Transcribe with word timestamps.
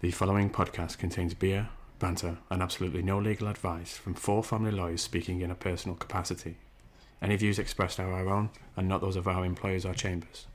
The 0.00 0.10
following 0.10 0.50
podcast 0.50 0.98
contains 0.98 1.32
beer, 1.32 1.70
banter, 1.98 2.36
and 2.50 2.62
absolutely 2.62 3.00
no 3.00 3.18
legal 3.18 3.48
advice 3.48 3.96
from 3.96 4.12
four 4.12 4.44
family 4.44 4.70
lawyers 4.70 5.00
speaking 5.00 5.40
in 5.40 5.50
a 5.50 5.54
personal 5.54 5.96
capacity. 5.96 6.58
Any 7.22 7.36
views 7.36 7.58
expressed 7.58 7.98
are 7.98 8.12
our 8.12 8.28
own 8.28 8.50
and 8.76 8.88
not 8.88 9.00
those 9.00 9.16
of 9.16 9.26
our 9.26 9.42
employers 9.42 9.86
or 9.86 9.94
chambers. 9.94 10.46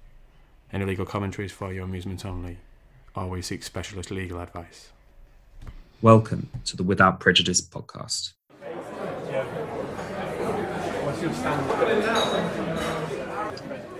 Any 0.71 0.85
legal 0.85 1.07
commentary 1.07 1.47
is 1.47 1.51
for 1.51 1.73
your 1.73 1.85
amusement 1.85 2.23
only. 2.23 2.59
Always 3.15 3.47
seek 3.47 3.63
specialist 3.63 4.11
legal 4.11 4.39
advice. 4.39 4.89
Welcome 6.03 6.51
to 6.65 6.77
the 6.77 6.83
Without 6.83 7.19
Prejudice 7.19 7.61
podcast. 7.61 8.33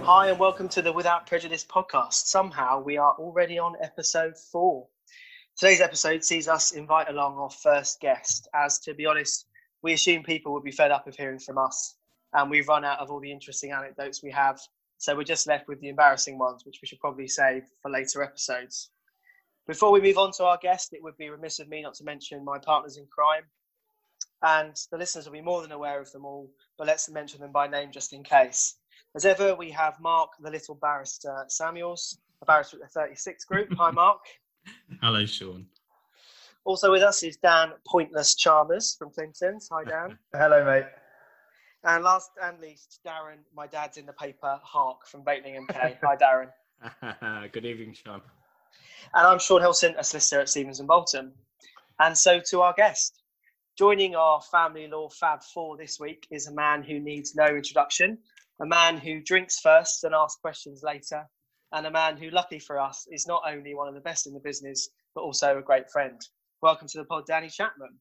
Hi, 0.04 0.30
and 0.30 0.38
welcome 0.38 0.70
to 0.70 0.84
the 0.84 0.94
Without 0.94 1.26
Prejudice 1.26 1.66
podcast. 1.66 2.28
Somehow 2.28 2.80
we 2.80 2.98
are 2.98 3.14
already 3.14 3.58
on 3.58 3.76
episode 3.82 4.38
four. 4.38 4.86
Today's 5.62 5.80
episode 5.80 6.24
sees 6.24 6.48
us 6.48 6.72
invite 6.72 7.08
along 7.08 7.38
our 7.38 7.52
first 7.52 8.00
guest, 8.00 8.48
as 8.56 8.80
to 8.80 8.96
be 8.96 9.06
honest, 9.06 9.46
we 9.84 9.94
assume 9.94 10.24
people 10.24 10.54
would 10.54 10.64
be 10.64 10.72
fed 10.72 10.90
up 10.90 11.06
of 11.06 11.16
hearing 11.16 11.38
from 11.38 11.60
us, 11.60 11.98
and 12.34 12.50
we've 12.50 12.68
run 12.68 12.84
out 12.84 12.98
of 12.98 13.12
all 13.12 13.20
the 13.20 13.32
interesting 13.32 13.72
anecdotes 13.72 14.24
we 14.24 14.32
have. 14.32 14.60
So 14.98 15.16
we're 15.16 15.24
just 15.24 15.46
left 15.46 15.68
with 15.68 15.80
the 15.80 15.90
embarrassing 15.90 16.40
ones, 16.40 16.66
which 16.66 16.80
we 16.82 16.88
should 16.88 17.00
probably 17.00 17.28
save 17.28 17.62
for 17.80 17.92
later 17.92 18.24
episodes. 18.24 18.90
Before 19.68 19.92
we 19.92 20.02
move 20.02 20.18
on 20.18 20.32
to 20.38 20.46
our 20.46 20.58
guest, 20.58 20.94
it 20.94 21.04
would 21.04 21.16
be 21.18 21.30
remiss 21.30 21.60
of 21.60 21.70
me 21.70 21.84
not 21.84 21.94
to 21.94 22.04
mention 22.06 22.44
my 22.44 22.58
partners 22.58 22.98
in 22.98 23.06
crime. 23.06 23.44
And 24.42 24.76
the 24.92 24.98
listeners 24.98 25.28
will 25.28 25.34
be 25.34 25.42
more 25.42 25.62
than 25.62 25.74
aware 25.74 26.02
of 26.02 26.12
them 26.12 26.26
all, 26.26 26.50
but 26.80 26.88
let's 26.88 27.08
mention 27.08 27.40
them 27.40 27.52
by 27.52 27.68
name 27.68 27.92
just 27.92 28.14
in 28.14 28.24
case. 28.24 28.78
As 29.16 29.26
ever, 29.26 29.54
we 29.54 29.70
have 29.70 30.00
Mark, 30.00 30.32
the 30.42 30.50
little 30.50 30.74
barrister 30.74 31.46
Samuels, 31.50 32.18
a 32.42 32.46
barrister 32.46 32.78
at 32.78 32.82
the 32.82 33.00
36 33.00 33.46
group. 33.46 33.68
Hi, 33.78 33.92
Mark. 33.92 34.22
Hello, 35.02 35.26
Sean. 35.26 35.66
Also 36.64 36.92
with 36.92 37.02
us 37.02 37.24
is 37.24 37.38
Dan 37.38 37.72
Pointless 37.88 38.36
Chalmers 38.36 38.96
from 38.98 39.10
Clinton's. 39.12 39.68
Hi, 39.72 39.84
Dan. 39.84 40.18
Hello, 40.34 40.64
mate. 40.64 40.86
And 41.84 42.04
last 42.04 42.32
and 42.42 42.60
least, 42.60 43.00
Darren, 43.06 43.40
my 43.56 43.66
dad's 43.66 43.98
in 43.98 44.06
the 44.06 44.14
paper, 44.14 44.60
Hark 44.64 45.08
from 45.08 45.24
Bateling 45.24 45.66
MK. 45.66 45.98
Hi, 46.04 46.16
Darren. 46.16 47.52
Good 47.52 47.66
evening, 47.66 47.94
Sean. 47.94 48.22
And 49.16 49.28
I'm 49.28 49.40
Sean 49.40 49.62
Hilson, 49.62 49.96
a 49.98 50.04
solicitor 50.04 50.42
at 50.42 50.50
Stevens 50.50 50.80
and 50.80 50.88
Bolton. 50.88 51.32
And 52.00 52.16
so 52.18 52.40
to 52.50 52.62
our 52.62 52.74
guest. 52.74 53.22
Joining 53.78 54.16
our 54.16 54.42
family 54.42 54.88
law 54.88 55.10
Fab 55.10 55.42
Four 55.42 55.78
this 55.78 56.00
week 56.00 56.28
is 56.30 56.46
a 56.46 56.54
man 56.54 56.84
who 56.84 57.00
needs 57.00 57.36
no 57.36 57.46
introduction, 57.46 58.18
a 58.62 58.66
man 58.66 58.98
who 58.98 59.22
drinks 59.22 59.60
first 59.60 60.04
and 60.04 60.14
asks 60.14 60.40
questions 60.40 60.84
later, 60.84 61.26
and 61.74 61.86
a 61.86 61.92
man 61.92 62.18
who, 62.18 62.30
luckily 62.30 62.60
for 62.60 62.80
us, 62.80 63.08
is 63.12 63.28
not 63.28 63.44
only 63.48 63.74
one 63.74 63.88
of 63.88 63.94
the 63.94 64.02
best 64.02 64.28
in 64.28 64.34
the 64.34 64.40
business, 64.40 64.90
but 65.16 65.22
also 65.22 65.58
a 65.58 65.62
great 65.62 65.90
friend. 65.90 66.20
Welcome 66.62 66.88
to 66.90 66.98
the 66.98 67.06
pod, 67.06 67.26
Danny 67.26 67.50
Chapman. 67.50 67.98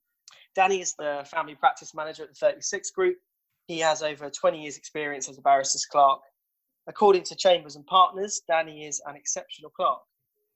Danny 0.54 0.80
is 0.80 0.94
the 0.94 1.27
family 1.30 1.54
practice 1.54 1.94
manager 1.94 2.24
at 2.24 2.30
the 2.30 2.34
36 2.34 2.90
Group. 2.90 3.16
He 3.66 3.78
has 3.78 4.02
over 4.02 4.28
20 4.28 4.60
years' 4.62 4.77
experience 4.77 5.28
as 5.28 5.38
a 5.38 5.42
barrister's 5.42 5.86
clerk. 5.86 6.18
According 6.88 7.22
to 7.24 7.36
Chambers 7.36 7.77
and 7.77 7.86
Partners, 7.86 8.42
Danny 8.48 8.86
is 8.86 9.00
an 9.06 9.14
exceptional 9.14 9.70
clerk, 9.70 10.00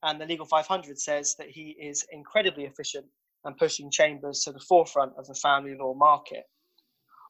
and 0.03 0.19
the 0.19 0.25
Legal 0.25 0.45
500 0.45 0.99
says 0.99 1.35
that 1.39 1.49
he 1.49 1.77
is 1.79 2.05
incredibly 2.11 2.65
efficient 2.65 3.05
and 3.45 3.55
pushing 3.57 3.89
Chambers 3.89 4.41
to 4.43 4.51
the 4.51 4.59
forefront 4.59 5.13
of 5.17 5.27
the 5.27 5.35
family 5.35 5.75
law 5.75 5.93
market. 5.93 6.43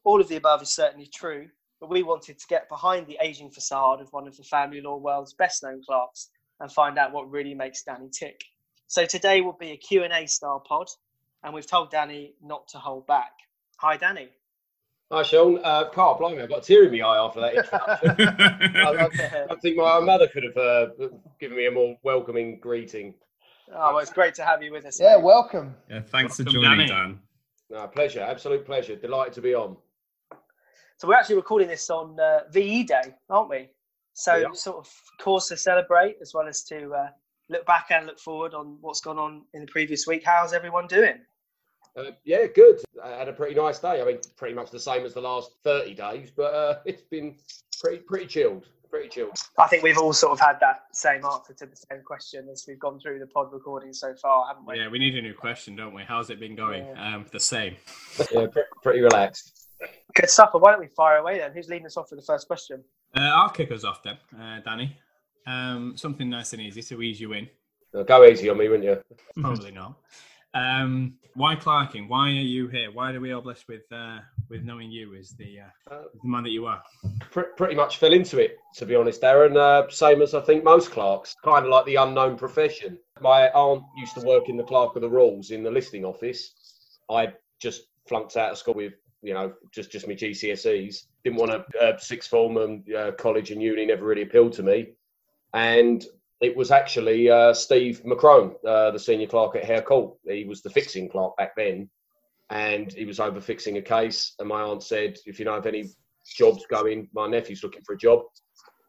All 0.04 0.20
of 0.20 0.28
the 0.28 0.38
above 0.38 0.64
is 0.64 0.74
certainly 0.74 1.10
true, 1.14 1.50
but 1.80 1.90
we 1.90 2.04
wanted 2.04 2.40
to 2.40 2.48
get 2.48 2.70
behind 2.70 3.08
the 3.08 3.18
aging 3.22 3.52
facade 3.52 4.02
of 4.02 4.12
one 4.12 4.28
of 4.28 4.36
the 4.38 4.44
family 4.44 4.82
law 4.82 4.98
world's 4.98 5.34
best 5.34 5.64
known 5.64 5.82
clerks 5.88 6.30
and 6.60 6.72
find 6.72 6.98
out 6.98 7.12
what 7.12 7.30
really 7.30 7.54
makes 7.54 7.84
Danny 7.84 8.10
tick. 8.10 8.40
So 8.88 9.06
today 9.06 9.42
will 9.42 9.58
be 9.60 9.72
a 9.72 9.78
Q&A 9.78 10.26
style 10.28 10.64
pod 10.66 10.88
and 11.44 11.54
we've 11.54 11.68
told 11.68 11.92
Danny 11.92 12.34
not 12.42 12.68
to 12.70 12.78
hold 12.78 13.06
back. 13.08 13.32
Hi 13.78 13.98
Danny. 13.98 14.30
Hi 15.12 15.22
Sean. 15.22 15.60
Uh, 15.64 15.90
Carl, 15.90 16.18
blimey, 16.18 16.42
I've 16.42 16.50
got 16.50 16.60
a 16.60 16.62
tear 16.62 16.86
in 16.86 16.92
my 16.92 17.08
eye 17.08 17.24
after 17.24 17.42
that 17.42 17.56
introduction. 17.56 18.76
I, 19.48 19.54
I 19.54 19.56
think 19.62 19.78
my 19.78 20.00
mother 20.00 20.28
could 20.28 20.44
have 20.44 20.58
uh, 20.58 20.88
given 21.40 21.58
me 21.58 21.68
a 21.68 21.72
more 21.72 21.98
welcoming 22.04 22.60
greeting. 22.60 23.14
Oh, 23.74 23.94
well, 23.94 24.00
it's 24.00 24.14
great 24.14 24.36
to 24.36 24.46
have 24.46 24.64
you 24.64 24.72
with 24.72 24.86
us. 24.86 25.00
Yeah, 25.00 25.18
mate. 25.18 25.24
welcome. 25.24 25.76
Yeah, 25.90 26.02
thanks 26.02 26.38
Welcome, 26.40 26.46
for 26.46 26.52
joining, 26.52 26.88
Danny. 26.88 26.88
Dan. 26.88 27.20
No, 27.70 27.88
pleasure, 27.88 28.22
absolute 28.22 28.66
pleasure. 28.66 28.96
Delighted 28.96 29.34
to 29.34 29.42
be 29.42 29.54
on. 29.56 29.78
So 30.98 31.08
we're 31.10 31.16
actually 31.16 31.36
recording 31.36 31.68
this 31.68 31.90
on 31.90 32.18
uh, 32.20 32.42
VE 32.52 32.84
Day, 32.84 33.14
aren't 33.30 33.50
we? 33.50 33.70
So 34.14 34.36
Yeah. 34.36 34.52
sort 34.54 34.78
of 34.78 34.90
cause 35.20 35.48
to 35.50 35.58
celebrate 35.58 36.18
as 36.22 36.34
well 36.34 36.48
as 36.48 36.64
to 36.64 36.94
uh, 36.94 37.10
look 37.50 37.66
back 37.66 37.88
and 37.90 38.06
look 38.06 38.20
forward 38.20 38.54
on 38.54 38.78
what's 38.80 39.02
gone 39.02 39.20
on 39.20 39.44
in 39.54 39.62
the 39.62 39.68
previous 39.68 40.08
week. 40.08 40.24
How's 40.26 40.54
everyone 40.54 40.88
doing? 40.88 41.20
Uh, 41.98 42.12
yeah, 42.24 42.46
good. 42.48 42.80
I 43.04 43.10
had 43.10 43.28
a 43.28 43.34
pretty 43.34 43.56
nice 43.56 43.80
day. 43.80 44.02
I 44.02 44.06
mean, 44.06 44.20
pretty 44.38 44.56
much 44.56 44.72
the 44.72 44.80
same 44.80 45.06
as 45.06 45.14
the 45.14 45.22
last 45.22 45.52
30 45.64 45.94
days, 45.96 46.32
but 46.32 46.54
uh, 46.54 46.80
it's 46.86 47.04
been 47.04 47.36
pretty 47.82 48.00
pretty 48.00 48.28
chilled. 48.28 48.68
Pretty 48.90 49.10
chilled. 49.10 49.38
I 49.60 49.68
think 49.68 49.84
we've 49.84 49.98
all 49.98 50.14
sort 50.14 50.32
of 50.32 50.40
had 50.40 50.58
that 50.62 50.84
same 50.94 51.26
answer 51.26 51.54
to 51.54 51.66
the 51.66 51.76
same 51.76 52.02
question 52.06 52.48
as 52.50 52.64
we've 52.66 52.80
gone 52.80 53.00
through 53.00 53.20
the 53.20 53.28
pod 53.28 53.52
recording 53.52 53.92
so 53.92 54.14
far, 54.22 54.48
haven't 54.48 54.66
we? 54.66 54.78
Yeah, 54.78 54.88
we 54.88 55.00
need 55.00 55.18
a 55.18 55.22
new 55.22 55.34
question, 55.34 55.76
don't 55.76 55.94
we? 55.94 56.04
How's 56.04 56.30
it 56.30 56.40
been 56.40 56.56
going? 56.56 56.86
Um, 56.98 57.26
the 57.32 57.40
same. 57.40 57.76
Yeah, 58.32 58.48
pre- 58.48 58.64
pretty 58.82 59.02
relaxed. 59.02 59.65
Good 60.14 60.30
stuff. 60.30 60.52
Well, 60.54 60.62
why 60.62 60.72
don't 60.72 60.80
we 60.80 60.88
fire 60.88 61.18
away 61.18 61.40
then? 61.40 61.52
Who's 61.54 61.68
leading 61.68 61.86
us 61.86 61.98
off 61.98 62.10
with 62.12 62.20
the 62.20 62.26
first 62.26 62.48
question? 62.48 62.84
Uh, 63.18 63.22
I'll 63.22 63.50
kick 63.50 63.72
us 63.72 63.84
off 63.84 64.02
then, 64.04 64.18
uh, 64.40 64.60
Danny. 64.64 64.96
Um, 65.48 65.94
something 65.98 66.30
nice 66.30 66.54
and 66.54 66.62
easy 66.62 66.82
to 66.84 67.02
ease 67.02 67.20
you 67.20 67.34
in. 67.34 67.48
Go 68.08 68.26
easy 68.26 68.50
on 68.50 68.58
me, 68.58 68.68
wouldn't 68.68 68.88
you? 68.88 69.02
Probably 69.42 69.72
not. 69.72 69.96
Um, 70.54 71.16
why 71.34 71.56
clerking? 71.56 72.08
Why 72.08 72.30
are 72.30 72.32
you 72.32 72.68
here? 72.68 72.90
Why 72.92 73.14
are 73.14 73.20
we 73.20 73.34
all 73.34 73.42
blessed 73.42 73.68
with 73.68 73.84
uh, 73.92 74.20
with 74.50 74.64
knowing 74.64 74.90
you 74.90 75.16
as 75.16 75.32
the, 75.32 75.60
uh, 75.60 75.94
Uh, 75.94 76.04
the 76.24 76.30
man 76.30 76.44
that 76.44 76.50
you 76.52 76.66
are? 76.66 76.82
Pre- 77.30 77.52
pretty 77.58 77.76
much 77.76 77.98
fell 77.98 78.14
into 78.14 78.40
it, 78.40 78.58
to 78.76 78.86
be 78.86 78.96
honest, 78.96 79.24
Aaron. 79.24 79.58
Uh, 79.58 79.90
same 79.90 80.22
as 80.22 80.34
I 80.34 80.40
think 80.42 80.64
most 80.64 80.92
clerks, 80.92 81.36
kind 81.44 81.66
of 81.66 81.72
like 81.72 81.86
the 81.86 81.96
unknown 81.96 82.38
profession. 82.38 82.98
My 83.20 83.50
aunt 83.50 83.84
used 83.98 84.16
to 84.16 84.22
work 84.22 84.48
in 84.48 84.56
the 84.56 84.64
clerk 84.64 84.96
of 84.96 85.02
the 85.02 85.10
rules 85.10 85.52
in 85.52 85.62
the 85.62 85.72
listing 85.72 86.06
office. 86.06 86.54
I 87.10 87.34
just 87.60 87.84
flunked 88.08 88.38
out 88.38 88.52
of 88.52 88.58
school 88.58 88.76
with, 88.76 88.94
you 89.26 89.34
know, 89.34 89.54
just 89.72 89.92
just 89.92 90.08
my 90.08 90.14
GCSEs. 90.14 91.04
Didn't 91.24 91.40
want 91.40 91.52
to 91.52 91.80
uh, 91.80 91.98
sixth 91.98 92.30
form 92.30 92.58
and 92.58 92.94
uh, 92.94 93.12
college 93.14 93.52
and 93.52 93.62
uni 93.62 93.86
never 93.86 94.06
really 94.06 94.22
appealed 94.22 94.54
to 94.54 94.64
me. 94.64 94.94
And 95.54 96.06
it 96.42 96.56
was 96.56 96.72
actually 96.72 97.30
uh, 97.30 97.54
Steve 97.54 98.02
McCrone, 98.06 98.54
uh, 98.66 98.92
the 98.92 99.00
senior 99.00 99.28
clerk 99.28 99.56
at 99.56 99.64
Hare 99.64 99.82
Court. 99.82 100.16
He 100.26 100.44
was 100.44 100.62
the 100.62 100.70
fixing 100.70 101.10
clerk 101.10 101.36
back 101.38 101.56
then, 101.56 101.90
and 102.50 102.92
he 102.92 103.06
was 103.06 103.20
over 103.20 103.42
fixing 103.42 103.78
a 103.78 103.82
case. 103.82 104.36
And 104.40 104.50
my 104.50 104.62
aunt 104.62 104.84
said, 104.84 105.18
if 105.26 105.40
you 105.40 105.46
know 105.46 105.56
of 105.56 105.66
any 105.66 105.90
jobs 106.26 106.66
going. 106.70 107.10
My 107.14 107.28
nephew's 107.28 107.64
looking 107.64 107.84
for 107.84 107.94
a 107.94 107.98
job, 107.98 108.24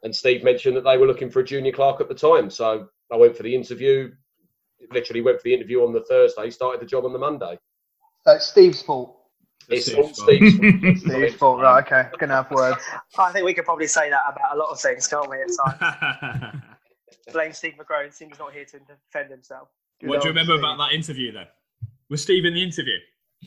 and 0.02 0.14
Steve 0.14 0.44
mentioned 0.44 0.76
that 0.76 0.84
they 0.84 0.96
were 0.96 1.06
looking 1.06 1.30
for 1.30 1.40
a 1.40 1.44
junior 1.44 1.72
clerk 1.72 2.00
at 2.00 2.08
the 2.08 2.14
time. 2.14 2.50
So 2.50 2.88
I 3.12 3.16
went 3.16 3.36
for 3.36 3.42
the 3.42 3.54
interview. 3.54 4.10
Literally 4.92 5.22
went 5.22 5.38
for 5.38 5.44
the 5.44 5.54
interview 5.54 5.82
on 5.82 5.92
the 5.92 6.04
Thursday. 6.04 6.50
Started 6.50 6.80
the 6.80 6.86
job 6.86 7.04
on 7.04 7.12
the 7.12 7.18
Monday. 7.18 7.58
That's 8.24 8.46
Steve's 8.46 8.82
fault. 8.82 9.16
It's 9.68 9.86
Steve's 9.86 9.98
all 9.98 10.02
fault. 10.04 10.14
Steve's 10.16 10.58
fault. 10.58 10.98
Steve's 10.98 11.34
fault, 11.34 11.60
right? 11.60 11.84
Okay, 11.84 12.08
gonna 12.18 12.34
have 12.34 12.50
words. 12.50 12.82
I 13.18 13.32
think 13.32 13.44
we 13.44 13.54
could 13.54 13.64
probably 13.64 13.86
say 13.86 14.10
that 14.10 14.22
about 14.28 14.54
a 14.54 14.58
lot 14.58 14.70
of 14.70 14.80
things, 14.80 15.06
can't 15.06 15.28
we? 15.28 15.38
At 15.42 15.48
times. 15.80 16.62
Blame 17.32 17.52
Steve 17.52 17.74
McGrone. 17.78 18.12
Seems 18.12 18.38
not 18.38 18.52
here 18.52 18.64
to 18.64 18.78
defend 18.78 19.30
himself. 19.30 19.68
what 20.02 20.22
do 20.22 20.28
you 20.28 20.34
remember 20.34 20.54
about 20.56 20.78
that 20.78 20.92
interview 20.92 21.32
then? 21.32 21.46
Was 22.08 22.22
Steve 22.22 22.44
in 22.44 22.54
the 22.54 22.62
interview? 22.62 22.98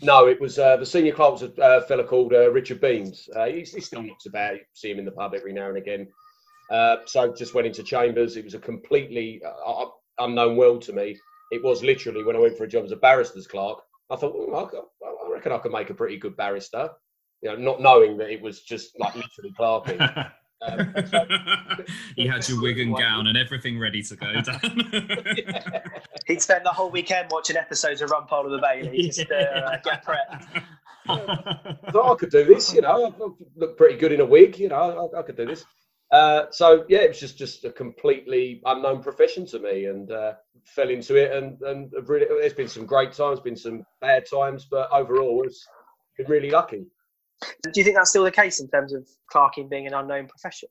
No, 0.01 0.27
it 0.27 0.39
was 0.39 0.59
uh, 0.59 0.77
the 0.77 0.85
senior 0.85 1.13
clerk 1.13 1.33
was 1.33 1.43
a 1.43 1.61
uh, 1.61 1.81
fella 1.81 2.03
called 2.03 2.33
uh, 2.33 2.51
Richard 2.51 2.79
Beams. 2.79 3.27
Uh, 3.35 3.45
he, 3.45 3.61
he 3.61 3.81
still 3.81 4.03
looks 4.03 4.25
about. 4.25 4.55
You 4.55 4.59
see 4.73 4.91
him 4.91 4.99
in 4.99 5.05
the 5.05 5.11
pub 5.11 5.33
every 5.33 5.53
now 5.53 5.67
and 5.67 5.77
again. 5.77 6.07
Uh, 6.69 6.97
so 7.05 7.33
just 7.33 7.53
went 7.55 7.67
into 7.67 7.83
chambers. 7.83 8.37
It 8.37 8.45
was 8.45 8.53
a 8.53 8.59
completely 8.59 9.41
uh, 9.43 9.85
unknown 10.19 10.57
world 10.57 10.81
to 10.83 10.93
me. 10.93 11.17
It 11.51 11.63
was 11.63 11.83
literally 11.83 12.23
when 12.23 12.35
I 12.35 12.39
went 12.39 12.57
for 12.57 12.65
a 12.65 12.67
job 12.67 12.85
as 12.85 12.91
a 12.91 12.97
barrister's 12.97 13.47
clerk. 13.47 13.79
I 14.11 14.15
thought, 14.15 14.35
"Oh, 14.35 14.53
I 14.53 15.18
reckon 15.39 15.51
I 15.53 15.57
could 15.59 15.71
make 15.71 15.89
a 15.89 15.93
pretty 15.93 16.17
good 16.17 16.35
barrister. 16.35 16.89
You 17.41 17.51
know, 17.51 17.55
not 17.55 17.81
knowing 17.81 18.17
that 18.17 18.29
it 18.29 18.41
was 18.41 18.61
just 18.61 18.99
like 18.99 19.15
literally 19.15 19.53
clerking. 19.55 19.99
Um, 20.61 20.93
you 22.17 22.29
had 22.29 22.45
your 22.49 22.61
wig 22.61 22.81
and 22.81 22.93
gown 22.97 23.27
and 23.27 23.37
everything 23.37 23.79
ready 23.79 24.03
to 24.03 24.15
go, 24.17 24.33
Dan. 24.41 24.59
He'd 26.27 26.41
spent 26.41 26.65
the 26.65 26.69
whole 26.69 26.91
weekend 26.91 27.29
watching 27.31 27.55
episodes 27.55 28.01
of 28.01 28.09
Rumpole 28.09 28.43
of 28.43 28.51
the 28.51 28.57
Bailey 28.57 29.03
just 29.03 29.29
to 29.29 29.37
uh, 29.39 29.77
get 29.81 30.05
prepped. 30.05 30.61
I 31.07 31.91
thought 31.91 32.11
I 32.11 32.15
could 32.15 32.31
do 32.31 32.43
this, 32.43 32.73
you 32.73 32.81
know. 32.81 33.05
I 33.05 33.23
look 33.55 33.77
pretty 33.77 33.95
good 33.95 34.11
in 34.11 34.19
a 34.19 34.25
wig, 34.25 34.59
you 34.59 34.67
know. 34.67 35.09
I, 35.15 35.19
I 35.19 35.21
could 35.21 35.37
do 35.37 35.45
this. 35.45 35.63
Uh, 36.11 36.45
so 36.51 36.85
yeah, 36.89 36.99
it 36.99 37.09
was 37.09 37.19
just 37.19 37.37
just 37.37 37.65
a 37.65 37.71
completely 37.71 38.61
unknown 38.65 39.01
profession 39.01 39.45
to 39.47 39.59
me, 39.59 39.85
and 39.85 40.11
uh, 40.11 40.33
fell 40.63 40.89
into 40.89 41.15
it. 41.15 41.31
And 41.31 41.61
and 41.61 41.91
really, 42.07 42.25
there's 42.27 42.53
been 42.53 42.67
some 42.67 42.85
great 42.85 43.13
times, 43.13 43.39
been 43.39 43.55
some 43.55 43.83
bad 44.01 44.25
times, 44.25 44.65
but 44.69 44.89
overall, 44.91 45.43
it's 45.45 45.67
been 46.17 46.27
really 46.27 46.49
lucky. 46.49 46.87
Do 47.63 47.71
you 47.75 47.83
think 47.83 47.95
that's 47.95 48.09
still 48.09 48.23
the 48.23 48.31
case 48.31 48.59
in 48.59 48.67
terms 48.69 48.93
of 48.93 49.07
clerking 49.31 49.69
being 49.69 49.87
an 49.87 49.93
unknown 49.93 50.27
profession? 50.27 50.69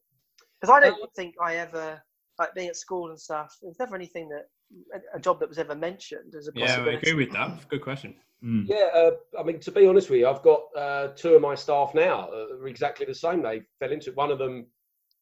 Because 0.61 0.75
I 0.75 0.81
don't 0.81 1.15
think 1.15 1.37
I 1.41 1.57
ever 1.57 2.03
like 2.39 2.55
being 2.55 2.69
at 2.69 2.77
school 2.77 3.11
and 3.11 3.19
stuff, 3.19 3.57
there's 3.63 3.79
never 3.79 3.97
anything 3.97 4.29
that 4.29 4.47
a, 4.95 5.17
a 5.17 5.21
job 5.21 5.41
that 5.41 5.49
was 5.49 5.59
ever 5.59 5.75
mentioned 5.75 6.35
as 6.37 6.49
a 6.49 6.53
Yeah, 6.55 6.85
I 6.85 6.93
agree 6.93 7.15
with 7.15 7.33
that. 7.33 7.69
Good 7.69 7.83
question. 7.83 8.15
Mm. 8.45 8.69
Yeah, 8.69 8.87
uh, 8.95 9.11
I 9.39 9.43
mean, 9.43 9.59
to 9.61 9.73
be 9.73 9.87
honest 9.87 10.11
with 10.11 10.21
you, 10.21 10.29
I've 10.29 10.43
got 10.43 10.63
uh, 10.77 11.09
two 11.17 11.35
of 11.35 11.43
my 11.43 11.55
staff 11.55 11.95
now 11.95 12.29
uh, 12.33 12.57
are 12.61 12.69
exactly 12.69 13.07
the 13.07 13.15
same. 13.15 13.43
They 13.43 13.63
fell 13.81 13.91
into 13.91 14.11
it. 14.11 14.17
One 14.17 14.31
of 14.31 14.39
them 14.39 14.67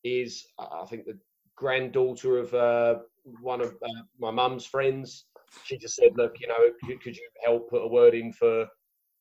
is, 0.07 0.47
uh, 0.59 0.83
I 0.83 0.87
think, 0.87 1.07
the 1.07 1.19
granddaughter 1.57 2.39
of 2.39 2.55
uh, 2.55 2.97
one 3.41 3.61
of 3.61 3.75
uh, 3.83 4.03
my 4.19 4.31
mum's 4.31 4.67
friends. 4.67 5.25
She 5.65 5.79
just 5.79 5.97
said, 5.97 6.17
"Look, 6.17 6.37
you 6.41 6.49
know, 6.49 6.71
could, 6.85 7.03
could 7.03 7.17
you 7.17 7.29
help 7.45 7.71
put 7.71 7.85
a 7.85 7.89
word 7.89 8.15
in 8.15 8.33
for 8.33 8.67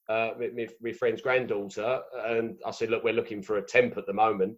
uh, 0.09 0.31
my, 0.81 0.91
friend's 0.91 1.21
granddaughter?" 1.21 2.01
And 2.25 2.57
I 2.65 2.71
said, 2.71 2.89
"Look, 2.89 3.03
we're 3.03 3.13
looking 3.13 3.41
for 3.41 3.57
a 3.57 3.65
temp 3.65 3.97
at 3.97 4.05
the 4.05 4.13
moment." 4.13 4.57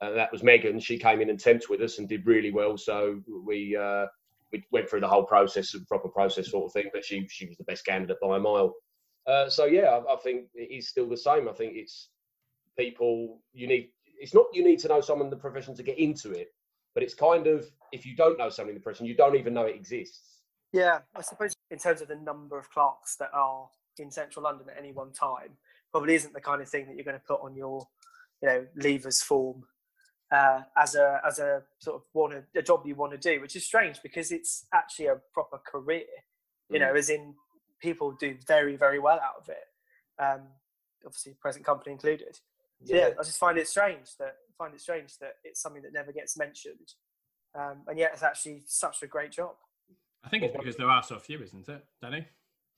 And 0.00 0.16
that 0.16 0.32
was 0.32 0.42
Megan. 0.42 0.80
She 0.80 0.98
came 0.98 1.20
in 1.20 1.30
and 1.30 1.38
temped 1.38 1.68
with 1.68 1.80
us 1.80 1.98
and 1.98 2.08
did 2.08 2.26
really 2.26 2.50
well. 2.50 2.76
So 2.76 3.20
we 3.44 3.76
uh, 3.76 4.06
we 4.52 4.64
went 4.72 4.88
through 4.88 5.00
the 5.00 5.08
whole 5.08 5.24
process, 5.24 5.74
proper 5.88 6.08
process 6.08 6.50
sort 6.50 6.66
of 6.66 6.72
thing. 6.72 6.90
But 6.92 7.04
she 7.04 7.26
she 7.28 7.46
was 7.46 7.56
the 7.56 7.64
best 7.64 7.86
candidate 7.86 8.18
by 8.20 8.36
a 8.36 8.40
mile. 8.40 8.74
Uh, 9.26 9.48
so 9.48 9.66
yeah, 9.66 9.82
I, 9.82 10.14
I 10.14 10.16
think 10.16 10.46
it 10.54 10.74
is 10.74 10.88
still 10.88 11.08
the 11.08 11.16
same. 11.16 11.48
I 11.48 11.52
think 11.52 11.74
it's 11.76 12.08
people 12.76 13.40
you 13.52 13.66
need. 13.66 13.90
It's 14.22 14.34
not 14.34 14.46
you 14.52 14.62
need 14.62 14.78
to 14.78 14.88
know 14.88 15.00
someone 15.00 15.26
in 15.26 15.30
the 15.30 15.36
profession 15.36 15.74
to 15.74 15.82
get 15.82 15.98
into 15.98 16.30
it, 16.30 16.54
but 16.94 17.02
it's 17.02 17.12
kind 17.12 17.48
of 17.48 17.68
if 17.90 18.06
you 18.06 18.14
don't 18.14 18.38
know 18.38 18.48
someone 18.48 18.70
in 18.70 18.76
the 18.76 18.80
profession, 18.80 19.04
you 19.04 19.16
don't 19.16 19.34
even 19.34 19.52
know 19.52 19.66
it 19.66 19.74
exists. 19.74 20.38
Yeah, 20.72 21.00
I 21.16 21.22
suppose 21.22 21.54
in 21.72 21.78
terms 21.78 22.00
of 22.00 22.08
the 22.08 22.14
number 22.14 22.56
of 22.56 22.70
clerks 22.70 23.16
that 23.16 23.30
are 23.34 23.68
in 23.98 24.12
central 24.12 24.44
London 24.44 24.68
at 24.70 24.78
any 24.78 24.92
one 24.92 25.12
time, 25.12 25.56
probably 25.90 26.14
isn't 26.14 26.32
the 26.32 26.40
kind 26.40 26.62
of 26.62 26.68
thing 26.68 26.86
that 26.86 26.94
you're 26.94 27.04
going 27.04 27.18
to 27.18 27.26
put 27.26 27.40
on 27.42 27.56
your, 27.56 27.88
you 28.40 28.48
know, 28.48 28.66
leavers 28.78 29.20
form 29.20 29.64
uh, 30.30 30.60
as 30.76 30.94
a 30.94 31.20
as 31.26 31.40
a 31.40 31.62
sort 31.80 31.96
of 31.96 32.02
want 32.14 32.32
to, 32.32 32.58
a 32.58 32.62
job 32.62 32.82
you 32.86 32.94
want 32.94 33.10
to 33.10 33.18
do, 33.18 33.40
which 33.40 33.56
is 33.56 33.66
strange 33.66 34.00
because 34.04 34.30
it's 34.30 34.66
actually 34.72 35.06
a 35.06 35.16
proper 35.34 35.58
career. 35.58 36.04
You 36.70 36.78
know, 36.78 36.94
as 36.94 37.10
in 37.10 37.34
people 37.80 38.12
do 38.12 38.36
very 38.46 38.76
very 38.76 39.00
well 39.00 39.18
out 39.18 39.34
of 39.40 39.48
it. 39.48 40.22
Um, 40.22 40.42
obviously, 41.04 41.34
present 41.40 41.66
company 41.66 41.90
included. 41.90 42.38
So, 42.84 42.94
yeah, 42.94 43.10
I 43.18 43.22
just 43.22 43.38
find 43.38 43.58
it 43.58 43.68
strange 43.68 44.16
that 44.18 44.36
find 44.58 44.74
it 44.74 44.80
strange 44.80 45.16
that 45.18 45.34
it's 45.44 45.60
something 45.60 45.82
that 45.82 45.92
never 45.92 46.12
gets 46.12 46.36
mentioned, 46.36 46.94
um, 47.54 47.82
and 47.86 47.98
yet 47.98 48.10
it's 48.12 48.22
actually 48.22 48.62
such 48.66 49.02
a 49.02 49.06
great 49.06 49.32
job. 49.32 49.54
I 50.24 50.28
think 50.28 50.44
it's 50.44 50.56
because 50.56 50.76
there 50.76 50.90
are 50.90 51.02
so 51.02 51.18
few, 51.18 51.42
isn't 51.42 51.68
it, 51.68 51.84
Danny? 52.00 52.26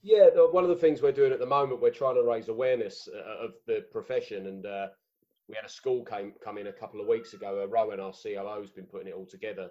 Yeah, 0.02 0.28
one 0.52 0.64
of 0.64 0.70
the 0.70 0.76
things 0.76 1.00
we're 1.00 1.12
doing 1.12 1.32
at 1.32 1.38
the 1.38 1.46
moment, 1.46 1.80
we're 1.80 1.90
trying 1.90 2.16
to 2.16 2.22
raise 2.22 2.48
awareness 2.48 3.08
uh, 3.12 3.46
of 3.46 3.52
the 3.66 3.86
profession, 3.90 4.46
and 4.46 4.66
uh, 4.66 4.88
we 5.48 5.54
had 5.54 5.64
a 5.64 5.68
school 5.68 6.04
came 6.04 6.32
come 6.42 6.58
in 6.58 6.66
a 6.66 6.72
couple 6.72 7.00
of 7.00 7.06
weeks 7.06 7.32
ago. 7.32 7.62
Uh, 7.62 7.66
Rowan, 7.66 8.00
our 8.00 8.12
COO, 8.12 8.60
has 8.60 8.70
been 8.70 8.84
putting 8.86 9.08
it 9.08 9.14
all 9.14 9.26
together. 9.26 9.70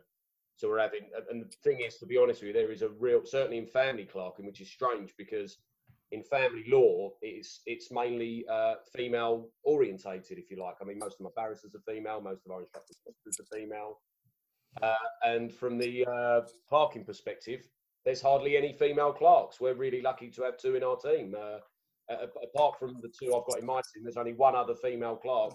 So 0.55 0.69
we're 0.69 0.79
having, 0.79 1.09
and 1.31 1.41
the 1.41 1.49
thing 1.63 1.79
is, 1.85 1.97
to 1.97 2.05
be 2.05 2.17
honest 2.17 2.41
with 2.41 2.49
you, 2.49 2.53
there 2.53 2.71
is 2.71 2.83
a 2.83 2.89
real, 2.89 3.25
certainly 3.25 3.57
in 3.57 3.65
family 3.65 4.05
clerking, 4.05 4.45
which 4.45 4.61
is 4.61 4.69
strange 4.69 5.13
because 5.17 5.57
in 6.13 6.23
family 6.23 6.63
law, 6.67 7.11
it's 7.21 7.61
it's 7.65 7.91
mainly 7.91 8.45
uh, 8.49 8.75
female 8.95 9.49
orientated, 9.63 10.37
if 10.37 10.49
you 10.51 10.57
like. 10.61 10.75
I 10.81 10.85
mean, 10.85 10.99
most 10.99 11.17
of 11.19 11.23
my 11.25 11.31
barristers 11.35 11.73
are 11.75 11.93
female, 11.93 12.21
most 12.21 12.45
of 12.45 12.51
our 12.51 12.61
instructors 12.61 12.97
are 13.39 13.57
female, 13.57 13.99
uh, 14.81 14.93
and 15.23 15.51
from 15.51 15.77
the 15.77 16.05
uh, 16.05 16.41
clerking 16.69 17.03
perspective, 17.03 17.67
there's 18.05 18.21
hardly 18.21 18.55
any 18.55 18.73
female 18.73 19.11
clerks. 19.11 19.59
We're 19.59 19.73
really 19.73 20.01
lucky 20.01 20.29
to 20.31 20.43
have 20.43 20.57
two 20.57 20.75
in 20.75 20.83
our 20.83 20.97
team. 20.97 21.35
Uh, 21.35 21.59
apart 22.43 22.77
from 22.77 22.95
the 23.01 23.11
two 23.17 23.33
I've 23.33 23.45
got 23.49 23.59
in 23.59 23.65
my 23.65 23.81
team, 23.93 24.03
there's 24.03 24.17
only 24.17 24.33
one 24.33 24.55
other 24.55 24.75
female 24.75 25.15
clerk 25.15 25.53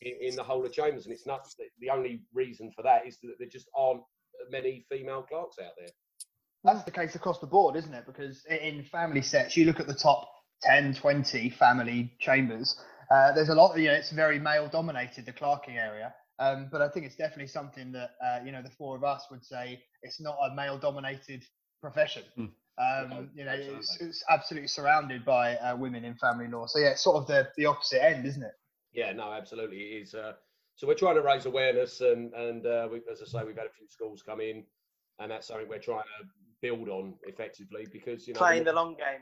in, 0.00 0.14
in 0.20 0.36
the 0.36 0.42
whole 0.42 0.64
of 0.64 0.72
Chambers, 0.72 1.04
and 1.04 1.12
it's 1.12 1.26
not 1.26 1.46
the 1.78 1.90
only 1.90 2.22
reason 2.34 2.70
for 2.74 2.82
that 2.82 3.06
is 3.06 3.18
that 3.22 3.34
there 3.38 3.48
just 3.48 3.68
aren't 3.76 4.02
many 4.50 4.84
female 4.90 5.22
clerks 5.22 5.58
out 5.58 5.72
there. 5.78 5.88
That's 6.64 6.84
the 6.84 6.90
case 6.90 7.14
across 7.14 7.38
the 7.38 7.46
board, 7.46 7.76
isn't 7.76 7.94
it? 7.94 8.04
Because 8.06 8.44
in 8.46 8.84
family 8.84 9.22
sets, 9.22 9.56
you 9.56 9.64
look 9.64 9.80
at 9.80 9.86
the 9.86 9.94
top 9.94 10.28
10, 10.62 10.94
20 10.94 11.50
family 11.50 12.12
chambers. 12.20 12.78
Uh, 13.10 13.32
there's 13.32 13.48
a 13.48 13.54
lot, 13.54 13.78
you 13.78 13.88
know, 13.88 13.94
it's 13.94 14.10
very 14.10 14.38
male 14.38 14.68
dominated, 14.68 15.26
the 15.26 15.32
clerking 15.32 15.76
area. 15.76 16.14
Um, 16.38 16.68
but 16.70 16.80
I 16.80 16.88
think 16.88 17.06
it's 17.06 17.16
definitely 17.16 17.48
something 17.48 17.92
that, 17.92 18.10
uh, 18.24 18.40
you 18.44 18.52
know, 18.52 18.62
the 18.62 18.70
four 18.70 18.96
of 18.96 19.04
us 19.04 19.26
would 19.30 19.44
say 19.44 19.82
it's 20.02 20.20
not 20.20 20.36
a 20.50 20.54
male 20.54 20.78
dominated 20.78 21.44
profession. 21.80 22.22
Mm. 22.38 22.50
Um, 22.78 23.30
you 23.34 23.44
know, 23.44 23.52
it's, 23.52 23.68
absolutely. 23.68 24.08
it's 24.08 24.24
absolutely 24.30 24.68
surrounded 24.68 25.24
by 25.24 25.56
uh, 25.56 25.76
women 25.76 26.04
in 26.04 26.14
family 26.14 26.48
law. 26.48 26.66
So, 26.66 26.78
yeah, 26.78 26.90
it's 26.90 27.02
sort 27.02 27.16
of 27.16 27.26
the, 27.26 27.48
the 27.56 27.66
opposite 27.66 28.02
end, 28.02 28.26
isn't 28.26 28.42
it? 28.42 28.52
Yeah, 28.92 29.12
no, 29.12 29.32
absolutely, 29.32 29.78
it 29.78 30.02
is. 30.02 30.14
Uh, 30.14 30.32
so 30.76 30.86
we're 30.86 30.94
trying 30.94 31.16
to 31.16 31.22
raise 31.22 31.46
awareness, 31.46 32.00
and 32.00 32.32
and 32.32 32.66
uh, 32.66 32.88
we, 32.90 33.02
as 33.10 33.20
I 33.22 33.26
say, 33.26 33.44
we've 33.44 33.56
had 33.56 33.66
a 33.66 33.76
few 33.76 33.86
schools 33.86 34.22
come 34.22 34.40
in, 34.40 34.64
and 35.18 35.30
that's 35.30 35.48
something 35.48 35.68
we're 35.68 35.78
trying 35.78 36.04
to 36.04 36.26
build 36.62 36.88
on 36.88 37.14
effectively 37.24 37.86
because 37.92 38.26
you 38.26 38.34
know 38.34 38.38
Playing 38.38 38.64
the 38.64 38.72
more- 38.72 38.84
long 38.84 38.94
game, 38.94 39.20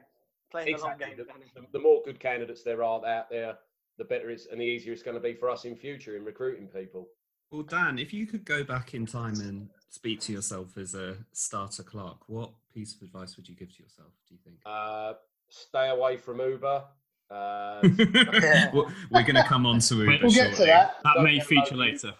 playing 0.50 0.68
exactly, 0.68 1.14
the 1.16 1.24
long 1.24 1.38
game. 1.40 1.48
the, 1.54 1.60
the, 1.62 1.66
the 1.72 1.78
more 1.78 2.02
good 2.04 2.18
candidates 2.20 2.62
there 2.62 2.82
are 2.82 3.04
out 3.06 3.30
there, 3.30 3.58
the 3.98 4.04
better 4.04 4.30
it's 4.30 4.46
and 4.46 4.60
the 4.60 4.64
easier 4.64 4.92
it's 4.92 5.02
going 5.02 5.14
to 5.16 5.20
be 5.20 5.34
for 5.34 5.48
us 5.50 5.64
in 5.64 5.76
future 5.76 6.16
in 6.16 6.24
recruiting 6.24 6.66
people. 6.68 7.08
Well, 7.50 7.62
Dan, 7.62 7.98
if 7.98 8.12
you 8.12 8.26
could 8.26 8.44
go 8.44 8.62
back 8.62 8.92
in 8.94 9.06
time 9.06 9.34
and 9.40 9.70
speak 9.88 10.20
to 10.20 10.32
yourself 10.32 10.76
as 10.76 10.94
a 10.94 11.16
starter 11.32 11.82
clerk, 11.82 12.28
what 12.28 12.50
piece 12.74 12.94
of 12.94 13.02
advice 13.02 13.36
would 13.36 13.48
you 13.48 13.54
give 13.56 13.74
to 13.76 13.82
yourself? 13.82 14.10
Do 14.28 14.34
you 14.34 14.40
think? 14.44 14.56
Uh, 14.66 15.14
stay 15.48 15.88
away 15.88 16.18
from 16.18 16.40
Uber. 16.40 16.84
Uh, 17.30 17.80
Well, 18.74 18.90
We're 19.10 19.22
going 19.22 19.34
to 19.36 19.44
come 19.44 19.64
on 19.66 19.78
to 19.80 19.94
Uber 19.94 20.18
We'll 20.22 20.30
get 20.30 20.54
to 20.56 20.64
that. 20.66 20.96
That 21.04 21.14
Don't 21.14 21.24
may 21.24 21.40
feature 21.40 21.74
later. 21.76 22.12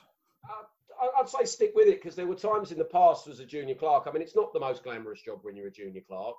I'd 1.35 1.41
say 1.41 1.45
stick 1.47 1.73
with 1.75 1.89
it 1.89 2.03
because 2.03 2.17
there 2.17 2.27
were 2.27 2.35
times 2.35 2.73
in 2.73 2.79
the 2.79 2.85
past 2.85 3.27
as 3.29 3.41
a 3.41 3.47
junior 3.47 3.75
clerk. 3.75 4.05
I 4.07 4.13
mean, 4.13 4.23
it's 4.23 4.37
not 4.37 4.53
the 4.53 4.61
most 4.61 4.83
glamorous 4.83 5.23
job 5.23 5.41
when 5.43 5.57
you're 5.57 5.69
a 5.69 5.73
junior 5.73 6.03
clerk, 6.09 6.37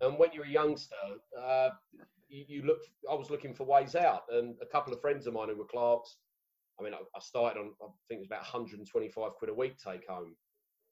and 0.00 0.18
when 0.18 0.30
you're 0.32 0.44
a 0.44 0.48
youngster, 0.48 0.94
uh, 1.40 1.70
you, 2.28 2.44
you 2.48 2.62
look. 2.62 2.80
I 3.10 3.14
was 3.14 3.30
looking 3.30 3.54
for 3.54 3.64
ways 3.64 3.94
out, 3.94 4.22
and 4.30 4.56
a 4.62 4.66
couple 4.66 4.92
of 4.92 5.00
friends 5.00 5.26
of 5.26 5.34
mine 5.34 5.48
who 5.48 5.56
were 5.56 5.64
clerks. 5.64 6.16
I 6.78 6.82
mean, 6.82 6.94
I, 6.94 6.98
I 7.14 7.20
started 7.20 7.60
on 7.60 7.72
I 7.82 7.86
think 8.08 8.18
it 8.18 8.20
was 8.20 8.28
about 8.28 8.42
125 8.42 9.32
quid 9.32 9.50
a 9.50 9.54
week 9.54 9.76
take 9.78 10.08
home, 10.08 10.34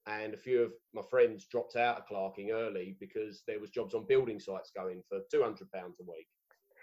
and 0.06 0.34
a 0.34 0.38
few 0.38 0.62
of 0.62 0.72
my 0.94 1.02
friends 1.10 1.46
dropped 1.46 1.76
out 1.76 1.98
of 1.98 2.06
clerking 2.06 2.50
early 2.50 2.96
because 3.00 3.42
there 3.46 3.60
was 3.60 3.70
jobs 3.70 3.94
on 3.94 4.06
building 4.06 4.40
sites 4.40 4.70
going 4.74 5.02
for 5.08 5.20
200 5.30 5.70
pounds 5.72 5.96
a 6.00 6.04
week. 6.04 6.26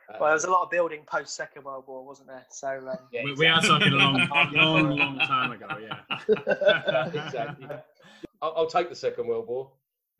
Well, 0.09 0.19
there 0.25 0.33
was 0.33 0.43
a 0.43 0.51
lot 0.51 0.63
of 0.63 0.69
building 0.69 1.03
post 1.07 1.35
Second 1.35 1.63
World 1.63 1.85
War, 1.87 2.05
wasn't 2.05 2.27
there? 2.27 2.45
So 2.49 2.67
um, 2.67 2.97
yeah, 3.11 3.23
We, 3.23 3.33
we 3.33 3.47
are 3.47 3.61
talking 3.61 3.91
a 3.93 3.95
long, 3.95 4.27
long, 4.53 4.97
long 4.97 5.19
time 5.19 5.51
ago, 5.51 5.67
yeah. 5.81 7.09
Exactly. 7.25 7.67
I'll, 8.41 8.53
I'll 8.57 8.67
take 8.67 8.89
the 8.89 8.95
Second 8.95 9.27
World 9.27 9.47
War. 9.47 9.71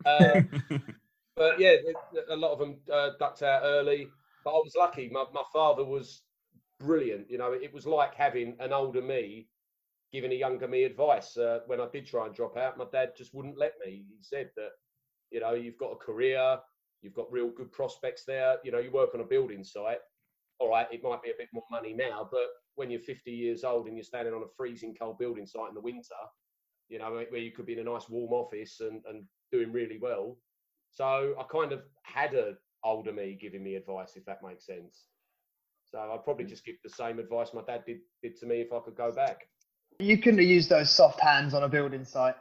Um, 0.04 0.48
but 1.36 1.60
yeah, 1.60 1.76
th- 1.76 1.96
th- 2.12 2.24
a 2.30 2.36
lot 2.36 2.52
of 2.52 2.58
them 2.58 2.76
uh, 2.92 3.10
ducked 3.18 3.42
out 3.42 3.62
early. 3.64 4.08
But 4.44 4.50
I 4.50 4.58
was 4.58 4.74
lucky. 4.76 5.08
My, 5.12 5.24
my 5.32 5.42
father 5.52 5.84
was 5.84 6.22
brilliant. 6.80 7.30
You 7.30 7.38
know, 7.38 7.52
it 7.52 7.72
was 7.72 7.86
like 7.86 8.14
having 8.14 8.56
an 8.60 8.72
older 8.72 9.02
me 9.02 9.48
giving 10.12 10.32
a 10.32 10.36
younger 10.36 10.68
me 10.68 10.84
advice. 10.84 11.36
Uh, 11.36 11.60
when 11.66 11.80
I 11.80 11.88
did 11.92 12.06
try 12.06 12.26
and 12.26 12.34
drop 12.34 12.56
out, 12.56 12.78
my 12.78 12.86
dad 12.92 13.12
just 13.16 13.34
wouldn't 13.34 13.58
let 13.58 13.72
me. 13.84 14.04
He 14.08 14.22
said 14.22 14.50
that, 14.56 14.70
you 15.30 15.40
know, 15.40 15.54
you've 15.54 15.78
got 15.78 15.92
a 15.92 15.96
career, 15.96 16.58
you've 17.02 17.14
got 17.14 17.30
real 17.30 17.50
good 17.50 17.72
prospects 17.72 18.24
there. 18.26 18.56
You 18.64 18.72
know, 18.72 18.78
you 18.78 18.90
work 18.90 19.10
on 19.14 19.20
a 19.20 19.24
building 19.24 19.64
site. 19.64 19.98
All 20.58 20.70
right, 20.70 20.86
it 20.90 21.02
might 21.02 21.22
be 21.22 21.30
a 21.30 21.38
bit 21.38 21.48
more 21.52 21.64
money 21.70 21.92
now, 21.92 22.28
but 22.30 22.46
when 22.76 22.90
you're 22.90 23.00
50 23.00 23.30
years 23.30 23.62
old 23.62 23.86
and 23.86 23.96
you're 23.96 24.04
standing 24.04 24.32
on 24.32 24.42
a 24.42 24.54
freezing 24.56 24.94
cold 24.98 25.18
building 25.18 25.46
site 25.46 25.68
in 25.68 25.74
the 25.74 25.80
winter, 25.80 26.14
you 26.88 26.98
know, 26.98 27.22
where 27.28 27.40
you 27.40 27.52
could 27.52 27.66
be 27.66 27.74
in 27.74 27.80
a 27.80 27.84
nice 27.84 28.08
warm 28.08 28.32
office 28.32 28.80
and, 28.80 29.02
and 29.08 29.24
doing 29.52 29.72
really 29.72 29.98
well. 30.00 30.38
So 30.92 31.34
I 31.38 31.42
kind 31.52 31.72
of 31.72 31.82
had 32.02 32.34
a 32.34 32.54
older 32.84 33.12
me 33.12 33.36
giving 33.38 33.62
me 33.62 33.74
advice, 33.74 34.12
if 34.16 34.24
that 34.26 34.38
makes 34.42 34.64
sense. 34.64 35.06
So 35.84 35.98
I'd 35.98 36.24
probably 36.24 36.44
mm. 36.44 36.50
just 36.50 36.64
give 36.64 36.76
the 36.82 36.90
same 36.90 37.18
advice 37.18 37.50
my 37.52 37.62
dad 37.66 37.84
did 37.86 37.98
did 38.22 38.36
to 38.38 38.46
me 38.46 38.60
if 38.60 38.72
I 38.72 38.80
could 38.80 38.96
go 38.96 39.12
back. 39.12 39.48
You 39.98 40.18
couldn't 40.18 40.38
have 40.40 40.48
used 40.48 40.68
those 40.68 40.90
soft 40.90 41.20
hands 41.20 41.54
on 41.54 41.62
a 41.62 41.68
building 41.68 42.04
site. 42.04 42.36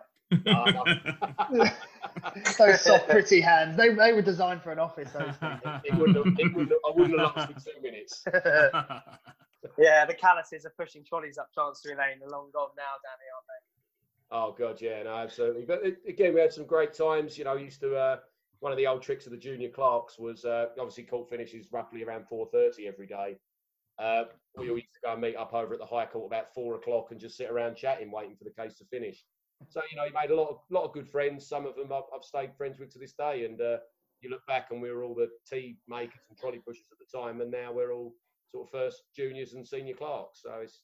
No, 0.46 0.66
no. 1.52 1.64
Uh, 1.64 1.70
Those 2.58 2.82
soft, 2.82 3.10
pretty 3.10 3.42
hands. 3.42 3.78
They, 3.78 3.94
they 3.94 4.14
were 4.14 4.22
designed 4.22 4.62
for 4.62 4.72
an 4.72 4.80
office. 4.80 5.12
Those 5.12 5.36
things. 5.38 5.60
it 5.84 5.94
wouldn't 5.96 6.18
have, 6.18 6.28
it 6.40 6.54
wouldn't 6.54 6.70
have, 6.72 6.80
I 6.88 6.92
wouldn't 6.96 7.20
have 7.20 7.36
lasted 7.36 7.58
two 7.74 7.82
minutes. 7.82 8.24
yeah, 9.78 10.06
the 10.06 10.14
Calluses 10.14 10.66
are 10.66 10.74
pushing 10.78 11.04
trolleys 11.04 11.38
up 11.38 11.50
Chancery 11.54 11.96
Lane. 11.96 12.20
They're 12.20 12.30
long 12.30 12.50
gone 12.54 12.70
now, 12.78 12.84
Danny, 13.04 13.28
aren't 13.34 13.48
they? 13.48 13.62
Oh 14.32 14.56
god, 14.58 14.82
yeah, 14.82 15.04
no, 15.04 15.16
absolutely. 15.16 15.66
But 15.66 15.86
it- 15.86 16.02
again, 16.08 16.34
we 16.34 16.40
had 16.42 16.54
some 16.54 16.66
great 16.66 16.94
times. 16.94 17.38
You 17.38 17.44
know, 17.46 17.56
used 17.56 17.80
to 17.82 17.96
uh, 17.96 18.18
one 18.60 18.72
of 18.72 18.78
the 18.78 18.88
old 18.88 19.02
tricks 19.02 19.26
of 19.26 19.32
the 19.32 19.38
junior 19.38 19.70
clerks 19.70 20.18
was 20.18 20.46
uh, 20.46 20.68
obviously 20.80 21.04
court 21.04 21.30
finishes 21.30 21.68
roughly 21.72 22.04
around 22.04 22.28
four 22.28 22.48
thirty 22.52 22.88
every 22.88 23.08
day. 23.08 23.38
Uh, 23.98 24.24
we 24.58 24.70
all 24.70 24.76
used 24.76 24.94
to 24.94 25.00
go 25.06 25.14
and 25.14 25.22
meet 25.22 25.36
up 25.38 25.54
over 25.54 25.74
at 25.74 25.80
the 25.80 25.86
High 25.86 26.06
Court 26.06 26.26
about 26.28 26.54
four 26.54 26.76
o'clock 26.76 27.12
and 27.12 27.20
just 27.20 27.38
sit 27.38 27.50
around 27.50 27.76
chatting, 27.76 28.12
waiting 28.12 28.36
for 28.36 28.44
the 28.44 28.50
case 28.52 28.78
to 28.80 28.86
finish. 28.86 29.24
So 29.70 29.82
you 29.90 29.98
know, 29.98 30.06
you 30.06 30.14
made 30.14 30.32
a 30.32 30.36
lot 30.36 30.50
of 30.50 30.58
lot 30.70 30.84
of 30.84 30.94
good 30.94 31.08
friends. 31.08 31.48
Some 31.48 31.66
of 31.66 31.76
them 31.76 31.92
I've, 31.92 32.04
I've 32.16 32.24
stayed 32.24 32.56
friends 32.56 32.80
with 32.80 32.92
to 32.94 33.00
this 33.00 33.14
day. 33.14 33.46
And 33.46 33.60
uh, 33.62 33.78
you 34.22 34.30
look 34.30 34.46
back, 34.48 34.68
and 34.72 34.82
we 34.82 34.92
were 34.92 35.04
all 35.04 35.16
the 35.16 35.30
tea 35.50 35.78
makers 35.88 36.22
and 36.30 36.38
trolley 36.38 36.60
pushers 36.66 36.88
at 36.92 36.98
the 37.00 37.18
time, 37.18 37.42
and 37.42 37.52
now 37.52 37.72
we're 37.72 37.94
all 37.94 38.14
sort 38.50 38.68
of 38.68 38.72
first 38.72 39.04
juniors 39.16 39.54
and 39.54 39.68
senior 39.68 39.96
clerks. 39.96 40.42
So 40.44 40.52
it's 40.62 40.82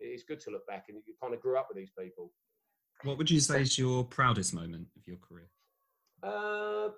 it's 0.00 0.24
good 0.24 0.40
to 0.40 0.50
look 0.50 0.66
back, 0.66 0.86
and 0.88 0.98
you 1.06 1.14
kind 1.22 1.34
of 1.34 1.40
grew 1.40 1.56
up 1.58 1.68
with 1.68 1.76
these 1.76 1.92
people. 1.98 2.32
What 3.02 3.18
would 3.18 3.30
you 3.30 3.40
say 3.40 3.62
is 3.62 3.78
your 3.78 4.04
proudest 4.04 4.54
moment 4.54 4.86
of 4.96 5.06
your 5.06 5.16
career? 5.18 5.48
Uh, 6.22 6.90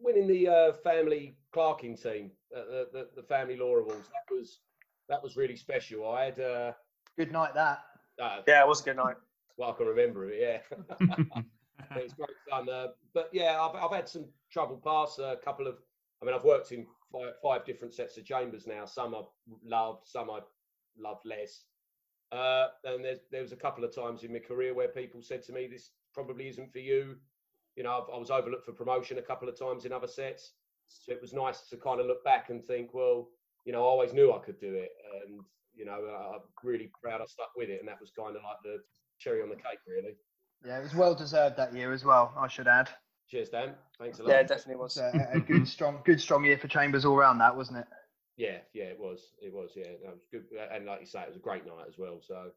winning 0.00 0.26
the 0.26 0.48
uh, 0.48 0.72
family 0.82 1.36
clerking 1.52 1.96
team, 1.96 2.30
uh, 2.56 2.60
the, 2.60 2.88
the 2.92 3.08
the 3.16 3.22
family 3.22 3.56
law 3.56 3.76
awards. 3.76 4.08
That 4.08 4.34
was 4.34 4.60
that 5.08 5.22
was 5.22 5.36
really 5.36 5.56
special. 5.56 6.08
I 6.10 6.24
had 6.26 6.40
uh, 6.40 6.72
Good 7.18 7.32
night, 7.32 7.54
that. 7.54 7.80
uh, 8.22 8.38
Yeah, 8.46 8.62
it 8.62 8.68
was 8.68 8.80
a 8.80 8.84
good 8.84 8.96
night. 8.96 9.16
Well, 9.60 9.70
I 9.70 9.74
can 9.74 9.86
remember 9.86 10.26
it. 10.30 10.38
Yeah, 10.40 10.76
it 11.96 12.02
was 12.02 12.14
great 12.14 12.30
fun. 12.48 12.68
Uh, 12.70 12.88
but 13.12 13.28
yeah, 13.30 13.60
I've 13.60 13.76
I've 13.76 13.94
had 13.94 14.08
some 14.08 14.24
trouble 14.50 14.80
past. 14.82 15.18
A 15.18 15.38
couple 15.44 15.66
of, 15.66 15.76
I 16.20 16.24
mean, 16.24 16.34
I've 16.34 16.44
worked 16.44 16.72
in 16.72 16.86
five, 17.12 17.34
five 17.42 17.66
different 17.66 17.92
sets 17.92 18.16
of 18.16 18.24
chambers 18.24 18.66
now. 18.66 18.86
Some 18.86 19.14
I've 19.14 19.28
loved, 19.62 20.06
some 20.08 20.30
I've 20.30 20.48
loved 20.98 21.26
less. 21.26 21.64
Uh, 22.32 22.68
and 22.84 23.04
there's, 23.04 23.18
there 23.30 23.42
was 23.42 23.52
a 23.52 23.56
couple 23.56 23.84
of 23.84 23.94
times 23.94 24.24
in 24.24 24.32
my 24.32 24.38
career 24.38 24.72
where 24.72 24.88
people 24.88 25.20
said 25.20 25.42
to 25.42 25.52
me, 25.52 25.66
"This 25.66 25.90
probably 26.14 26.48
isn't 26.48 26.72
for 26.72 26.78
you." 26.78 27.16
You 27.76 27.82
know, 27.82 27.98
I've, 28.02 28.14
I 28.14 28.18
was 28.18 28.30
overlooked 28.30 28.64
for 28.64 28.72
promotion 28.72 29.18
a 29.18 29.22
couple 29.22 29.48
of 29.48 29.58
times 29.58 29.84
in 29.84 29.92
other 29.92 30.08
sets, 30.08 30.54
so 30.86 31.12
it 31.12 31.20
was 31.20 31.34
nice 31.34 31.68
to 31.68 31.76
kind 31.76 32.00
of 32.00 32.06
look 32.06 32.24
back 32.24 32.48
and 32.48 32.64
think, 32.64 32.94
well, 32.94 33.28
you 33.66 33.72
know, 33.72 33.80
I 33.80 33.86
always 33.86 34.14
knew 34.14 34.32
I 34.32 34.38
could 34.38 34.58
do 34.58 34.72
it, 34.72 34.90
and 35.22 35.40
you 35.74 35.84
know, 35.84 36.32
I'm 36.34 36.40
really 36.64 36.90
proud 37.02 37.20
I 37.20 37.26
stuck 37.26 37.50
with 37.56 37.68
it, 37.68 37.80
and 37.80 37.88
that 37.88 38.00
was 38.00 38.10
kind 38.10 38.36
of 38.36 38.42
like 38.42 38.56
the 38.64 38.78
cherry 39.20 39.42
on 39.42 39.48
the 39.48 39.54
cake, 39.54 39.78
really. 39.86 40.16
Yeah, 40.64 40.78
it 40.78 40.82
was 40.82 40.94
well 40.94 41.14
deserved 41.14 41.56
that 41.56 41.72
year 41.74 41.92
as 41.92 42.04
well. 42.04 42.34
I 42.36 42.48
should 42.48 42.66
add. 42.66 42.88
Cheers, 43.30 43.50
Dan. 43.50 43.74
Thanks 43.98 44.18
a 44.18 44.22
lot. 44.24 44.30
Yeah, 44.30 44.40
it 44.40 44.48
definitely 44.48 44.76
was 44.76 44.96
was. 44.96 45.14
a, 45.14 45.36
a 45.36 45.40
good, 45.40 45.68
strong, 45.68 46.00
good, 46.04 46.20
strong 46.20 46.44
year 46.44 46.58
for 46.58 46.68
Chambers 46.68 47.04
all 47.04 47.16
round. 47.16 47.40
That 47.40 47.56
wasn't 47.56 47.78
it? 47.78 47.86
Yeah, 48.36 48.58
yeah, 48.74 48.84
it 48.84 48.98
was. 48.98 49.20
It 49.40 49.52
was. 49.52 49.70
Yeah, 49.76 49.84
that 50.02 50.12
was 50.12 50.22
good. 50.32 50.44
And 50.72 50.86
like 50.86 51.00
you 51.00 51.06
say, 51.06 51.20
it 51.20 51.28
was 51.28 51.36
a 51.36 51.40
great 51.40 51.64
night 51.64 51.84
as 51.88 51.94
well. 51.96 52.20
So 52.26 52.50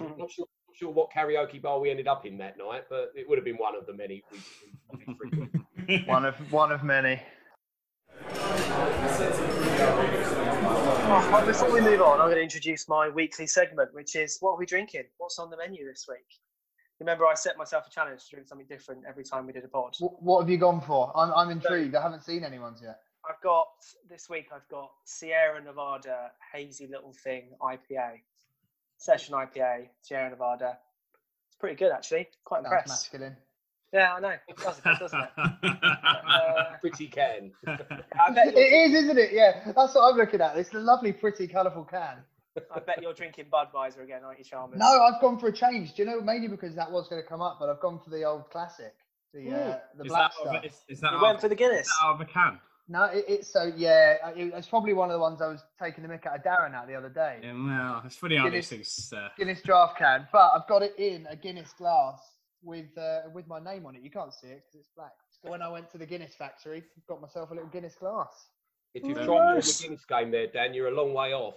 I'm 0.00 0.18
not 0.18 0.30
sure, 0.30 0.46
not 0.68 0.76
sure 0.76 0.90
what 0.90 1.10
karaoke 1.10 1.62
bar 1.62 1.80
we 1.80 1.90
ended 1.90 2.08
up 2.08 2.26
in 2.26 2.36
that 2.38 2.58
night, 2.58 2.84
but 2.90 3.12
it 3.14 3.28
would 3.28 3.38
have 3.38 3.44
been 3.44 3.56
one 3.56 3.74
of 3.74 3.86
the 3.86 3.94
many. 3.94 4.22
One 6.06 6.24
of 6.24 6.34
one 6.50 6.72
of 6.72 6.82
many. 6.82 7.20
Oh, 11.06 11.30
well, 11.30 11.46
before 11.46 11.70
we 11.70 11.82
move 11.82 12.00
on, 12.00 12.18
I'm 12.18 12.26
going 12.28 12.36
to 12.36 12.42
introduce 12.42 12.88
my 12.88 13.10
weekly 13.10 13.46
segment, 13.46 13.92
which 13.92 14.16
is 14.16 14.38
what 14.40 14.52
are 14.52 14.58
we 14.58 14.64
drinking? 14.64 15.04
What's 15.18 15.38
on 15.38 15.50
the 15.50 15.56
menu 15.56 15.86
this 15.86 16.06
week? 16.08 16.26
Remember, 16.98 17.26
I 17.26 17.34
set 17.34 17.58
myself 17.58 17.86
a 17.86 17.90
challenge 17.90 18.24
to 18.24 18.30
drink 18.30 18.48
something 18.48 18.66
different 18.66 19.02
every 19.06 19.22
time 19.22 19.46
we 19.46 19.52
did 19.52 19.64
a 19.64 19.68
pod. 19.68 19.94
What 20.00 20.40
have 20.40 20.48
you 20.48 20.56
gone 20.56 20.80
for? 20.80 21.12
I'm, 21.14 21.30
I'm 21.34 21.50
intrigued. 21.50 21.94
I 21.94 22.00
haven't 22.02 22.22
seen 22.24 22.42
anyone's 22.42 22.80
yet. 22.82 23.00
I've 23.28 23.40
got 23.42 23.66
this 24.08 24.30
week. 24.30 24.46
I've 24.54 24.66
got 24.70 24.90
Sierra 25.04 25.62
Nevada 25.62 26.30
Hazy 26.52 26.86
Little 26.86 27.12
Thing 27.22 27.50
IPA, 27.60 28.20
Session 28.96 29.34
IPA, 29.34 29.88
Sierra 30.00 30.30
Nevada. 30.30 30.78
It's 31.48 31.56
pretty 31.56 31.76
good 31.76 31.92
actually. 31.92 32.28
Quite 32.44 32.58
Sounds 32.62 32.66
impressed. 32.66 32.88
masculine. 32.88 33.36
Yeah, 33.94 34.14
I 34.14 34.20
know. 34.20 34.34
It 34.48 34.56
does, 34.56 34.78
it 34.78 34.84
does, 34.84 34.98
doesn't 34.98 35.20
it? 35.20 35.28
Uh, 35.38 36.64
Pretty 36.80 37.06
can. 37.06 37.52
I 37.66 38.30
bet 38.34 38.48
It 38.48 38.54
you're, 38.56 38.84
is, 38.86 39.04
isn't 39.04 39.18
it? 39.18 39.30
Yeah, 39.32 39.60
that's 39.66 39.94
what 39.94 40.10
I'm 40.12 40.16
looking 40.18 40.40
at. 40.40 40.56
It's 40.56 40.74
a 40.74 40.78
lovely, 40.78 41.12
pretty, 41.12 41.46
colourful 41.46 41.84
can. 41.84 42.16
I 42.74 42.80
bet 42.80 43.00
you're 43.02 43.14
drinking 43.14 43.46
Budweiser 43.52 44.02
again, 44.02 44.22
aren't 44.24 44.38
you, 44.38 44.44
Chalmers? 44.44 44.78
No, 44.78 44.86
I've 45.02 45.20
gone 45.20 45.38
for 45.38 45.46
a 45.48 45.52
change. 45.52 45.94
Do 45.94 46.02
you 46.02 46.08
know? 46.08 46.20
Mainly 46.20 46.48
because 46.48 46.74
that 46.74 46.90
was 46.90 47.08
going 47.08 47.22
to 47.22 47.28
come 47.28 47.40
up, 47.40 47.58
but 47.60 47.68
I've 47.68 47.80
gone 47.80 48.00
for 48.02 48.10
the 48.10 48.24
old 48.24 48.50
classic, 48.50 48.94
the 49.32 49.50
uh, 49.50 49.78
the 49.96 50.04
Is 50.04 50.08
black 50.08 50.32
that, 50.32 50.40
stuff. 50.40 50.56
of, 50.56 50.64
is, 50.64 50.80
is 50.88 51.00
that 51.00 51.12
You 51.12 51.22
went 51.22 51.36
of- 51.36 51.40
for 51.40 51.48
the 51.48 51.54
Guinness. 51.56 51.86
is 51.86 51.92
that 52.00 52.06
out 52.06 52.14
of 52.14 52.20
a 52.20 52.24
can? 52.26 52.58
No, 52.88 53.04
it, 53.04 53.24
it's 53.28 53.52
so 53.52 53.72
yeah. 53.76 54.16
uh, 54.24 54.28
It, 54.36 54.52
it's 54.54 54.68
probably 54.68 54.92
one 54.92 55.08
of 55.10 55.14
the 55.14 55.20
ones 55.20 55.40
I 55.40 55.46
was 55.48 55.62
taking 55.82 56.02
the 56.06 56.08
mick 56.12 56.26
out 56.26 56.36
of 56.36 56.42
Darren 56.44 56.74
out 56.74 56.86
the 56.86 56.94
other 56.94 57.08
day. 57.08 57.38
Yeah, 57.42 57.52
well, 57.54 58.02
it's 58.04 58.16
funny 58.16 58.36
how 58.36 58.44
Guinness- 58.44 58.68
these 58.68 59.08
things. 59.08 59.12
Uh, 59.16 59.28
Guinness 59.38 59.60
Draught 59.62 59.96
can, 59.96 60.28
but 60.32 60.50
I've 60.54 60.68
got 60.68 60.82
it 60.82 60.94
in 60.98 61.26
a 61.30 61.36
Guinness 61.36 61.72
glass 61.78 62.20
with 62.64 62.96
uh, 62.98 63.20
with 63.32 63.46
my 63.46 63.60
name 63.60 63.86
on 63.86 63.94
it. 63.94 64.02
You 64.02 64.10
can't 64.10 64.32
see 64.32 64.48
it 64.48 64.64
because 64.66 64.80
it's 64.80 64.90
black. 64.96 65.12
So 65.42 65.50
when 65.50 65.62
I 65.62 65.68
went 65.68 65.90
to 65.90 65.98
the 65.98 66.06
Guinness 66.06 66.34
factory, 66.34 66.82
got 67.08 67.20
myself 67.20 67.50
a 67.50 67.54
little 67.54 67.68
Guinness 67.68 67.94
glass. 67.94 68.48
If 68.94 69.04
you've 69.04 69.16
Nice. 69.16 69.26
tried 69.26 69.62
the 69.62 69.82
Guinness 69.82 70.04
game 70.06 70.30
there, 70.30 70.46
Dan, 70.46 70.72
you're 70.74 70.88
a 70.88 70.94
long 70.94 71.12
way 71.12 71.32
off. 71.34 71.54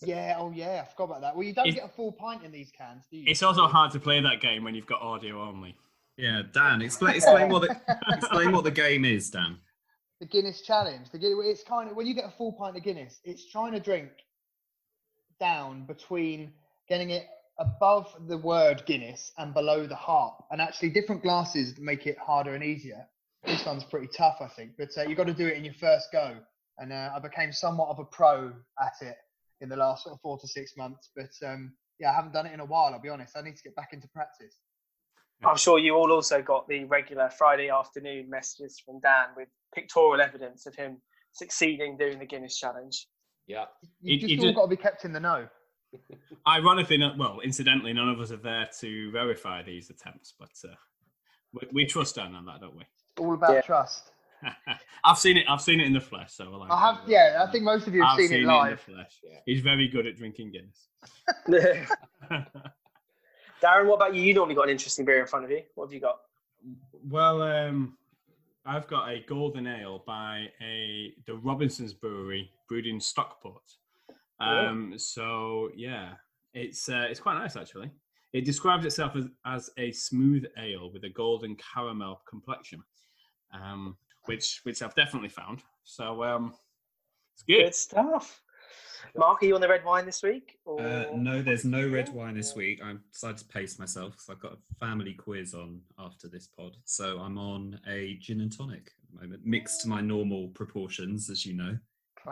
Yeah, 0.00 0.36
oh 0.38 0.50
yeah, 0.52 0.82
I 0.86 0.90
forgot 0.90 1.04
about 1.04 1.20
that. 1.22 1.34
Well, 1.36 1.44
you 1.44 1.52
don't 1.54 1.66
It's- 1.66 1.80
get 1.82 1.90
a 1.90 1.94
full 1.94 2.12
pint 2.12 2.42
in 2.44 2.52
these 2.52 2.70
cans, 2.70 3.04
do 3.10 3.16
you? 3.16 3.24
it's 3.26 3.42
also 3.42 3.66
hard 3.66 3.92
to 3.92 4.00
play 4.00 4.20
that 4.20 4.40
game 4.40 4.62
when 4.64 4.74
you've 4.74 4.86
got 4.86 5.00
audio 5.00 5.42
only. 5.42 5.74
Yeah, 6.16 6.42
Dan, 6.52 6.82
explain 6.82 7.16
explain 7.16 7.48
what 7.50 7.62
the 7.62 7.80
explain 8.08 8.52
what 8.52 8.64
the 8.64 8.70
game 8.70 9.04
is, 9.04 9.30
Dan. 9.30 9.58
the 10.20 10.26
Guinness 10.26 10.60
challenge. 10.62 11.10
The 11.10 11.18
Guinness, 11.18 11.44
it's 11.46 11.62
kind 11.62 11.90
of 11.90 11.96
when 11.96 12.06
you 12.06 12.14
get 12.14 12.24
a 12.24 12.30
full 12.30 12.52
pint 12.52 12.76
of 12.76 12.82
Guinness, 12.82 13.20
it's 13.24 13.50
trying 13.50 13.72
to 13.72 13.80
drink 13.80 14.10
down 15.40 15.84
between 15.84 16.52
getting 16.88 17.10
it 17.10 17.26
above 17.58 18.14
the 18.28 18.36
word 18.38 18.82
Guinness 18.86 19.32
and 19.38 19.54
below 19.54 19.86
the 19.86 19.94
harp. 19.94 20.34
And 20.50 20.60
actually, 20.60 20.90
different 20.90 21.22
glasses 21.22 21.74
make 21.78 22.06
it 22.06 22.18
harder 22.18 22.54
and 22.54 22.62
easier. 22.64 23.06
This 23.44 23.64
one's 23.64 23.84
pretty 23.84 24.08
tough, 24.16 24.36
I 24.40 24.48
think, 24.48 24.72
but 24.76 24.88
uh, 24.98 25.02
you've 25.02 25.16
got 25.16 25.26
to 25.28 25.34
do 25.34 25.46
it 25.46 25.56
in 25.56 25.64
your 25.64 25.74
first 25.74 26.08
go. 26.12 26.36
And 26.78 26.92
uh, 26.92 27.10
I 27.14 27.18
became 27.20 27.52
somewhat 27.52 27.88
of 27.88 27.98
a 27.98 28.04
pro 28.04 28.52
at 28.80 28.92
it 29.00 29.16
in 29.60 29.68
the 29.68 29.76
last 29.76 30.04
sort 30.04 30.14
of 30.14 30.20
four 30.20 30.38
to 30.38 30.48
six 30.48 30.76
months. 30.76 31.10
But 31.16 31.30
um, 31.46 31.72
yeah, 31.98 32.10
I 32.10 32.14
haven't 32.14 32.32
done 32.32 32.46
it 32.46 32.52
in 32.52 32.60
a 32.60 32.64
while. 32.64 32.92
I'll 32.92 33.00
be 33.00 33.08
honest. 33.08 33.36
I 33.36 33.42
need 33.42 33.56
to 33.56 33.62
get 33.62 33.74
back 33.76 33.90
into 33.92 34.08
practice. 34.08 34.56
I'm 35.44 35.56
sure 35.56 35.78
you 35.78 35.94
all 35.94 36.12
also 36.12 36.40
got 36.42 36.66
the 36.66 36.84
regular 36.84 37.30
Friday 37.30 37.68
afternoon 37.68 38.28
messages 38.30 38.80
from 38.84 39.00
Dan 39.00 39.26
with 39.36 39.48
pictorial 39.74 40.20
evidence 40.20 40.66
of 40.66 40.74
him 40.74 41.00
succeeding 41.32 41.96
doing 41.98 42.18
the 42.18 42.24
Guinness 42.26 42.58
challenge. 42.58 43.06
Yeah. 43.46 43.66
You 44.00 44.16
It- 44.16 44.20
just 44.20 44.32
it 44.32 44.38
all 44.40 44.46
ju- 44.46 44.54
got 44.54 44.62
to 44.62 44.68
be 44.68 44.76
kept 44.76 45.04
in 45.04 45.12
the 45.12 45.20
know. 45.20 45.46
Ironically, 46.46 46.96
not, 46.98 47.16
well, 47.18 47.40
incidentally, 47.40 47.92
none 47.92 48.08
of 48.08 48.20
us 48.20 48.30
are 48.30 48.36
there 48.36 48.68
to 48.80 49.10
verify 49.10 49.62
these 49.62 49.90
attempts, 49.90 50.32
but 50.38 50.50
uh, 50.64 50.74
we, 51.52 51.60
we 51.72 51.86
trust 51.86 52.14
Dan 52.16 52.34
on 52.34 52.44
that, 52.46 52.60
don't 52.60 52.76
we? 52.76 52.84
All 53.18 53.34
about 53.34 53.52
Yeah. 53.54 53.60
trust. 53.62 54.12
I've 55.04 55.18
seen 55.18 55.38
it. 55.38 55.46
I've 55.48 55.62
seen 55.62 55.80
it 55.80 55.86
in 55.86 55.92
the 55.94 56.00
flesh. 56.00 56.32
So 56.32 56.44
I'll 56.44 56.70
I 56.70 56.78
have, 56.94 57.00
yeah. 57.08 57.42
I 57.46 57.50
think 57.50 57.64
most 57.64 57.86
of 57.86 57.94
you 57.94 58.02
have 58.02 58.12
I've 58.12 58.18
seen, 58.18 58.28
seen 58.28 58.38
it 58.38 58.42
in 58.42 58.46
live. 58.48 58.82
the 58.86 58.92
flesh. 58.92 59.20
Yeah. 59.24 59.38
He's 59.46 59.60
very 59.62 59.88
good 59.88 60.06
at 60.06 60.16
drinking 60.16 60.52
Guinness. 60.52 60.88
Darren, 63.62 63.86
what 63.86 63.94
about 63.96 64.14
you? 64.14 64.22
You 64.22 64.34
normally 64.34 64.54
got 64.54 64.64
an 64.64 64.70
interesting 64.70 65.04
beer 65.06 65.20
in 65.20 65.26
front 65.26 65.44
of 65.46 65.50
you. 65.50 65.62
What 65.74 65.86
have 65.86 65.92
you 65.94 66.00
got? 66.00 66.20
well, 67.08 67.42
um, 67.42 67.96
I've 68.66 68.86
got 68.88 69.08
a 69.08 69.20
golden 69.26 69.66
ale 69.66 70.02
by 70.06 70.48
a 70.60 71.14
the 71.26 71.34
Robinsons 71.36 71.92
Brewery 71.94 72.50
brewed 72.68 72.86
in 72.86 73.00
Stockport. 73.00 73.62
Um, 74.40 74.94
so 74.96 75.70
yeah, 75.74 76.14
it's 76.54 76.88
uh, 76.88 77.06
it's 77.08 77.20
quite 77.20 77.38
nice 77.38 77.56
actually. 77.56 77.90
It 78.32 78.44
describes 78.44 78.84
itself 78.84 79.16
as, 79.16 79.28
as 79.46 79.70
a 79.78 79.92
smooth 79.92 80.44
ale 80.58 80.90
with 80.92 81.04
a 81.04 81.08
golden 81.08 81.56
caramel 81.56 82.20
complexion, 82.28 82.82
um, 83.52 83.96
which 84.24 84.60
which 84.64 84.82
I've 84.82 84.94
definitely 84.94 85.30
found. 85.30 85.62
So 85.84 86.22
um, 86.24 86.54
it's 87.34 87.42
good. 87.44 87.64
Good 87.64 87.74
stuff. 87.74 88.42
Mark, 89.16 89.42
are 89.42 89.46
you 89.46 89.54
on 89.54 89.60
the 89.60 89.68
red 89.68 89.84
wine 89.84 90.04
this 90.04 90.22
week? 90.22 90.58
Or... 90.64 90.80
Uh, 90.80 91.06
no, 91.14 91.40
there's 91.40 91.64
no 91.64 91.88
red 91.88 92.08
wine 92.12 92.34
this 92.34 92.54
week. 92.54 92.82
I 92.82 92.94
decided 93.12 93.38
to 93.38 93.44
pace 93.46 93.78
myself 93.78 94.12
because 94.12 94.28
I've 94.28 94.40
got 94.40 94.52
a 94.52 94.74
family 94.84 95.14
quiz 95.14 95.54
on 95.54 95.80
after 95.98 96.28
this 96.28 96.48
pod. 96.48 96.76
So 96.84 97.18
I'm 97.18 97.38
on 97.38 97.80
a 97.88 98.16
gin 98.20 98.40
and 98.40 98.54
tonic 98.54 98.90
at 99.02 99.14
the 99.14 99.26
moment, 99.26 99.46
mixed 99.46 99.82
to 99.82 99.88
my 99.88 100.00
normal 100.00 100.48
proportions, 100.48 101.30
as 101.30 101.46
you 101.46 101.54
know. 101.54 101.78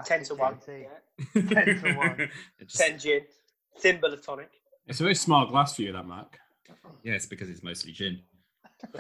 10 0.05 0.25
to 0.25 0.35
1. 0.35 0.59
Yeah. 0.69 0.87
10 1.33 1.47
to 1.49 1.95
1. 1.97 2.21
It 2.21 2.31
just- 2.69 2.77
10 2.79 2.99
gin, 2.99 3.21
thimble 3.79 4.13
of 4.13 4.25
tonic. 4.25 4.51
It's 4.87 5.01
a 5.01 5.03
very 5.03 5.15
small 5.15 5.47
glass 5.47 5.75
for 5.77 5.83
you, 5.83 5.93
that 5.93 6.05
Mark. 6.07 6.39
yeah, 7.03 7.15
it's 7.15 7.27
because 7.27 7.49
it's 7.49 7.63
mostly 7.63 7.93
gin. 7.93 8.21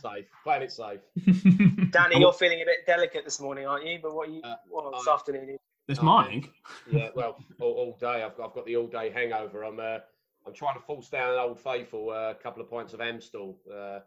Safe. 0.00 0.26
Playing 0.44 0.62
it 0.62 0.72
safe. 0.72 1.00
Danny, 1.90 2.20
you're 2.20 2.32
feeling 2.32 2.60
a 2.62 2.64
bit 2.64 2.86
delicate 2.86 3.24
this 3.24 3.40
morning, 3.40 3.66
aren't 3.66 3.86
you? 3.86 3.98
But 4.00 4.14
what 4.14 4.28
are 4.28 4.32
you, 4.32 4.40
Uh, 4.42 4.54
well, 4.70 4.90
this 4.92 5.08
I- 5.08 5.12
afternoon? 5.14 5.56
This 5.88 5.98
Oh, 5.98 6.04
morning. 6.04 6.48
Yeah, 6.90 7.08
well, 7.14 7.36
all, 7.60 7.72
all 7.72 7.96
day. 8.00 8.22
I've 8.22 8.36
got, 8.36 8.48
I've 8.48 8.54
got 8.54 8.64
the 8.66 8.76
all 8.76 8.86
day 8.86 9.10
hangover. 9.10 9.64
I'm 9.64 9.78
uh, 9.80 9.98
I'm 10.46 10.54
trying 10.54 10.74
to 10.74 10.80
force 10.80 11.08
down 11.10 11.32
an 11.34 11.38
old 11.38 11.58
faithful 11.60 12.08
uh, 12.10 12.30
a 12.30 12.34
couple 12.34 12.62
of 12.62 12.70
pints 12.70 12.94
of 12.94 13.00
Amstel. 13.02 13.58
Uh, 13.70 13.98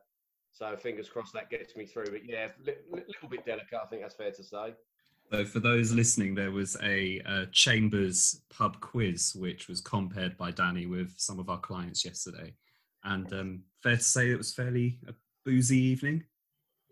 so 0.51 0.75
fingers 0.75 1.07
crossed 1.09 1.33
that 1.33 1.49
gets 1.51 1.75
me 1.75 1.85
through. 1.85 2.05
But 2.05 2.21
yeah, 2.25 2.47
a 2.47 2.63
li- 2.65 2.73
li- 2.91 3.03
little 3.07 3.29
bit 3.29 3.45
delicate. 3.45 3.77
I 3.83 3.85
think 3.87 4.01
that's 4.01 4.15
fair 4.15 4.31
to 4.31 4.43
say. 4.43 4.73
So 5.31 5.43
for 5.45 5.59
those 5.59 5.91
listening, 5.91 6.35
there 6.35 6.51
was 6.51 6.77
a, 6.81 7.21
uh 7.27 7.45
Chambers 7.51 8.41
pub 8.49 8.79
quiz 8.79 9.35
which 9.35 9.67
was 9.67 9.81
compared 9.81 10.37
by 10.37 10.51
Danny 10.51 10.85
with 10.85 11.13
some 11.17 11.39
of 11.39 11.49
our 11.49 11.59
clients 11.59 12.05
yesterday, 12.05 12.53
and 13.03 13.31
um, 13.33 13.63
fair 13.83 13.97
to 13.97 14.03
say 14.03 14.31
it 14.31 14.37
was 14.37 14.53
fairly 14.53 14.99
a 15.07 15.13
boozy 15.45 15.77
evening. 15.77 16.23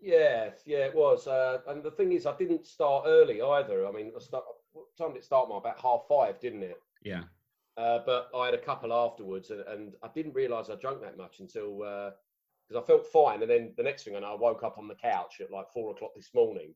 Yeah, 0.00 0.50
yeah, 0.66 0.84
it 0.84 0.94
was. 0.94 1.26
Uh, 1.26 1.58
and 1.68 1.82
the 1.82 1.90
thing 1.90 2.12
is, 2.12 2.26
I 2.26 2.36
didn't 2.36 2.66
start 2.66 3.04
early 3.06 3.40
either. 3.40 3.86
I 3.86 3.92
mean, 3.92 4.12
I 4.14 4.20
start, 4.20 4.44
what 4.72 4.84
time 4.98 5.12
did 5.12 5.18
it 5.20 5.24
start? 5.24 5.48
Mark? 5.48 5.64
About 5.64 5.80
half 5.80 6.02
five, 6.08 6.38
didn't 6.38 6.62
it? 6.62 6.78
Yeah, 7.02 7.22
Uh, 7.76 8.00
but 8.04 8.30
I 8.36 8.46
had 8.46 8.54
a 8.54 8.58
couple 8.58 8.92
afterwards, 8.92 9.50
and, 9.50 9.60
and 9.62 9.94
I 10.02 10.08
didn't 10.14 10.34
realise 10.34 10.68
I 10.68 10.76
drank 10.76 11.00
that 11.00 11.16
much 11.16 11.40
until 11.40 11.78
because 12.68 12.82
I 12.82 12.86
felt 12.86 13.06
fine. 13.06 13.42
And 13.42 13.50
then 13.50 13.72
the 13.76 13.82
next 13.82 14.04
thing 14.04 14.16
I 14.16 14.20
know, 14.20 14.32
I 14.32 14.36
woke 14.36 14.62
up 14.62 14.76
on 14.78 14.88
the 14.88 14.94
couch 14.94 15.40
at 15.40 15.50
like 15.50 15.70
four 15.72 15.92
o'clock 15.92 16.12
this 16.14 16.30
morning, 16.34 16.74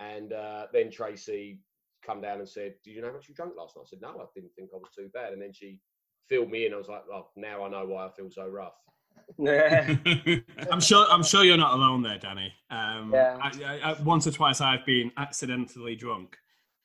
and 0.00 0.32
uh, 0.32 0.66
then 0.72 0.90
Tracy 0.90 1.60
come 2.04 2.20
down 2.20 2.38
and 2.38 2.48
said, 2.48 2.74
"Did 2.82 2.92
you 2.92 3.02
know 3.02 3.08
how 3.08 3.14
much 3.14 3.28
you 3.28 3.34
drank 3.34 3.52
last 3.56 3.76
night?" 3.76 3.84
I 3.86 3.88
said, 3.88 4.00
"No, 4.00 4.08
I 4.08 4.24
didn't 4.34 4.52
think 4.56 4.70
I 4.74 4.78
was 4.78 4.90
too 4.96 5.08
bad." 5.14 5.32
And 5.32 5.40
then 5.40 5.52
she 5.52 5.78
filled 6.30 6.50
me 6.50 6.64
in. 6.64 6.72
I 6.72 6.76
was 6.76 6.88
like, 6.88 7.02
oh, 7.12 7.28
now 7.36 7.64
I 7.64 7.68
know 7.68 7.84
why 7.84 8.06
I 8.06 8.10
feel 8.10 8.30
so 8.30 8.46
rough. 8.46 8.72
Yeah. 9.38 9.96
I'm 10.70 10.80
sure. 10.80 11.06
I'm 11.10 11.22
sure 11.22 11.44
you're 11.44 11.58
not 11.58 11.74
alone 11.74 12.02
there, 12.02 12.18
Danny. 12.18 12.52
Um, 12.70 13.10
Yeah. 13.12 13.36
I, 13.42 13.50
I, 13.64 13.90
I, 13.90 14.02
once 14.02 14.26
or 14.26 14.30
twice, 14.30 14.60
I've 14.60 14.86
been 14.86 15.10
accidentally 15.18 15.96
drunk, 15.96 16.36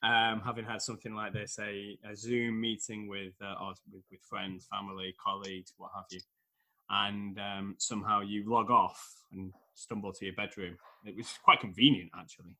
um, 0.03 0.41
having 0.43 0.65
had 0.65 0.81
something 0.81 1.13
like 1.15 1.31
this, 1.31 1.57
a, 1.59 1.97
a 2.09 2.15
Zoom 2.15 2.59
meeting 2.59 3.07
with, 3.07 3.33
uh, 3.41 3.63
or 3.63 3.73
with 3.93 4.03
with 4.11 4.21
friends, 4.27 4.67
family, 4.69 5.15
colleagues, 5.23 5.73
what 5.77 5.91
have 5.95 6.05
you, 6.11 6.19
and 6.89 7.39
um, 7.39 7.75
somehow 7.77 8.21
you 8.21 8.49
log 8.49 8.69
off 8.69 9.01
and 9.31 9.53
stumble 9.75 10.11
to 10.13 10.25
your 10.25 10.35
bedroom. 10.35 10.77
It 11.05 11.15
was 11.15 11.29
quite 11.43 11.61
convenient, 11.61 12.11
actually. 12.19 12.57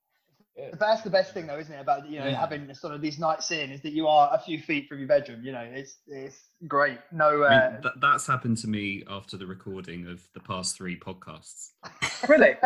But 0.57 0.79
that's 0.79 1.01
the 1.01 1.09
best 1.09 1.33
thing, 1.33 1.47
though, 1.47 1.59
isn't 1.59 1.73
it? 1.73 1.81
About 1.81 2.09
you 2.09 2.17
know 2.19 2.27
Yeah. 2.27 2.39
having 2.39 2.73
sort 2.73 2.93
of 2.95 3.01
these 3.01 3.19
nights 3.19 3.51
in 3.51 3.71
is 3.71 3.81
that 3.81 3.91
you 3.91 4.07
are 4.07 4.29
a 4.33 4.39
few 4.39 4.57
feet 4.61 4.87
from 4.87 4.99
your 4.99 5.07
bedroom. 5.07 5.43
You 5.43 5.51
know, 5.51 5.59
it's 5.59 5.97
it's 6.07 6.39
great. 6.65 6.99
No, 7.11 7.43
I 7.43 7.55
uh, 7.55 7.71
mean, 7.73 7.81
th- 7.81 7.93
that's 7.99 8.25
happened 8.25 8.57
to 8.59 8.67
me 8.69 9.03
after 9.09 9.35
the 9.35 9.45
recording 9.45 10.07
of 10.07 10.21
the 10.33 10.39
past 10.39 10.77
three 10.77 10.97
podcasts. 10.97 11.71
really? 12.29 12.53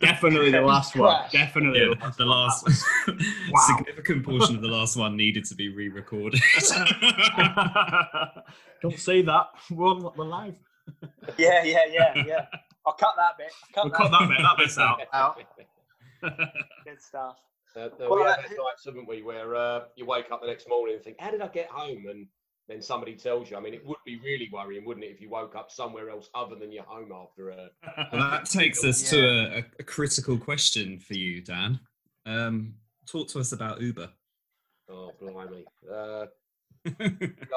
Definitely 0.00 0.52
the 0.52 0.60
last 0.60 0.94
one. 0.94 1.16
Crash. 1.16 1.32
Definitely. 1.32 1.80
Yeah, 1.80 1.94
the 2.16 2.24
last 2.24 2.64
the 2.64 2.66
one. 2.68 2.76
last 2.76 2.84
Wow. 3.50 3.76
significant 3.78 4.24
portion 4.24 4.54
of 4.54 4.62
the 4.62 4.68
last 4.68 4.96
one 4.96 5.16
needed 5.16 5.44
to 5.46 5.54
be 5.56 5.68
re-recorded. 5.74 6.40
Don't 8.82 8.98
say 8.98 9.22
that. 9.22 9.46
We're, 9.70 9.86
on, 9.86 10.10
we're 10.16 10.24
live. 10.26 10.54
Yeah, 11.38 11.64
yeah, 11.64 11.86
yeah, 11.90 12.22
yeah. 12.24 12.46
I'll 12.86 12.92
cut 12.92 13.14
that 13.16 13.36
bit. 13.36 13.50
I'll 13.76 13.84
We'll 13.84 13.92
cut 13.92 14.10
cut 14.12 14.20
that 14.20 14.28
bit. 14.28 14.38
That 14.38 14.56
bit's 14.58 14.78
out. 14.78 15.00
out. 15.12 15.40
Good 16.84 17.00
stuff. 17.00 17.36
Uh, 17.76 17.88
no, 17.98 18.10
Well, 18.10 18.18
we 18.20 18.24
had 18.24 18.38
uh, 18.38 18.42
nights, 18.42 18.84
haven't 18.86 19.08
we, 19.08 19.22
where 19.22 19.54
uh, 19.54 19.80
you 19.96 20.06
wake 20.06 20.30
up 20.30 20.40
the 20.40 20.46
next 20.46 20.68
morning 20.68 20.96
and 20.96 21.04
think, 21.04 21.16
how 21.20 21.30
did 21.30 21.42
I 21.42 21.48
get 21.48 21.68
home? 21.68 22.06
And 22.08 22.26
then 22.68 22.82
somebody 22.82 23.14
tells 23.14 23.50
you. 23.50 23.56
I 23.56 23.60
mean, 23.60 23.74
it 23.74 23.84
would 23.86 23.98
be 24.04 24.18
really 24.24 24.48
worrying, 24.52 24.84
wouldn't 24.84 25.04
it, 25.04 25.10
if 25.10 25.20
you 25.20 25.30
woke 25.30 25.54
up 25.54 25.70
somewhere 25.70 26.10
else 26.10 26.28
other 26.34 26.56
than 26.56 26.72
your 26.72 26.84
home 26.84 27.12
after 27.12 27.50
a. 27.50 27.68
Well, 28.12 28.30
that 28.30 28.46
takes 28.46 28.84
us 28.84 29.08
to 29.10 29.18
a, 29.18 29.58
a, 29.58 29.64
a 29.80 29.82
critical 29.82 30.38
question 30.38 30.98
for 30.98 31.14
you, 31.14 31.42
Dan. 31.42 31.78
Um, 32.24 32.74
talk 33.06 33.28
to 33.28 33.40
us 33.40 33.52
about 33.52 33.80
Uber. 33.80 34.10
Oh, 34.88 35.12
blimey. 35.20 35.64
Uh, 35.90 36.26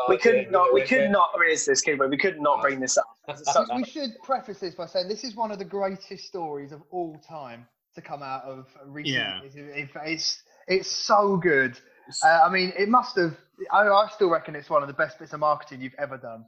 We 0.09 0.17
could 0.17 0.51
not. 0.51 0.73
We 0.73 0.81
could 0.81 1.01
yeah. 1.01 1.11
not 1.11 1.29
raise 1.39 1.65
this, 1.65 1.81
could 1.81 1.99
we? 1.99 2.07
We 2.07 2.17
could 2.17 2.41
not 2.41 2.61
bring 2.61 2.79
this 2.79 2.97
up. 2.97 3.05
we, 3.27 3.77
we 3.77 3.83
should 3.83 4.11
preface 4.23 4.59
this 4.59 4.73
by 4.73 4.87
saying 4.87 5.07
this 5.07 5.23
is 5.23 5.35
one 5.35 5.51
of 5.51 5.59
the 5.59 5.65
greatest 5.65 6.25
stories 6.25 6.71
of 6.71 6.81
all 6.89 7.15
time 7.19 7.67
to 7.95 8.01
come 8.01 8.21
out 8.23 8.43
of 8.43 8.67
recent 8.85 9.15
Yeah. 9.15 9.41
years. 9.41 9.55
It- 9.55 9.89
It's 10.05 10.43
it's 10.67 10.91
so 10.91 11.35
good. 11.37 11.79
Uh, 12.23 12.41
I 12.45 12.49
mean, 12.49 12.71
it 12.77 12.89
must 12.89 13.15
have. 13.17 13.35
I, 13.71 13.87
I 13.87 14.07
still 14.13 14.29
reckon 14.29 14.55
it's 14.55 14.69
one 14.69 14.81
of 14.83 14.87
the 14.87 14.93
best 14.93 15.17
bits 15.19 15.33
of 15.33 15.39
marketing 15.39 15.81
you've 15.81 15.95
ever 15.97 16.17
done. 16.17 16.45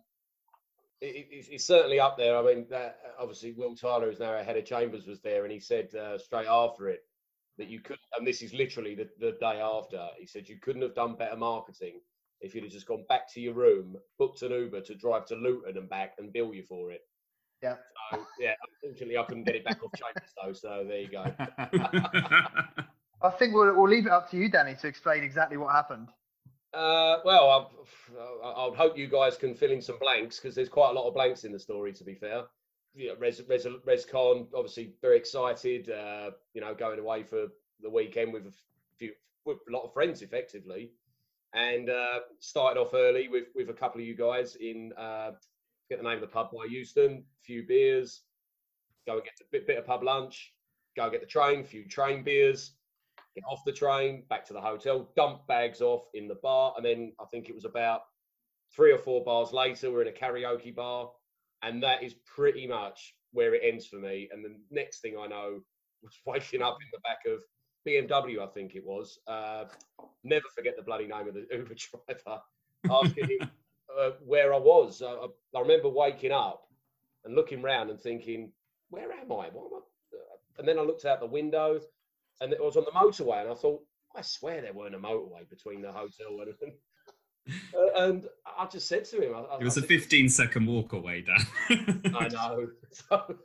it, 1.02 1.16
it- 1.16 1.28
it's, 1.32 1.48
it's 1.48 1.66
certainly 1.66 2.00
up 2.00 2.18
there. 2.18 2.38
I 2.38 2.44
mean, 2.44 2.68
that, 2.70 3.00
obviously, 3.20 3.54
Will 3.54 3.76
Tyler, 3.76 4.10
who's 4.10 4.20
now 4.20 4.38
head 4.44 4.58
of 4.58 4.66
chambers, 4.66 5.08
was 5.08 5.20
there, 5.22 5.44
and 5.44 5.52
he 5.52 5.60
said 5.60 5.94
uh, 5.96 6.18
straight 6.20 6.48
after 6.48 6.88
it 6.90 7.04
that 7.58 7.68
you 7.68 7.80
could, 7.80 7.98
and 8.18 8.26
this 8.26 8.42
is 8.44 8.54
literally 8.54 8.94
the, 8.96 9.10
the 9.20 9.32
day 9.40 9.60
after, 9.60 10.08
he 10.20 10.26
said 10.28 10.48
you 10.48 10.58
couldn't 10.62 10.82
have 10.84 10.94
done 10.96 11.16
better 11.16 11.36
marketing 11.36 12.00
if 12.40 12.54
you'd 12.56 12.64
have 12.64 12.72
just 12.74 12.88
gone 12.88 13.04
back 13.10 13.32
to 13.34 13.42
your 13.42 13.54
room, 13.54 13.96
booked 14.18 14.42
an 14.44 14.52
Uber 14.52 14.82
to 14.82 14.96
drive 14.96 15.26
to 15.28 15.36
Luton 15.36 15.78
and 15.78 15.90
back, 15.90 16.14
and 16.20 16.32
bill 16.32 16.54
you 16.54 16.64
for 16.64 16.92
it. 16.92 17.02
Yeah. 17.62 17.76
So 18.12 18.26
yeah, 18.40 18.54
unfortunately, 18.82 19.18
I 19.18 19.24
couldn't 19.24 19.44
get 19.44 19.56
it 19.56 19.64
back 19.64 19.80
off 19.84 19.92
chambers 19.94 20.34
though. 20.42 20.54
So 20.54 20.86
there 20.88 21.00
you 21.00 21.10
go. 21.10 21.24
I 23.24 23.30
think 23.30 23.54
we'll, 23.54 23.76
we'll 23.76 23.90
leave 23.90 24.08
it 24.08 24.12
up 24.12 24.30
to 24.32 24.38
you, 24.38 24.50
Danny, 24.50 24.76
to 24.82 24.88
explain 24.88 25.24
exactly 25.24 25.58
what 25.58 25.72
happened. 25.72 26.10
Uh, 26.74 27.18
well, 27.26 27.70
I, 28.18 28.48
I 28.48 28.66
would 28.68 28.78
hope 28.78 28.98
you 28.98 29.08
guys 29.08 29.38
can 29.38 29.54
fill 29.54 29.72
in 29.72 29.82
some 29.82 30.00
blanks 30.00 30.40
because 30.40 30.56
there's 30.56 30.70
quite 30.70 30.92
a 30.92 30.94
lot 30.94 31.08
of 31.08 31.14
blanks 31.14 31.44
in 31.44 31.52
the 31.52 31.60
story. 31.60 31.94
To 31.94 32.04
be 32.04 32.16
fair, 32.16 32.44
yeah, 32.96 33.12
Res, 33.20 33.42
Res, 33.48 33.66
ResCon 33.66 34.48
obviously 34.56 34.94
very 35.02 35.18
excited. 35.18 35.90
Uh, 35.90 36.32
you 36.54 36.62
know, 36.62 36.74
going 36.74 37.00
away 37.00 37.24
for 37.24 37.48
the 37.82 37.90
weekend 37.90 38.34
with 38.34 38.48
a 38.48 38.54
few, 38.98 39.12
with 39.46 39.58
a 39.68 39.72
lot 39.72 39.84
of 39.84 39.94
friends, 39.94 40.22
effectively, 40.22 40.92
and 41.54 41.90
uh, 41.90 42.20
started 42.40 42.80
off 42.80 42.94
early 42.94 43.28
with 43.28 43.48
with 43.54 43.70
a 43.70 43.74
couple 43.74 44.00
of 44.00 44.08
you 44.08 44.16
guys 44.16 44.56
in 44.56 44.94
uh, 44.98 45.32
get 45.92 46.02
the 46.02 46.10
name 46.10 46.16
of 46.16 46.22
the 46.22 46.28
pub 46.28 46.50
by 46.52 46.66
Euston, 46.70 47.24
few 47.42 47.68
beers, 47.68 48.22
go 49.06 49.14
and 49.14 49.24
get 49.24 49.34
a 49.42 49.46
bit, 49.52 49.68
bit 49.68 49.78
of 49.78 49.86
pub 49.86 50.04
lunch, 50.04 50.54
go 50.96 51.10
get 51.10 51.22
the 51.22 51.28
train, 51.28 51.64
few 51.64 51.88
train 51.88 52.24
beers 52.24 52.74
get 53.36 53.44
off 53.50 53.64
the 53.66 53.72
train, 53.72 54.24
back 54.30 54.46
to 54.46 54.54
the 54.54 54.62
hotel, 54.62 55.10
dump 55.16 55.46
bags 55.48 55.82
off 55.82 56.04
in 56.14 56.28
the 56.28 56.36
bar, 56.36 56.74
and 56.76 56.86
then 56.86 57.14
I 57.20 57.26
think 57.26 57.50
it 57.50 57.56
was 57.56 57.66
about 57.66 58.02
three 58.76 58.92
or 58.92 58.98
four 58.98 59.24
bars 59.24 59.52
later, 59.54 59.92
we're 59.92 60.02
in 60.02 60.08
a 60.08 60.12
karaoke 60.12 60.76
bar, 60.76 61.10
and 61.62 61.82
that 61.84 62.04
is 62.04 62.16
pretty 62.26 62.68
much 62.68 63.16
where 63.32 63.54
it 63.54 63.62
ends 63.64 63.86
for 63.88 63.98
me. 63.98 64.30
And 64.32 64.44
the 64.44 64.56
next 64.70 65.02
thing 65.02 65.16
I 65.20 65.28
know 65.28 65.62
was 66.04 66.20
waking 66.26 66.62
up 66.62 66.78
in 66.82 66.88
the 66.92 67.00
back 67.02 67.20
of 67.28 67.44
BMW, 67.88 68.42
I 68.42 68.48
think 68.48 68.76
it 68.76 68.86
was. 68.86 69.20
Uh, 69.28 69.66
never 70.24 70.46
forget 70.56 70.76
the 70.78 70.84
bloody 70.84 71.08
name 71.08 71.28
of 71.28 71.34
the 71.34 71.48
Uber 71.52 71.76
driver, 71.76 72.42
asking 72.90 73.30
him 73.30 73.50
uh, 74.00 74.12
where 74.26 74.54
I 74.54 74.58
was. 74.58 75.02
I, 75.02 75.28
I 75.56 75.60
remember 75.62 75.90
waking 75.90 76.32
up 76.32 76.64
and 77.26 77.36
looking 77.36 77.62
round 77.62 77.90
and 77.90 78.00
thinking, 78.00 78.52
"Where 78.90 79.12
am 79.12 79.32
I? 79.32 79.50
What 79.52 79.66
am 79.68 79.74
I?" 79.76 79.80
And 80.60 80.68
then 80.68 80.78
I 80.78 80.82
looked 80.82 81.06
out 81.06 81.20
the 81.20 81.26
window 81.26 81.80
and 82.42 82.54
it 82.54 82.62
was 82.64 82.78
on 82.78 82.86
the 82.86 82.92
motorway, 82.92 83.42
and 83.42 83.52
I 83.52 83.56
thought, 83.56 83.82
I 84.16 84.22
swear 84.22 84.62
there 84.62 84.74
weren't 84.74 84.96
a 84.96 85.00
motorway 85.00 85.48
between 85.50 85.82
the 85.82 85.92
hotel 85.92 86.40
and. 86.42 86.72
Uh, 87.76 88.04
and 88.06 88.28
I 88.46 88.68
just 88.68 88.88
said 88.88 89.04
to 89.06 89.20
him, 89.20 89.34
I, 89.36 89.40
I- 89.40 89.58
It 89.60 89.64
was 89.64 89.76
I 89.76 89.80
a 89.80 89.82
said, 89.82 89.90
15 89.90 90.30
second 90.30 90.68
walk 90.68 90.94
away, 90.94 91.22
Dan. 91.24 92.12
I 92.16 92.28
know. 92.28 92.68
So- 92.92 93.36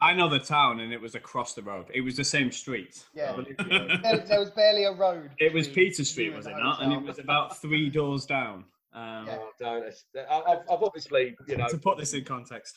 I 0.00 0.14
know 0.14 0.30
the 0.30 0.38
town, 0.38 0.80
and 0.80 0.94
it 0.94 1.00
was 1.00 1.14
across 1.14 1.52
the 1.52 1.60
road. 1.60 1.86
It 1.92 2.00
was 2.00 2.16
the 2.16 2.24
same 2.24 2.50
street. 2.50 3.04
Yeah. 3.14 3.36
There, 3.68 4.24
there 4.26 4.40
was 4.40 4.50
barely 4.52 4.84
a 4.84 4.92
road. 4.92 5.30
It 5.38 5.52
was 5.52 5.68
Peter 5.68 6.04
Street, 6.04 6.34
was 6.34 6.46
the 6.46 6.52
it 6.52 6.58
not? 6.58 6.82
And 6.82 6.90
it 6.94 7.02
was 7.02 7.18
about 7.18 7.60
three 7.60 7.90
doors 7.90 8.24
down. 8.24 8.64
Um, 8.94 9.26
Yeah. 9.26 9.38
Oh, 9.40 9.50
don't. 9.58 9.84
I- 10.28 10.40
I've, 10.52 10.58
I've 10.70 10.82
obviously, 10.82 11.36
you 11.46 11.56
know, 11.56 11.68
To 11.70 11.78
put 11.78 11.98
this 11.98 12.12
in 12.14 12.24
context, 12.24 12.76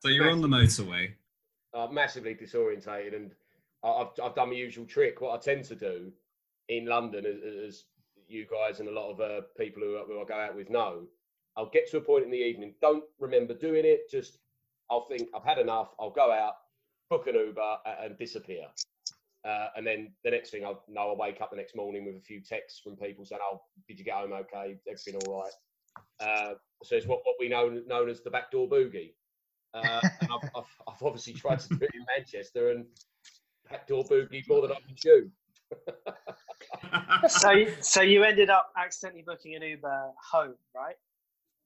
so 0.00 0.08
you're 0.08 0.30
on 0.30 0.40
the 0.40 0.48
motorway. 0.48 1.12
uh, 1.74 1.86
massively 1.90 2.34
disorientated, 2.34 3.14
and 3.14 3.32
I- 3.82 3.88
I've, 3.88 4.08
I've 4.22 4.34
done 4.34 4.48
my 4.50 4.54
usual 4.56 4.84
trick. 4.86 5.20
What 5.20 5.34
I 5.34 5.38
tend 5.40 5.64
to 5.66 5.74
do 5.76 6.12
in 6.68 6.86
London, 6.86 7.24
as, 7.26 7.36
as 7.68 7.84
you 8.28 8.46
guys 8.50 8.80
and 8.80 8.88
a 8.88 8.92
lot 8.92 9.10
of 9.12 9.20
uh, 9.20 9.42
people 9.58 9.82
who, 9.82 9.98
I- 9.98 10.04
who 10.04 10.20
I 10.20 10.24
go 10.24 10.34
out 10.34 10.56
with 10.56 10.70
know, 10.70 11.06
I'll 11.56 11.70
get 11.70 11.90
to 11.90 11.98
a 11.98 12.00
point 12.00 12.24
in 12.24 12.30
the 12.30 12.36
evening, 12.38 12.74
don't 12.80 13.04
remember 13.20 13.54
doing 13.54 13.84
it, 13.84 14.10
just 14.10 14.38
I'll 14.90 15.06
think 15.06 15.28
I've 15.34 15.44
had 15.44 15.58
enough. 15.58 15.88
I'll 16.00 16.10
go 16.10 16.32
out, 16.32 16.54
book 17.10 17.26
an 17.28 17.34
Uber, 17.34 17.60
a- 17.86 18.04
and 18.04 18.18
disappear. 18.18 18.64
Uh, 19.44 19.68
and 19.76 19.84
then 19.86 20.12
the 20.24 20.30
next 20.30 20.50
thing 20.50 20.64
I 20.64 20.72
know, 20.88 21.12
I 21.12 21.16
wake 21.16 21.40
up 21.40 21.50
the 21.50 21.56
next 21.56 21.74
morning 21.74 22.04
with 22.04 22.16
a 22.16 22.20
few 22.20 22.40
texts 22.40 22.80
from 22.80 22.96
people 22.96 23.24
saying, 23.24 23.40
"Oh, 23.42 23.60
did 23.88 23.98
you 23.98 24.04
get 24.04 24.14
home 24.14 24.32
okay? 24.32 24.78
Everything 24.86 25.16
all 25.26 25.42
right?" 25.42 25.52
Uh, 26.20 26.54
so 26.84 26.94
it's 26.96 27.06
what, 27.06 27.20
what 27.24 27.36
we 27.40 27.48
know 27.48 27.68
known 27.86 28.08
as 28.08 28.20
the 28.22 28.30
backdoor 28.30 28.68
boogie. 28.68 29.14
Uh, 29.74 30.00
and 30.20 30.30
I've, 30.32 30.48
I've, 30.56 30.64
I've 30.88 31.02
obviously 31.02 31.32
tried 31.34 31.58
to 31.60 31.68
do 31.70 31.84
it 31.84 31.90
in 31.94 32.04
Manchester 32.16 32.70
and 32.70 32.86
backdoor 33.68 34.04
boogie 34.04 34.46
more 34.48 34.62
than 34.62 34.72
I 34.72 34.76
can 34.86 34.94
chew. 34.96 35.30
So, 37.28 37.50
you- 37.52 37.76
so 37.80 38.00
you 38.02 38.24
ended 38.24 38.50
up 38.50 38.72
accidentally 38.76 39.22
booking 39.22 39.54
an 39.54 39.62
Uber 39.62 40.10
home, 40.32 40.54
right? 40.74 40.96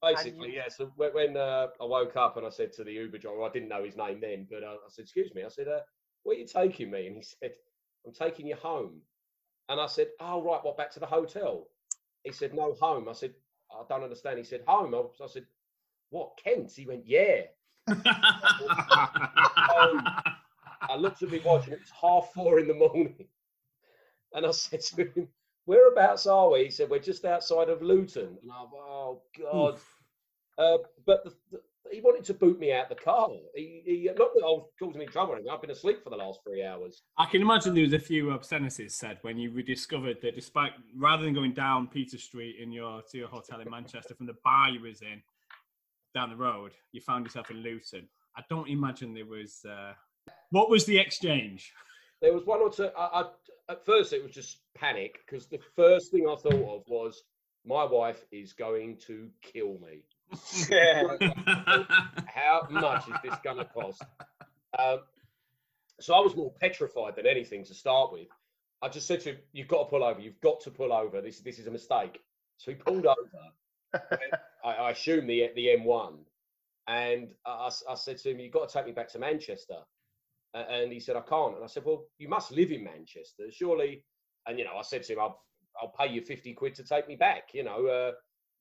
Basically, 0.03 0.55
yeah. 0.55 0.69
So 0.69 0.93
when, 0.97 1.15
when 1.15 1.37
uh, 1.37 1.69
I 1.81 1.85
woke 1.85 2.17
up 2.17 2.37
and 2.37 2.47
I 2.47 2.51
said 2.51 2.73
to 2.75 2.85
the 2.85 2.93
Uber 2.93 3.19
driver, 3.19 3.43
I 3.43 3.49
didn't 3.51 3.69
know 3.69 3.83
his 3.85 3.97
name 3.97 4.21
then, 4.21 4.47
but 4.51 4.63
uh, 4.63 4.73
I 4.75 4.89
said, 4.89 5.05
"Excuse 5.05 5.35
me," 5.35 5.43
I 5.45 5.49
said, 5.49 5.69
uh, 5.69 5.81
"Where 6.27 6.37
are 6.37 6.41
you 6.41 6.47
taking 6.47 6.91
me?" 6.91 7.07
And 7.07 7.17
he 7.17 7.23
said, 7.23 7.55
"I'm 8.05 8.13
taking 8.13 8.49
you 8.49 8.57
home." 8.57 9.01
And 9.69 9.81
I 9.81 9.87
said, 9.87 10.09
"Oh 10.21 10.43
right, 10.43 10.65
what 10.65 10.77
back 10.77 10.91
to 10.93 11.01
the 11.01 11.07
hotel?" 11.07 11.69
He 12.25 12.33
said, 12.33 12.53
"No, 12.53 12.75
home." 12.75 13.09
I 13.09 13.13
said, 13.13 13.35
"I 13.71 13.85
don't 13.89 14.03
understand." 14.03 14.39
He 14.39 14.45
said, 14.45 14.65
"Home." 14.67 14.93
I, 14.95 15.25
I 15.25 15.29
said, 15.29 15.47
"What, 16.11 16.37
Kent?" 16.43 16.73
He 16.73 16.85
went, 16.87 17.07
"Yeah." 17.07 17.43
I 20.89 20.97
looked 20.99 21.23
at 21.23 21.31
my 21.31 21.41
watch 21.45 21.65
and 21.67 21.75
it 21.75 21.81
was 21.81 21.91
half 22.01 22.33
four 22.35 22.59
in 22.59 22.69
the 22.69 22.75
morning. 22.75 23.29
And 24.35 24.47
I 24.47 24.51
said 24.51 24.81
to 24.83 25.05
him, 25.05 25.29
Whereabouts 25.67 26.27
are 26.27 26.51
we? 26.51 26.65
He 26.65 26.71
said, 26.71 26.91
We're 26.91 26.99
just 26.99 27.25
outside 27.25 27.69
of 27.69 27.83
Luton. 27.83 28.39
And 28.43 28.51
I 28.51 28.65
thought, 28.67 28.73
Oh, 28.75 29.23
God. 29.39 29.79
Uh, 30.59 30.79
but 31.07 31.25
the, 31.25 31.35
the, 31.53 31.61
he 31.97 32.03
wanted 32.03 32.25
to 32.25 32.35
boot 32.35 32.59
me 32.59 32.73
out 32.73 32.91
the 32.91 32.95
car. 32.95 33.31
He, 33.55 33.83
he 33.87 34.05
not 34.05 34.35
that 34.35 34.43
I 34.45 34.49
was 34.49 34.69
causing 34.79 35.01
any 35.01 35.11
trouble. 35.11 35.35
I've 35.51 35.63
been 35.63 35.71
asleep 35.71 36.05
for 36.05 36.11
the 36.11 36.17
last 36.17 36.41
three 36.45 36.63
hours. 36.63 37.01
I 37.17 37.25
can 37.25 37.41
imagine 37.41 37.73
there 37.73 37.85
was 37.85 37.95
a 37.95 37.99
few 37.99 38.33
obscenities 38.33 38.95
said 38.95 39.17
when 39.23 39.39
you 39.39 39.63
discovered 39.63 40.19
that 40.21 40.35
despite 40.35 40.73
rather 40.95 41.25
than 41.25 41.33
going 41.33 41.55
down 41.55 41.87
Peter 41.87 42.19
Street 42.19 42.57
in 42.61 42.71
your 42.71 43.01
to 43.11 43.17
your 43.17 43.29
hotel 43.29 43.61
in 43.61 43.71
Manchester 43.71 44.15
from 44.15 44.27
the 44.27 44.37
bar 44.45 44.69
you 44.69 44.83
was 44.83 45.01
in 45.01 45.23
down 46.15 46.29
the 46.29 46.37
road, 46.37 46.73
you 46.93 47.01
found 47.01 47.25
yourself 47.25 47.51
in 47.51 47.63
Luton. 47.63 48.07
I 48.37 48.43
don't 48.51 48.69
imagine 48.69 49.15
there 49.15 49.25
was. 49.25 49.65
Uh, 49.65 49.95
what 50.51 50.69
was 50.69 50.85
the 50.85 50.99
exchange? 50.99 51.73
There 52.21 52.35
was 52.35 52.45
one 52.45 52.61
or 52.61 52.71
two. 52.71 52.91
I, 52.97 53.23
I, 53.23 53.25
at 53.71 53.87
first, 53.87 54.13
it 54.13 54.23
was 54.23 54.33
just 54.33 54.59
panic 54.75 55.21
because 55.25 55.47
the 55.47 55.61
first 55.75 56.11
thing 56.11 56.29
I 56.29 56.37
thought 56.37 56.77
of 56.77 56.83
was, 56.89 57.23
my 57.65 57.85
wife 57.85 58.23
is 58.31 58.53
going 58.53 58.99
to 59.07 59.31
kill 59.41 59.79
me. 59.79 60.03
How 62.27 62.67
much 62.71 63.09
is 63.09 63.15
this 63.23 63.35
going 63.45 63.59
to 63.59 63.65
cost? 63.65 64.03
Um, 64.79 65.01
so 66.01 66.15
I 66.15 66.21
was 66.21 66.37
more 66.37 66.53
petrified 66.61 67.17
than 67.17 67.27
anything 67.27 67.65
to 67.65 67.75
start 67.75 68.13
with. 68.13 68.29
I 68.83 68.89
just 68.89 69.07
said 69.07 69.21
to 69.21 69.31
him, 69.31 69.39
"You've 69.53 69.69
got 69.69 69.85
to 69.85 69.91
pull 69.91 70.05
over. 70.05 70.21
You've 70.21 70.41
got 70.41 70.61
to 70.63 70.71
pull 70.71 70.93
over. 70.93 71.21
This 71.21 71.41
this 71.41 71.59
is 71.59 71.67
a 71.67 71.71
mistake." 71.71 72.21
So 72.59 72.71
he 72.71 72.77
pulled 72.77 73.07
over. 73.07 74.01
I, 74.65 74.73
I 74.73 74.91
assume 74.91 75.27
the 75.27 75.51
the 75.55 75.69
M1, 75.69 76.19
and 76.87 77.29
I, 77.47 77.71
I 77.89 77.95
said 77.95 78.19
to 78.19 78.31
him, 78.31 78.41
"You've 78.41 78.53
got 78.53 78.69
to 78.69 78.73
take 78.73 78.87
me 78.87 78.93
back 78.93 79.09
to 79.13 79.19
Manchester." 79.19 79.79
And 80.55 80.93
he 80.93 81.01
said, 81.01 81.17
"I 81.17 81.21
can't." 81.23 81.55
And 81.55 81.65
I 81.65 81.69
said, 81.69 81.85
"Well, 81.85 82.07
you 82.19 82.29
must 82.29 82.51
live 82.53 82.71
in 82.71 82.85
Manchester, 82.85 83.45
surely." 83.51 84.05
And 84.47 84.59
you 84.59 84.65
know, 84.65 84.77
I 84.77 84.83
said 84.83 85.03
to 85.05 85.13
him, 85.15 85.21
"I'll 85.21 85.43
I'll 85.81 85.95
pay 85.99 86.13
you 86.13 86.21
fifty 86.21 86.53
quid 86.53 86.75
to 86.77 86.85
take 86.85 87.09
me 87.09 87.17
back. 87.17 87.49
You 87.55 87.65
know, 87.65 87.87
uh, 87.87 88.13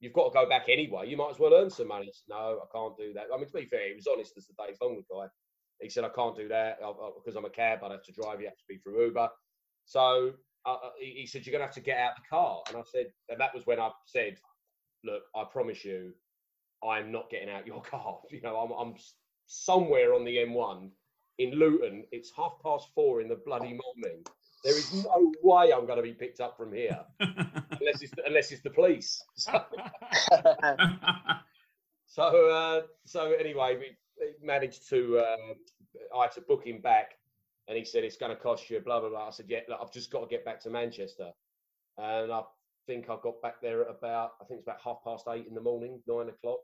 you've 0.05 0.13
got 0.13 0.29
to 0.29 0.33
go 0.33 0.47
back 0.47 0.65
anyway. 0.69 1.09
You 1.09 1.17
might 1.17 1.31
as 1.31 1.39
well 1.39 1.55
earn 1.55 1.69
some 1.71 1.87
money." 1.87 2.05
Said, 2.05 2.29
no, 2.29 2.61
I 2.61 2.77
can't 2.77 2.95
do 2.97 3.11
that. 3.13 3.25
I 3.33 3.37
mean, 3.37 3.47
to 3.47 3.53
be 3.53 3.65
fair, 3.65 3.89
he 3.89 3.95
was 3.95 4.07
honest 4.07 4.37
as 4.37 4.45
the 4.45 4.53
day's 4.63 4.77
long. 4.81 4.95
The 4.95 5.15
guy, 5.15 5.27
he 5.81 5.89
said, 5.89 6.03
"I 6.03 6.09
can't 6.09 6.37
do 6.37 6.47
that 6.47 6.77
uh, 6.83 6.91
uh, 6.91 7.11
because 7.17 7.35
I'm 7.35 7.45
a 7.45 7.49
cab. 7.49 7.79
I'd 7.83 7.91
have 7.91 8.03
to 8.03 8.11
drive. 8.13 8.39
You 8.39 8.47
have 8.47 8.57
to 8.57 8.63
be 8.69 8.77
through 8.77 9.05
Uber." 9.07 9.29
So 9.85 10.33
uh, 10.65 10.73
uh, 10.73 10.91
he, 10.99 11.21
he 11.21 11.27
said, 11.27 11.45
"You're 11.45 11.53
gonna 11.53 11.65
have 11.65 11.73
to 11.75 11.81
get 11.81 11.97
out 11.97 12.13
the 12.15 12.29
car." 12.29 12.61
And 12.69 12.77
I 12.77 12.83
said, 12.85 13.07
and 13.29 13.39
that 13.41 13.53
was 13.55 13.65
when 13.65 13.79
I 13.79 13.89
said, 14.05 14.37
"Look, 15.03 15.23
I 15.35 15.43
promise 15.51 15.83
you, 15.83 16.13
I'm 16.83 17.11
not 17.11 17.29
getting 17.29 17.49
out 17.49 17.67
your 17.67 17.81
car. 17.91 18.19
You 18.29 18.41
know, 18.41 18.57
I'm, 18.57 18.71
I'm 18.71 18.95
somewhere 19.47 20.13
on 20.13 20.23
the 20.23 20.37
M1 20.37 20.89
in 21.39 21.51
Luton. 21.51 22.03
It's 22.11 22.31
half 22.35 22.53
past 22.63 22.87
four 22.93 23.21
in 23.21 23.27
the 23.27 23.41
bloody 23.45 23.77
morning. 23.95 24.23
There 24.65 24.75
is 24.75 24.91
no 25.05 25.31
way 25.43 25.71
I'm 25.71 25.85
going 25.85 25.97
to 25.97 26.01
be 26.03 26.13
picked 26.13 26.39
up 26.39 26.57
from 26.57 26.73
here 26.73 26.99
unless 27.19 28.01
it's 28.01 28.13
unless 28.25 28.51
it's 28.51 28.63
the 28.63 28.71
police. 28.71 29.23
So, 32.07 32.31
so, 32.31 32.49
uh, 32.49 32.81
so 33.03 33.33
anyway, 33.33 33.77
we 33.77 34.27
managed 34.41 34.89
to. 34.89 35.17
Uh, 35.17 36.17
I 36.17 36.23
had 36.23 36.31
to 36.33 36.41
book 36.41 36.65
him 36.65 36.79
back, 36.79 37.11
and 37.67 37.77
he 37.77 37.83
said 37.83 38.03
it's 38.03 38.15
going 38.15 38.35
to 38.35 38.41
cost 38.41 38.69
you 38.69 38.79
blah 38.79 39.01
blah 39.01 39.09
blah. 39.09 39.27
I 39.27 39.31
said, 39.31 39.47
yeah, 39.49 39.59
look, 39.67 39.79
I've 39.81 39.91
just 39.91 40.11
got 40.11 40.21
to 40.21 40.27
get 40.27 40.45
back 40.45 40.61
to 40.61 40.69
Manchester, 40.69 41.31
and 41.97 42.31
I 42.31 42.41
think 42.87 43.09
I 43.09 43.17
got 43.21 43.41
back 43.41 43.61
there 43.61 43.81
at 43.81 43.89
about 43.89 44.31
I 44.41 44.45
think 44.45 44.59
it's 44.59 44.67
about 44.67 44.79
half 44.83 44.97
past 45.03 45.25
eight 45.29 45.45
in 45.47 45.53
the 45.53 45.61
morning, 45.61 45.99
nine 46.07 46.29
o'clock. 46.29 46.59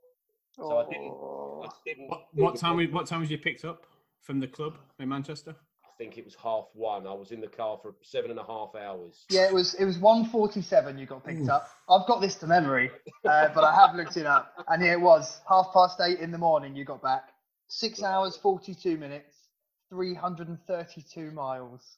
So 0.56 0.80
I 0.80 0.90
didn't. 0.90 1.12
I 1.12 1.70
didn't 1.86 2.10
What, 2.10 2.28
what 2.34 2.56
time? 2.56 2.78
Was, 2.78 2.88
what 2.90 3.06
time 3.06 3.20
was 3.20 3.30
you 3.30 3.38
picked 3.38 3.66
up 3.66 3.86
from 4.22 4.40
the 4.40 4.48
club 4.48 4.78
in 5.00 5.10
Manchester? 5.10 5.56
I 6.02 6.04
think 6.04 6.18
it 6.18 6.26
was 6.26 6.34
half 6.34 6.66
one. 6.74 7.06
I 7.06 7.14
was 7.14 7.32
in 7.32 7.42
the 7.42 7.48
car 7.48 7.78
for 7.80 7.94
seven 8.02 8.32
and 8.32 8.40
a 8.40 8.44
half 8.44 8.74
hours. 8.74 9.24
Yeah, 9.30 9.46
it 9.46 9.54
was 9.54 9.76
it 9.76 9.86
was 9.86 10.00
147 10.00 10.98
you 10.98 11.06
got 11.06 11.24
picked 11.24 11.48
up. 11.48 11.70
I've 11.88 12.08
got 12.08 12.22
this 12.22 12.34
to 12.38 12.48
memory, 12.48 12.90
uh, 13.30 13.50
but 13.54 13.64
I 13.64 13.72
have 13.76 13.96
looked 13.96 14.18
it 14.18 14.26
up. 14.26 14.52
And 14.68 14.82
here 14.82 14.94
it 14.94 15.00
was, 15.00 15.42
half 15.48 15.68
past 15.72 16.02
eight 16.02 16.18
in 16.18 16.32
the 16.32 16.40
morning 16.40 16.76
you 16.76 16.86
got 16.86 17.04
back. 17.04 17.30
Six 17.68 18.02
hours, 18.02 18.36
42 18.36 18.98
minutes, 18.98 19.36
332 19.92 21.30
miles. 21.30 21.98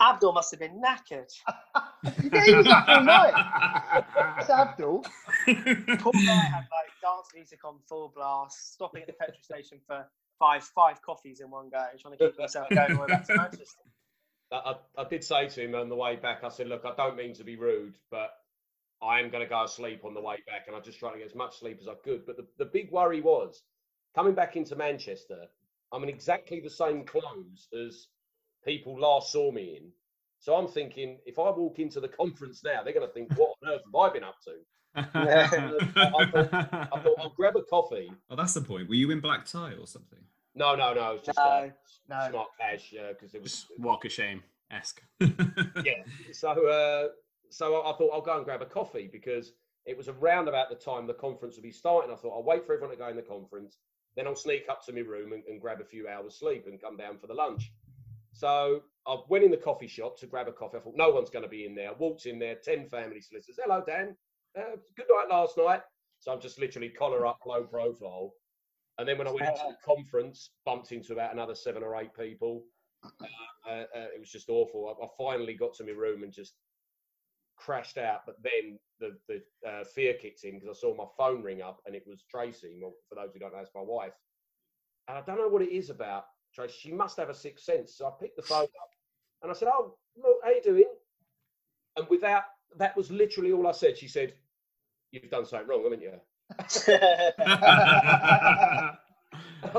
Abdul 0.00 0.32
must 0.32 0.50
have 0.50 0.60
been 0.60 0.80
knackered. 0.82 1.30
yeah, 2.32 2.44
he 2.46 2.54
was 2.54 2.66
up 2.66 2.88
all 2.88 3.02
night. 3.02 4.04
It's 4.38 4.48
Abdul. 4.48 5.04
Poor 5.44 6.12
guy 6.14 6.34
had 6.34 6.64
like 6.70 6.92
dance 7.02 7.28
music 7.34 7.58
on 7.62 7.74
full 7.86 8.10
blast, 8.16 8.72
stopping 8.72 9.02
at 9.02 9.06
the 9.06 9.12
petrol 9.12 9.42
station 9.42 9.80
for 9.86 10.06
five 10.42 10.64
five 10.64 11.00
coffees 11.02 11.40
in 11.40 11.50
one 11.50 11.68
go, 11.70 11.84
trying 12.00 12.18
to 12.18 12.26
keep 12.28 12.38
myself 12.38 12.68
going 12.70 12.92
all 12.92 12.96
the 12.96 13.00
way 13.02 13.06
back 13.06 13.26
to 13.26 13.36
Manchester. 13.36 13.82
I, 14.50 14.56
I, 14.56 15.02
I 15.02 15.08
did 15.08 15.22
say 15.22 15.48
to 15.48 15.64
him 15.64 15.74
on 15.74 15.88
the 15.88 15.96
way 15.96 16.16
back, 16.16 16.42
I 16.42 16.48
said, 16.48 16.66
look, 16.66 16.84
I 16.84 16.94
don't 16.96 17.16
mean 17.16 17.32
to 17.34 17.44
be 17.44 17.56
rude, 17.56 17.94
but 18.10 18.32
I 19.00 19.20
am 19.20 19.30
going 19.30 19.44
to 19.44 19.48
go 19.48 19.62
to 19.62 19.68
sleep 19.68 20.04
on 20.04 20.14
the 20.14 20.20
way 20.20 20.36
back. 20.46 20.66
And 20.66 20.76
I 20.76 20.80
just 20.80 20.98
tried 20.98 21.12
to 21.12 21.18
get 21.18 21.28
as 21.28 21.34
much 21.34 21.58
sleep 21.60 21.78
as 21.80 21.88
I 21.88 21.94
could. 22.04 22.26
But 22.26 22.36
the, 22.36 22.46
the 22.58 22.66
big 22.66 22.90
worry 22.90 23.20
was 23.20 23.62
coming 24.14 24.34
back 24.34 24.56
into 24.56 24.76
Manchester, 24.76 25.46
I'm 25.92 26.02
in 26.02 26.08
exactly 26.08 26.60
the 26.60 26.70
same 26.70 27.04
clothes 27.04 27.68
as 27.86 28.08
people 28.64 28.98
last 28.98 29.32
saw 29.32 29.50
me 29.50 29.78
in. 29.78 29.90
So 30.40 30.56
I'm 30.56 30.66
thinking, 30.66 31.18
if 31.24 31.38
I 31.38 31.50
walk 31.50 31.78
into 31.78 32.00
the 32.00 32.08
conference 32.08 32.62
now, 32.64 32.82
they're 32.82 32.92
going 32.92 33.06
to 33.06 33.12
think, 33.12 33.32
what 33.38 33.54
on 33.62 33.74
earth 33.74 33.82
have 33.84 33.94
I 33.94 34.12
been 34.12 34.24
up 34.24 34.36
to? 34.44 34.52
Uh, 34.94 35.08
I 35.14 37.00
thought 37.00 37.14
I'll 37.18 37.32
grab 37.34 37.56
a 37.56 37.62
coffee. 37.62 38.12
oh, 38.28 38.36
that's 38.36 38.52
the 38.52 38.60
point. 38.60 38.90
Were 38.90 38.94
you 38.94 39.10
in 39.10 39.20
black 39.20 39.46
tie 39.46 39.72
or 39.72 39.86
something? 39.86 40.18
No, 40.54 40.74
no, 40.74 40.92
no. 40.92 41.12
It's 41.12 41.26
just 41.26 41.38
No, 41.38 41.44
uh, 41.44 41.70
no. 42.08 42.28
smart 42.30 42.48
cash 42.60 42.90
because 42.90 43.34
it 43.34 43.42
was 43.42 43.52
Just 43.52 43.66
walk 43.78 44.04
of 44.04 44.12
shame 44.12 44.42
esque. 44.70 45.02
yeah. 45.20 46.02
So, 46.32 46.68
uh, 46.68 47.08
so 47.50 47.76
I 47.76 47.90
I 47.90 47.96
thought 47.96 48.10
I'll 48.12 48.20
go 48.20 48.36
and 48.36 48.44
grab 48.44 48.62
a 48.62 48.66
coffee 48.66 49.08
because 49.12 49.52
it 49.86 49.96
was 49.96 50.08
around 50.08 50.48
about 50.48 50.68
the 50.68 50.76
time 50.76 51.06
the 51.06 51.14
conference 51.14 51.56
would 51.56 51.62
be 51.62 51.72
starting. 51.72 52.12
I 52.12 52.16
thought 52.16 52.34
I'll 52.36 52.44
wait 52.44 52.66
for 52.66 52.74
everyone 52.74 52.96
to 52.96 53.02
go 53.02 53.08
in 53.08 53.16
the 53.16 53.22
conference, 53.22 53.78
then 54.16 54.26
I'll 54.26 54.36
sneak 54.36 54.68
up 54.68 54.84
to 54.86 54.92
my 54.92 55.00
room 55.00 55.32
and, 55.32 55.42
and 55.46 55.60
grab 55.60 55.80
a 55.80 55.84
few 55.84 56.08
hours 56.08 56.36
sleep 56.38 56.66
and 56.66 56.80
come 56.80 56.96
down 56.96 57.18
for 57.18 57.26
the 57.26 57.34
lunch. 57.34 57.72
So 58.32 58.82
I 59.06 59.16
went 59.28 59.44
in 59.44 59.50
the 59.50 59.56
coffee 59.56 59.88
shop 59.88 60.18
to 60.20 60.26
grab 60.26 60.48
a 60.48 60.52
coffee. 60.52 60.78
I 60.78 60.80
thought 60.80 60.96
no 60.96 61.10
one's 61.10 61.30
going 61.30 61.44
to 61.44 61.48
be 61.48 61.66
in 61.66 61.74
there. 61.74 61.90
I 61.90 61.92
walked 61.92 62.26
in 62.26 62.38
there, 62.38 62.56
ten 62.56 62.88
family 62.88 63.20
solicitors. 63.20 63.58
Hello, 63.62 63.82
Dan. 63.86 64.16
Uh, 64.56 64.76
good 64.96 65.06
night 65.10 65.28
last 65.30 65.56
night. 65.56 65.80
So 66.20 66.32
I'm 66.32 66.40
just 66.40 66.58
literally 66.60 66.88
collar 66.88 67.26
up, 67.26 67.40
low 67.46 67.64
profile. 67.64 68.32
And 69.02 69.08
then 69.08 69.18
when 69.18 69.26
I 69.26 69.32
went 69.32 69.48
into 69.48 69.64
the 69.66 69.76
conference, 69.84 70.50
bumped 70.64 70.92
into 70.92 71.12
about 71.12 71.32
another 71.32 71.56
seven 71.56 71.82
or 71.82 71.96
eight 71.96 72.14
people. 72.14 72.62
Uh, 73.04 73.08
uh, 73.68 73.84
uh, 73.96 74.06
it 74.14 74.20
was 74.20 74.30
just 74.30 74.48
awful. 74.48 74.96
I, 74.96 75.04
I 75.04 75.08
finally 75.18 75.54
got 75.54 75.74
to 75.74 75.84
my 75.84 75.90
room 75.90 76.22
and 76.22 76.32
just 76.32 76.54
crashed 77.56 77.98
out. 77.98 78.20
But 78.24 78.36
then 78.44 78.78
the 79.00 79.16
the 79.26 79.68
uh, 79.68 79.82
fear 79.82 80.14
kicked 80.14 80.44
in 80.44 80.54
because 80.54 80.68
I 80.68 80.78
saw 80.80 80.94
my 80.94 81.06
phone 81.18 81.42
ring 81.42 81.62
up 81.62 81.80
and 81.84 81.96
it 81.96 82.04
was 82.06 82.22
Tracy. 82.30 82.78
Well, 82.80 82.92
for 83.08 83.16
those 83.16 83.32
who 83.32 83.40
don't 83.40 83.52
know, 83.52 83.58
it's 83.58 83.72
my 83.74 83.82
wife. 83.82 84.12
And 85.08 85.18
I 85.18 85.22
don't 85.22 85.38
know 85.38 85.48
what 85.48 85.62
it 85.62 85.74
is 85.74 85.90
about 85.90 86.26
Tracy. 86.54 86.74
She 86.78 86.92
must 86.92 87.16
have 87.16 87.28
a 87.28 87.34
sixth 87.34 87.64
sense. 87.64 87.96
So 87.96 88.06
I 88.06 88.12
picked 88.20 88.36
the 88.36 88.42
phone 88.42 88.62
up 88.62 88.90
and 89.42 89.50
I 89.50 89.54
said, 89.54 89.66
"Oh, 89.66 89.96
look, 90.16 90.36
how 90.44 90.50
are 90.50 90.54
you 90.54 90.62
doing?" 90.62 90.92
And 91.96 92.06
without 92.08 92.44
that 92.76 92.96
was 92.96 93.10
literally 93.10 93.50
all 93.50 93.66
I 93.66 93.72
said. 93.72 93.98
She 93.98 94.06
said, 94.06 94.34
"You've 95.10 95.28
done 95.28 95.44
something 95.44 95.66
wrong, 95.66 95.82
haven't 95.82 96.02
you?" 96.02 96.20
I 96.88 97.32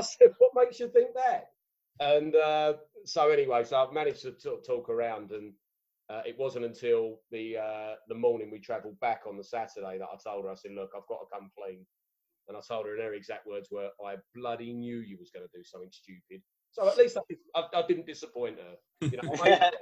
said, 0.00 0.34
"What 0.38 0.52
makes 0.54 0.80
you 0.80 0.88
think 0.88 1.10
that?" 1.14 1.50
And 2.00 2.34
uh, 2.34 2.74
so 3.04 3.30
anyway, 3.30 3.64
so 3.64 3.76
I've 3.76 3.92
managed 3.92 4.22
to 4.22 4.32
t- 4.32 4.56
talk 4.66 4.88
around, 4.88 5.30
and 5.30 5.52
uh, 6.10 6.22
it 6.26 6.36
wasn't 6.38 6.64
until 6.64 7.20
the 7.30 7.58
uh, 7.58 7.94
the 8.08 8.14
morning 8.14 8.50
we 8.50 8.58
travelled 8.58 8.98
back 9.00 9.22
on 9.28 9.36
the 9.36 9.44
Saturday 9.44 9.98
that 9.98 10.08
I 10.12 10.16
told 10.22 10.44
her. 10.44 10.50
I 10.50 10.54
said, 10.54 10.72
"Look, 10.72 10.90
I've 10.96 11.06
got 11.08 11.20
to 11.20 11.26
come 11.32 11.50
clean." 11.56 11.86
And 12.46 12.58
I 12.58 12.60
told 12.66 12.86
her, 12.86 12.94
and 12.94 13.02
her 13.02 13.14
exact 13.14 13.46
words 13.46 13.68
were, 13.70 13.90
"I 14.04 14.16
bloody 14.34 14.72
knew 14.72 14.98
you 14.98 15.16
was 15.18 15.30
going 15.30 15.46
to 15.46 15.56
do 15.56 15.64
something 15.64 15.90
stupid." 15.92 16.42
So 16.72 16.88
at 16.88 16.98
least 16.98 17.16
I, 17.16 17.60
I, 17.60 17.80
I 17.80 17.86
didn't 17.86 18.06
disappoint 18.06 18.58
her. 18.58 19.08
You 19.08 19.16
know, 19.16 19.32
I 19.32 19.48
made 19.48 19.52
it 19.52 19.74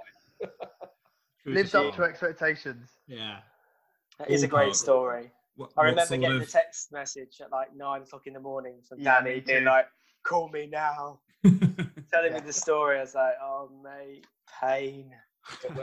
right. 0.42 0.50
Lived 1.46 1.74
up 1.74 1.94
to 1.96 2.02
expectations. 2.02 2.90
Yeah. 3.08 3.38
That 4.18 4.30
is 4.30 4.42
a 4.42 4.46
great 4.46 4.72
Ballpark. 4.72 4.76
story. 4.76 5.32
What, 5.56 5.70
I 5.76 5.84
remember 5.84 6.16
getting 6.16 6.36
of- 6.36 6.42
a 6.42 6.46
text 6.46 6.92
message 6.92 7.40
at 7.40 7.50
like 7.50 7.74
nine 7.76 8.02
o'clock 8.02 8.26
in 8.26 8.34
the 8.34 8.40
morning 8.40 8.80
from 8.88 9.00
Yeah, 9.00 9.20
Danny 9.22 9.40
being 9.40 9.64
like, 9.64 9.86
"Call 10.22 10.48
me 10.48 10.66
now," 10.66 11.20
telling 11.44 12.32
me 12.32 12.40
the 12.40 12.52
story. 12.52 12.98
I 12.98 13.00
was 13.02 13.14
like, 13.14 13.34
"Oh 13.42 13.70
mate, 13.82 14.26
pain." 14.60 15.12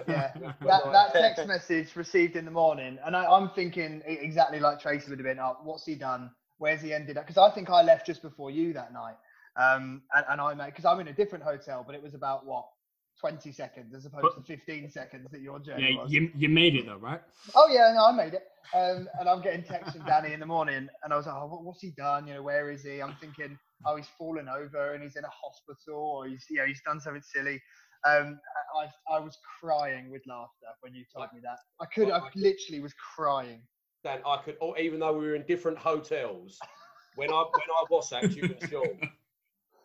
Yeah, 0.08 0.32
that, 0.62 0.92
that 0.92 1.14
text 1.14 1.46
message 1.46 1.96
received 1.96 2.36
in 2.36 2.46
the 2.46 2.52
morning, 2.52 2.98
and 3.06 3.16
I, 3.16 3.26
I'm 3.26 3.50
thinking 3.52 4.02
exactly 4.06 4.60
like 4.60 4.80
Tracy 4.80 5.10
would 5.10 5.20
have 5.20 5.26
been. 5.26 5.40
Oh, 5.40 5.58
what's 5.64 5.86
he 5.86 5.96
done? 5.96 6.32
Where's 6.58 6.82
he 6.82 6.94
ended 6.94 7.18
up? 7.18 7.28
Because 7.28 7.38
I 7.38 7.54
think 7.54 7.70
I 7.70 7.82
left 7.84 8.06
just 8.06 8.22
before 8.22 8.52
you 8.52 8.74
that 8.74 8.92
night, 8.94 9.16
um, 9.56 10.02
and, 10.16 10.26
and 10.30 10.42
I 10.42 10.54
made 10.56 10.68
because 10.68 10.86
I'm 10.86 11.00
in 11.00 11.10
a 11.10 11.14
different 11.14 11.44
hotel, 11.44 11.84
but 11.86 11.94
it 11.94 12.02
was 12.02 12.16
about 12.16 12.46
what 12.46 12.66
20 13.20 13.52
seconds 13.52 13.94
as 13.94 14.06
opposed 14.06 14.24
But- 14.24 14.36
to 14.36 14.42
15 14.44 14.90
seconds 14.90 15.30
that 15.32 15.42
your 15.42 15.60
journey 15.60 15.92
Yeah, 15.94 16.02
was. 16.04 16.12
you, 16.12 16.32
you 16.36 16.50
made 16.50 16.76
it 16.76 16.86
though, 16.86 16.98
right? 16.98 17.22
Oh 17.56 17.68
yeah, 17.68 17.92
no, 17.94 18.06
I 18.06 18.12
made 18.12 18.34
it. 18.34 18.44
Um, 18.74 19.10
and 19.20 19.28
I'm 19.28 19.42
getting 19.42 19.64
texts 19.64 19.96
from 19.96 20.06
Danny 20.06 20.34
in 20.34 20.40
the 20.40 20.46
morning, 20.46 20.88
and 21.04 21.12
I 21.14 21.18
was 21.18 21.26
like, 21.26 21.36
oh, 21.36 21.48
what, 21.48 21.64
what's 21.64 21.82
he 21.82 21.92
done? 21.92 22.28
You 22.28 22.36
know, 22.36 22.44
where 22.44 22.70
is 22.70 22.84
he? 22.84 23.02
I'm 23.02 23.16
thinking, 23.20 23.58
oh, 23.86 23.96
he's 23.96 24.08
fallen 24.18 24.48
over 24.48 24.94
and 24.94 25.02
he's 25.04 25.16
in 25.16 25.24
a 25.24 25.30
hospital, 25.30 26.00
or 26.00 26.28
he's, 26.28 26.46
you 26.50 26.58
know, 26.58 26.66
he's 26.66 26.82
done 26.86 27.00
something 27.00 27.22
silly. 27.24 27.60
Um, 28.08 28.40
I, 28.80 28.88
I 29.14 29.20
was 29.20 29.38
crying 29.60 30.10
with 30.12 30.22
laughter 30.28 30.68
when 30.82 30.94
you 30.94 31.04
told 31.14 31.28
me 31.34 31.40
that. 31.44 31.58
I 31.82 31.86
could, 31.94 32.10
I 32.12 32.22
literally 32.36 32.80
was 32.80 32.94
crying. 33.16 33.62
Dan, 34.04 34.20
I 34.26 34.38
could, 34.38 34.56
or 34.62 34.78
even 34.78 35.00
though 35.00 35.18
we 35.18 35.26
were 35.28 35.36
in 35.36 35.44
different 35.48 35.78
hotels, 35.78 36.58
when 37.16 37.30
I 37.32 37.34
when 37.34 37.70
I 37.78 37.84
was 37.90 38.14
at 38.14 38.34
you 38.36 38.44
and 38.44 38.70
Sean, 38.70 39.00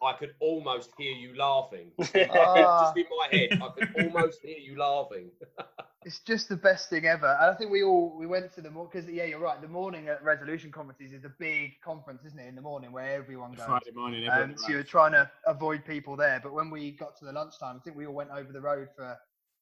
I 0.05 0.13
could 0.13 0.35
almost 0.41 0.91
hear 0.99 1.13
you 1.13 1.37
laughing. 1.37 1.91
Ah. 2.37 2.93
Just 2.95 2.97
in 2.97 3.05
my 3.19 3.37
head, 3.37 3.63
I 3.63 3.69
could 3.69 3.95
almost 4.05 4.41
hear 4.43 4.59
you 4.59 4.79
laughing. 4.79 5.31
It's 6.07 6.19
just 6.19 6.51
the 6.51 6.57
best 6.57 6.91
thing 6.91 7.07
ever. 7.07 7.39
And 7.41 7.51
I 7.51 7.55
think 7.55 7.71
we 7.71 7.83
all 7.83 8.15
we 8.15 8.27
went 8.27 8.53
to 8.57 8.61
the 8.61 8.69
because 8.69 9.09
yeah, 9.09 9.25
you're 9.25 9.39
right. 9.39 9.59
The 9.63 9.69
morning 9.69 10.09
at 10.09 10.23
resolution 10.23 10.71
conferences 10.71 11.15
is 11.15 11.25
a 11.25 11.33
big 11.39 11.81
conference, 11.83 12.27
isn't 12.27 12.39
it? 12.39 12.47
In 12.47 12.55
the 12.55 12.61
morning 12.61 12.93
where 12.93 13.15
everyone 13.15 13.53
goes. 13.53 13.65
Friday 13.65 13.91
morning. 13.95 14.29
Um, 14.29 14.35
everyone 14.35 14.59
so 14.59 14.69
you're 14.69 14.83
trying 14.83 15.13
to 15.13 15.31
avoid 15.47 15.83
people 15.87 16.15
there. 16.15 16.41
But 16.43 16.53
when 16.53 16.69
we 16.69 16.91
got 16.91 17.17
to 17.21 17.25
the 17.25 17.33
lunchtime, 17.33 17.77
I 17.77 17.79
think 17.83 17.97
we 17.97 18.07
all 18.07 18.13
went 18.13 18.29
over 18.29 18.53
the 18.53 18.61
road 18.61 18.89
for 18.95 19.17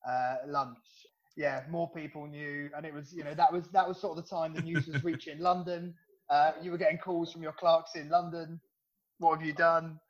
uh, 0.05 0.35
lunch. 0.49 0.79
yeah, 1.37 1.63
more 1.71 1.89
people 1.93 2.27
knew, 2.27 2.71
and 2.77 2.85
it 2.85 2.93
was 2.93 3.13
you 3.13 3.23
know 3.23 3.35
that 3.35 3.53
was 3.53 3.69
that 3.69 3.87
was 3.87 4.01
sort 4.01 4.19
of 4.19 4.25
the 4.25 4.29
time 4.29 4.53
the 4.53 4.63
news 4.63 4.89
was 4.89 5.05
reaching 5.05 5.39
London. 5.39 5.95
Uh, 6.29 6.53
you 6.61 6.73
were 6.73 6.79
getting 6.79 6.99
calls 6.99 7.31
from 7.31 7.45
your 7.45 7.53
clerks 7.53 7.95
in 7.95 8.09
London. 8.09 8.61
What 9.19 9.39
have 9.39 9.47
you 9.47 9.53
done? 9.53 10.01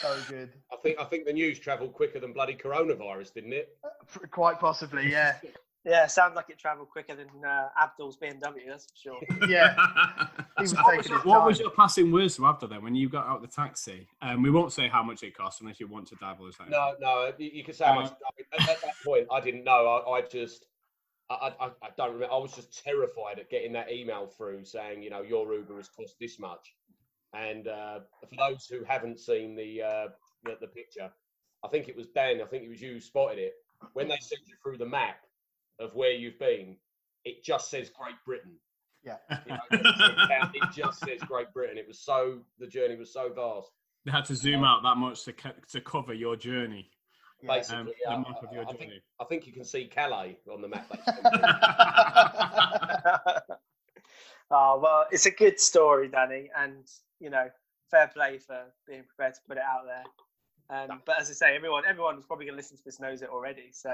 So 0.00 0.16
good. 0.28 0.52
I 0.72 0.76
think 0.82 0.98
I 0.98 1.04
think 1.04 1.26
the 1.26 1.32
news 1.32 1.58
travelled 1.58 1.92
quicker 1.92 2.20
than 2.20 2.32
bloody 2.32 2.54
coronavirus, 2.54 3.34
didn't 3.34 3.52
it? 3.52 3.76
Uh, 3.84 4.26
quite 4.30 4.58
possibly, 4.60 5.10
yeah. 5.10 5.34
Yeah, 5.84 6.06
sounds 6.06 6.36
like 6.36 6.48
it 6.48 6.58
travelled 6.58 6.90
quicker 6.90 7.16
than 7.16 7.28
uh, 7.44 7.68
Abdul's 7.76 8.16
BMW, 8.16 8.68
that's 8.68 8.86
for 8.86 8.96
sure. 8.96 9.48
Yeah. 9.48 9.74
Was 10.58 10.70
So 10.70 10.76
what, 10.76 10.96
was 10.96 11.08
your, 11.08 11.18
what 11.20 11.44
was 11.44 11.58
your 11.58 11.70
passing 11.70 12.12
words 12.12 12.36
to 12.36 12.46
Abdul 12.46 12.68
then 12.68 12.84
when 12.84 12.94
you 12.94 13.08
got 13.08 13.26
out 13.26 13.42
the 13.42 13.48
taxi? 13.48 14.06
Um, 14.20 14.42
we 14.42 14.50
won't 14.50 14.72
say 14.72 14.86
how 14.86 15.02
much 15.02 15.24
it 15.24 15.36
cost 15.36 15.60
unless 15.60 15.80
you 15.80 15.88
want 15.88 16.06
to 16.08 16.14
dabble 16.16 16.46
divulge 16.46 16.58
that. 16.58 16.70
No, 16.70 16.94
no. 17.00 17.32
You, 17.36 17.50
you 17.52 17.64
can 17.64 17.74
say 17.74 17.86
how 17.86 17.94
much. 17.94 18.12
Uh, 18.12 18.60
at, 18.60 18.70
at 18.70 18.80
that 18.80 18.94
point, 19.04 19.26
I 19.32 19.40
didn't 19.40 19.64
know. 19.64 20.04
I, 20.06 20.18
I 20.18 20.22
just, 20.22 20.66
I, 21.30 21.52
I, 21.58 21.66
I 21.66 21.88
don't 21.96 22.12
remember. 22.12 22.32
I 22.32 22.38
was 22.38 22.52
just 22.52 22.84
terrified 22.84 23.40
at 23.40 23.50
getting 23.50 23.72
that 23.72 23.90
email 23.90 24.26
through 24.26 24.64
saying, 24.64 25.02
you 25.02 25.10
know, 25.10 25.22
your 25.22 25.52
Uber 25.52 25.76
has 25.78 25.88
cost 25.88 26.14
this 26.20 26.38
much. 26.38 26.74
And 27.34 27.68
uh, 27.68 28.00
for 28.28 28.36
those 28.36 28.66
who 28.66 28.84
haven't 28.84 29.18
seen 29.18 29.56
the, 29.56 29.82
uh, 29.82 30.08
the 30.44 30.56
the 30.60 30.66
picture, 30.66 31.10
I 31.64 31.68
think 31.68 31.88
it 31.88 31.96
was 31.96 32.08
Dan. 32.08 32.40
I 32.42 32.46
think 32.46 32.64
it 32.64 32.68
was 32.68 32.80
you 32.82 32.94
who 32.94 33.00
spotted 33.00 33.38
it. 33.38 33.54
When 33.94 34.06
they 34.08 34.18
sent 34.20 34.42
you 34.46 34.54
through 34.62 34.78
the 34.78 34.86
map 34.86 35.16
of 35.80 35.94
where 35.94 36.12
you've 36.12 36.38
been, 36.38 36.76
it 37.24 37.42
just 37.42 37.70
says 37.70 37.90
Great 37.90 38.16
Britain. 38.26 38.56
Yeah. 39.02 39.16
You 39.46 39.54
know, 39.54 39.60
it 40.52 40.72
just 40.74 41.00
says 41.00 41.20
Great 41.26 41.52
Britain. 41.52 41.78
It 41.78 41.88
was 41.88 42.00
so 42.00 42.38
the 42.58 42.66
journey 42.66 42.96
was 42.96 43.12
so 43.12 43.32
vast. 43.34 43.70
They 44.04 44.12
had 44.12 44.24
to 44.26 44.34
zoom 44.34 44.64
out 44.64 44.82
that 44.82 44.96
much 44.96 45.24
to 45.24 45.32
co- 45.32 45.50
to 45.70 45.80
cover 45.80 46.12
your 46.12 46.36
journey, 46.36 46.90
Basically, 47.46 47.78
um, 47.78 47.88
yeah, 48.04 48.14
the 48.14 48.18
map 48.18 48.42
of 48.42 48.52
your 48.52 48.62
I, 48.62 48.68
I 48.68 48.72
think 48.72 48.80
journey. 48.80 49.02
I 49.20 49.24
think 49.24 49.46
you 49.46 49.52
can 49.52 49.64
see 49.64 49.84
Calais 49.86 50.38
on 50.50 50.60
the 50.60 50.68
map. 50.68 50.86
oh 54.50 54.80
well, 54.82 55.06
it's 55.10 55.26
a 55.26 55.30
good 55.30 55.58
story, 55.58 56.08
Danny, 56.08 56.50
and 56.56 56.86
you 57.22 57.30
know, 57.30 57.48
fair 57.90 58.08
play 58.08 58.38
for 58.38 58.64
being 58.86 59.04
prepared 59.04 59.34
to 59.34 59.40
put 59.46 59.56
it 59.56 59.62
out 59.62 59.84
there. 59.86 60.04
Um, 60.76 61.02
but 61.06 61.20
as 61.20 61.30
I 61.30 61.34
say, 61.34 61.54
everyone, 61.56 61.84
everyone 61.86 62.16
who's 62.16 62.26
probably 62.26 62.46
going 62.46 62.54
to 62.54 62.62
listen 62.62 62.76
to 62.76 62.82
this 62.84 62.98
knows 62.98 63.22
it 63.22 63.28
already. 63.28 63.70
So 63.72 63.90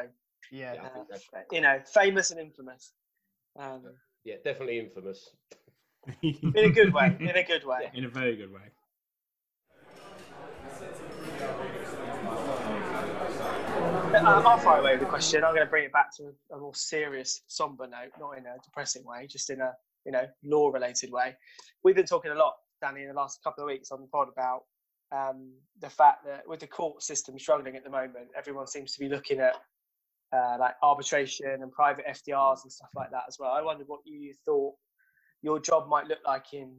yeah. 0.51 0.75
Yeah. 0.75 0.81
I 0.85 0.89
think 0.89 1.05
uh, 1.05 1.05
that's- 1.11 1.47
you 1.53 1.61
know, 1.61 1.81
famous 1.93 2.31
and 2.31 2.41
infamous. 2.41 2.93
Um, 3.59 3.83
yeah, 4.25 4.37
definitely 4.45 4.79
infamous. 4.79 5.31
in 6.23 6.53
a 6.57 6.71
good 6.71 6.95
way. 6.95 7.17
In 7.21 7.37
a 7.37 7.43
good 7.43 7.65
way. 7.67 7.91
in 7.93 8.05
a 8.05 8.09
very 8.09 8.37
good 8.37 8.53
way. 8.53 8.61
Um, 14.15 14.47
I'll 14.47 14.59
fire 14.59 14.81
away 14.81 14.93
with 14.93 15.01
the 15.01 15.07
question. 15.07 15.45
I'm 15.45 15.55
going 15.55 15.67
to 15.67 15.71
bring 15.71 15.85
it 15.85 15.93
back 15.93 16.15
to 16.17 16.33
a 16.53 16.59
more 16.59 16.75
serious, 16.75 17.43
somber 17.47 17.87
note, 17.87 18.13
not 18.19 18.39
in 18.39 18.47
a 18.47 18.57
depressing 18.65 19.05
way, 19.05 19.27
just 19.27 19.51
in 19.51 19.61
a 19.61 19.73
you 20.07 20.13
know 20.13 20.27
law-related 20.43 21.13
way. 21.13 21.37
We've 21.85 21.95
been 21.95 22.07
talking 22.07 22.31
a 22.31 22.35
lot, 22.35 22.55
Danny, 22.81 23.03
in 23.03 23.09
the 23.09 23.15
last 23.15 23.43
couple 23.43 23.65
of 23.65 23.69
weeks 23.69 23.91
on 23.91 24.01
the 24.01 24.07
pod 24.09 24.29
about 24.33 24.63
um, 25.13 25.53
the 25.81 25.91
fact 25.91 26.25
that 26.27 26.43
with 26.47 26.61
the 26.61 26.67
court 26.67 27.03
system 27.03 27.39
struggling 27.39 27.77
at 27.77 27.85
the 27.85 27.91
moment, 27.91 28.29
everyone 28.37 28.67
seems 28.67 28.93
to 28.93 29.01
be 29.01 29.09
looking 29.09 29.41
at 29.41 29.57
uh, 30.33 30.57
like 30.59 30.75
arbitration 30.83 31.47
and 31.63 31.73
private 31.73 32.05
FDRs 32.07 32.63
and 32.63 32.73
stuff 32.73 32.91
like 32.95 33.11
that 33.11 33.25
as 33.29 33.39
well. 33.39 33.51
I 33.51 33.63
wondered 33.63 33.89
what 33.89 34.01
you 34.05 34.35
thought 34.45 34.75
your 35.43 35.61
job 35.61 35.89
might 35.89 36.07
look 36.07 36.19
like 36.27 36.53
in 36.53 36.77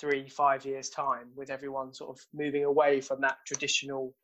three, 0.00 0.28
five 0.28 0.64
years' 0.64 0.88
time, 0.88 1.28
with 1.36 1.50
everyone 1.50 1.94
sort 1.94 2.16
of 2.16 2.24
moving 2.34 2.64
away 2.64 3.00
from 3.00 3.20
that 3.20 3.36
traditional. 3.46 4.14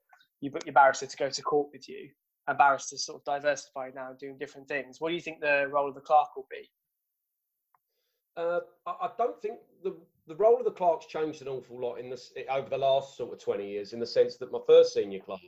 You 0.41 0.51
book 0.51 0.65
your 0.65 0.73
barrister 0.73 1.07
to 1.07 1.17
go 1.17 1.29
to 1.29 1.43
court 1.43 1.69
with 1.73 1.89
you, 1.89 2.11
and 2.47 2.59
barristers 2.59 3.05
sort 3.05 3.21
of 3.21 3.25
diversify 3.25 3.91
now, 3.95 4.11
and 4.11 4.19
doing 4.19 4.39
different 4.39 4.69
things. 4.69 4.97
What 4.99 5.11
do 5.11 5.15
you 5.15 5.21
think 5.21 5.41
the 5.41 5.69
role 5.71 5.89
of 5.89 5.95
the 5.95 6.01
clerk 6.01 6.35
will 6.37 6.47
be? 6.51 6.69
Uh, 8.37 8.61
I 8.87 9.11
don't 9.19 9.41
think 9.43 9.59
the 9.83 9.97
the 10.29 10.37
role 10.37 10.59
of 10.59 10.65
the 10.65 10.71
clerk's 10.71 11.07
changed 11.07 11.43
an 11.43 11.49
awful 11.49 11.81
lot 11.81 11.97
in 11.97 12.11
this 12.11 12.33
over 12.51 12.69
the 12.69 12.79
last 12.79 13.17
sort 13.17 13.33
of 13.33 13.43
twenty 13.43 13.69
years. 13.71 13.93
In 13.93 14.01
the 14.01 14.07
sense 14.07 14.37
that 14.37 14.53
my 14.53 14.61
first 14.67 14.95
senior 14.95 15.21
clerk, 15.21 15.41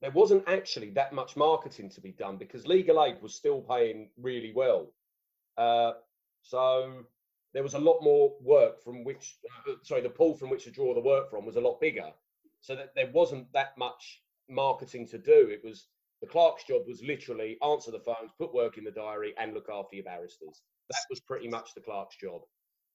there 0.00 0.10
wasn't 0.10 0.48
actually 0.48 0.90
that 0.90 1.12
much 1.12 1.36
marketing 1.36 1.88
to 1.90 2.00
be 2.00 2.12
done 2.12 2.36
because 2.36 2.66
legal 2.66 3.02
aid 3.04 3.22
was 3.22 3.34
still 3.34 3.60
paying 3.60 4.10
really 4.20 4.52
well. 4.54 4.92
Uh, 5.56 5.92
so 6.42 7.04
there 7.54 7.62
was 7.62 7.74
a 7.74 7.78
lot 7.78 8.02
more 8.02 8.32
work 8.40 8.82
from 8.82 9.04
which, 9.04 9.36
uh, 9.68 9.74
sorry, 9.82 10.00
the 10.00 10.08
pool 10.08 10.34
from 10.34 10.50
which 10.50 10.64
to 10.64 10.70
draw 10.70 10.94
the 10.94 11.00
work 11.00 11.30
from 11.30 11.46
was 11.46 11.56
a 11.56 11.60
lot 11.60 11.80
bigger. 11.80 12.10
So 12.60 12.74
that 12.74 12.94
there 12.94 13.10
wasn't 13.12 13.52
that 13.52 13.78
much 13.78 14.22
marketing 14.48 15.06
to 15.08 15.18
do. 15.18 15.48
It 15.50 15.60
was 15.64 15.86
the 16.20 16.28
clerk's 16.28 16.64
job 16.64 16.82
was 16.86 17.02
literally 17.02 17.58
answer 17.62 17.90
the 17.90 18.00
phones, 18.00 18.30
put 18.38 18.54
work 18.54 18.78
in 18.78 18.84
the 18.84 18.90
diary, 18.90 19.34
and 19.38 19.54
look 19.54 19.68
after 19.72 19.96
your 19.96 20.04
barristers. 20.04 20.62
That 20.90 21.04
was 21.10 21.20
pretty 21.20 21.48
much 21.48 21.74
the 21.74 21.80
clerk's 21.80 22.16
job. 22.16 22.42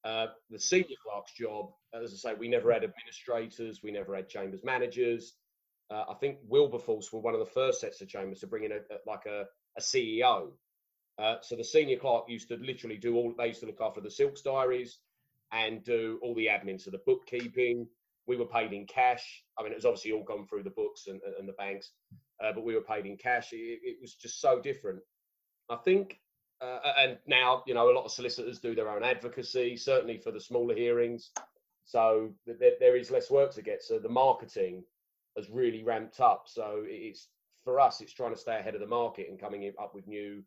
Uh, 0.07 0.27
the 0.49 0.57
senior 0.57 0.95
clerk's 1.03 1.33
job, 1.33 1.69
as 1.93 2.13
I 2.13 2.15
say, 2.15 2.33
we 2.33 2.47
never 2.47 2.71
had 2.71 2.85
administrators, 2.85 3.83
we 3.83 3.91
never 3.91 4.15
had 4.15 4.29
chambers 4.29 4.63
managers. 4.63 5.33
Uh, 5.91 6.05
I 6.07 6.13
think 6.13 6.37
Wilberforce 6.47 7.11
were 7.11 7.19
one 7.19 7.33
of 7.33 7.41
the 7.41 7.45
first 7.45 7.81
sets 7.81 7.99
of 7.99 8.07
chambers 8.07 8.39
to 8.39 8.47
bring 8.47 8.63
in 8.63 8.71
a, 8.71 8.75
a 8.75 8.97
like 9.05 9.25
a, 9.25 9.43
a 9.77 9.81
CEO. 9.81 10.51
Uh, 11.17 11.35
so 11.41 11.57
the 11.57 11.63
senior 11.63 11.97
clerk 11.97 12.23
used 12.29 12.47
to 12.47 12.55
literally 12.55 12.95
do 12.95 13.17
all. 13.17 13.33
They 13.37 13.47
used 13.47 13.59
to 13.59 13.65
look 13.65 13.81
after 13.81 13.99
the 13.99 14.09
silks 14.09 14.41
diaries 14.41 14.99
and 15.51 15.83
do 15.83 16.19
all 16.23 16.33
the 16.35 16.47
admin, 16.47 16.79
so 16.79 16.89
the 16.89 17.01
bookkeeping. 17.05 17.85
We 18.27 18.37
were 18.37 18.45
paid 18.45 18.71
in 18.71 18.85
cash. 18.85 19.43
I 19.59 19.63
mean, 19.63 19.73
it 19.73 19.75
was 19.75 19.85
obviously 19.85 20.13
all 20.13 20.23
gone 20.23 20.47
through 20.47 20.63
the 20.63 20.69
books 20.69 21.07
and, 21.07 21.19
and 21.37 21.49
the 21.49 21.53
banks, 21.53 21.91
uh, 22.41 22.53
but 22.53 22.63
we 22.63 22.75
were 22.75 22.81
paid 22.81 23.05
in 23.05 23.17
cash. 23.17 23.51
It, 23.51 23.79
it 23.83 23.97
was 23.99 24.15
just 24.15 24.39
so 24.39 24.61
different. 24.61 24.99
I 25.69 25.75
think 25.75 26.21
uh, 26.61 26.79
and 26.97 27.17
now 27.27 27.63
you 27.67 27.73
know 27.73 27.91
a 27.91 27.93
lot 27.93 28.05
of 28.05 28.11
solicitors 28.11 28.59
do 28.59 28.73
their 28.73 28.89
own 28.89 29.03
advocacy 29.03 29.77
certainly 29.77 30.17
for 30.17 30.31
the 30.31 30.39
smaller 30.39 30.75
hearings. 30.75 31.31
So 31.85 32.33
th- 32.45 32.73
there, 32.79 32.97
is 32.97 33.11
less 33.11 33.31
work 33.31 33.53
to 33.53 33.61
get. 33.61 33.81
So 33.81 33.97
the 33.97 34.09
marketing 34.09 34.83
has 35.37 35.49
really 35.49 35.83
ramped 35.83 36.19
up. 36.19 36.43
So 36.47 36.83
it's 36.85 37.29
for 37.63 37.79
us 37.79 38.01
it's 38.01 38.13
trying 38.13 38.33
to 38.33 38.39
stay 38.39 38.57
ahead 38.57 38.75
of 38.75 38.81
the 38.81 38.87
market 38.87 39.29
and 39.29 39.39
coming 39.39 39.71
up 39.79 39.93
with 39.93 40.07
new 40.07 40.43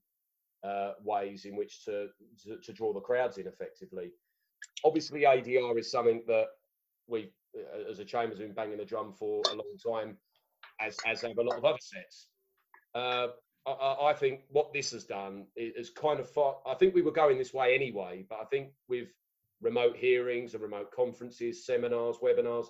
uh, 0.64 0.92
ways 1.02 1.44
in 1.44 1.56
which 1.56 1.84
to, 1.84 2.08
to 2.44 2.58
to 2.58 2.72
draw 2.72 2.92
the 2.92 3.00
crowds 3.00 3.38
in 3.38 3.46
effectively. 3.46 4.10
Obviously 4.84 5.22
ADR 5.22 5.78
is 5.78 5.90
something 5.90 6.22
that 6.26 6.46
we 7.06 7.30
uh, 7.56 7.90
as 7.90 7.98
a 7.98 8.04
chamber's 8.04 8.38
been 8.38 8.52
banging 8.52 8.78
the 8.78 8.84
drum 8.84 9.12
for 9.12 9.42
a 9.50 9.54
long 9.54 9.76
time 9.86 10.16
as 10.80 10.96
as 11.06 11.22
have 11.22 11.38
a 11.38 11.42
lot 11.42 11.56
of 11.56 11.64
other 11.64 11.78
sets. 11.80 12.28
Uh, 12.94 13.28
I- 13.66 14.10
I, 14.10 14.14
think 14.14 14.42
what 14.48 14.72
this 14.72 14.90
has 14.92 15.04
done 15.04 15.46
is 15.56 15.90
kind 15.90 16.18
of 16.18 16.28
far. 16.28 16.60
I 16.66 16.74
think 16.74 16.94
we 16.94 17.02
were 17.02 17.12
going 17.12 17.38
this 17.38 17.52
way 17.52 17.74
anyway, 17.74 18.24
but 18.28 18.40
I 18.40 18.44
think 18.46 18.72
with 18.88 19.08
remote 19.60 19.96
hearings 19.96 20.54
and 20.54 20.62
remote 20.62 20.90
conferences, 20.92 21.66
seminars, 21.66 22.16
webinars, 22.22 22.66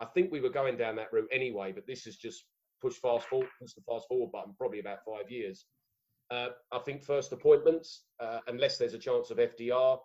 I 0.00 0.06
think 0.06 0.32
we 0.32 0.40
were 0.40 0.50
going 0.50 0.76
down 0.76 0.96
that 0.96 1.12
route 1.12 1.28
anyway. 1.30 1.72
But 1.72 1.86
this 1.86 2.04
has 2.04 2.16
just 2.16 2.44
pushed 2.82 3.00
fast 3.00 3.26
forward, 3.28 3.48
pushed 3.60 3.76
the 3.76 3.82
fast 3.82 4.06
forward 4.08 4.32
button, 4.32 4.54
probably 4.58 4.80
about 4.80 5.04
five 5.06 5.30
years. 5.30 5.66
Uh, 6.30 6.48
I 6.72 6.78
think 6.80 7.04
first 7.04 7.32
appointments, 7.32 8.04
uh, 8.18 8.40
unless 8.48 8.76
there's 8.76 8.94
a 8.94 8.98
chance 8.98 9.30
of 9.30 9.38
FDR, 9.38 9.98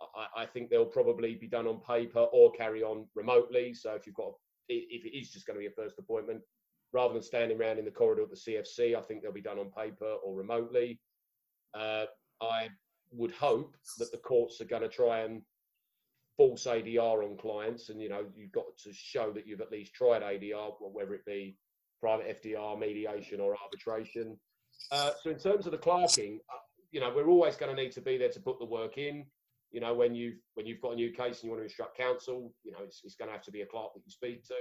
I, 0.00 0.42
I 0.42 0.46
think 0.46 0.70
they'll 0.70 0.86
probably 0.86 1.34
be 1.34 1.48
done 1.48 1.66
on 1.66 1.80
paper 1.80 2.20
or 2.32 2.52
carry 2.52 2.82
on 2.82 3.06
remotely. 3.14 3.74
So 3.74 3.94
if 3.94 4.06
you've 4.06 4.14
got, 4.14 4.32
if 4.68 5.04
it 5.04 5.16
is 5.16 5.30
just 5.30 5.46
going 5.46 5.56
to 5.56 5.60
be 5.60 5.66
a 5.66 5.70
first 5.70 5.98
appointment, 5.98 6.40
rather 6.92 7.14
than 7.14 7.22
standing 7.22 7.60
around 7.60 7.78
in 7.78 7.84
the 7.84 7.90
corridor 7.90 8.22
at 8.22 8.30
the 8.30 8.36
CFC, 8.36 8.96
I 8.96 9.00
think 9.00 9.22
they'll 9.22 9.32
be 9.32 9.40
done 9.40 9.58
on 9.58 9.70
paper 9.70 10.16
or 10.24 10.34
remotely. 10.34 10.98
Uh, 11.74 12.06
I 12.42 12.68
would 13.12 13.32
hope 13.32 13.76
that 13.98 14.10
the 14.10 14.18
courts 14.18 14.60
are 14.60 14.66
going 14.66 14.82
to 14.82 14.88
try 14.88 15.20
and 15.20 15.42
force 16.36 16.64
ADR 16.64 17.24
on 17.24 17.36
clients, 17.36 17.90
and 17.90 18.00
you 18.00 18.08
know 18.08 18.24
you've 18.34 18.52
got 18.52 18.64
to 18.84 18.92
show 18.92 19.30
that 19.32 19.46
you've 19.46 19.60
at 19.60 19.70
least 19.70 19.94
tried 19.94 20.22
ADR, 20.22 20.72
whether 20.80 21.14
it 21.14 21.24
be 21.26 21.56
private 22.00 22.42
FDR, 22.42 22.78
mediation, 22.78 23.40
or 23.40 23.56
arbitration. 23.62 24.38
Uh, 24.90 25.10
so 25.22 25.30
in 25.30 25.38
terms 25.38 25.66
of 25.66 25.72
the 25.72 25.78
clerking, 25.78 26.40
uh, 26.48 26.58
you 26.90 27.00
know 27.00 27.12
we're 27.14 27.28
always 27.28 27.56
going 27.56 27.74
to 27.74 27.80
need 27.80 27.92
to 27.92 28.00
be 28.00 28.16
there 28.16 28.30
to 28.30 28.40
put 28.40 28.58
the 28.58 28.64
work 28.64 28.98
in. 28.98 29.26
You 29.70 29.80
know 29.80 29.94
when 29.94 30.14
you've 30.14 30.38
when 30.54 30.66
you've 30.66 30.80
got 30.80 30.92
a 30.92 30.96
new 30.96 31.12
case 31.12 31.40
and 31.40 31.44
you 31.44 31.50
want 31.50 31.60
to 31.60 31.64
instruct 31.64 31.96
counsel, 31.96 32.52
you 32.64 32.72
know 32.72 32.78
it's, 32.82 33.02
it's 33.04 33.14
going 33.14 33.28
to 33.28 33.32
have 33.34 33.44
to 33.44 33.52
be 33.52 33.60
a 33.60 33.66
clerk 33.66 33.94
that 33.94 34.02
you 34.04 34.10
speak 34.10 34.44
to 34.48 34.54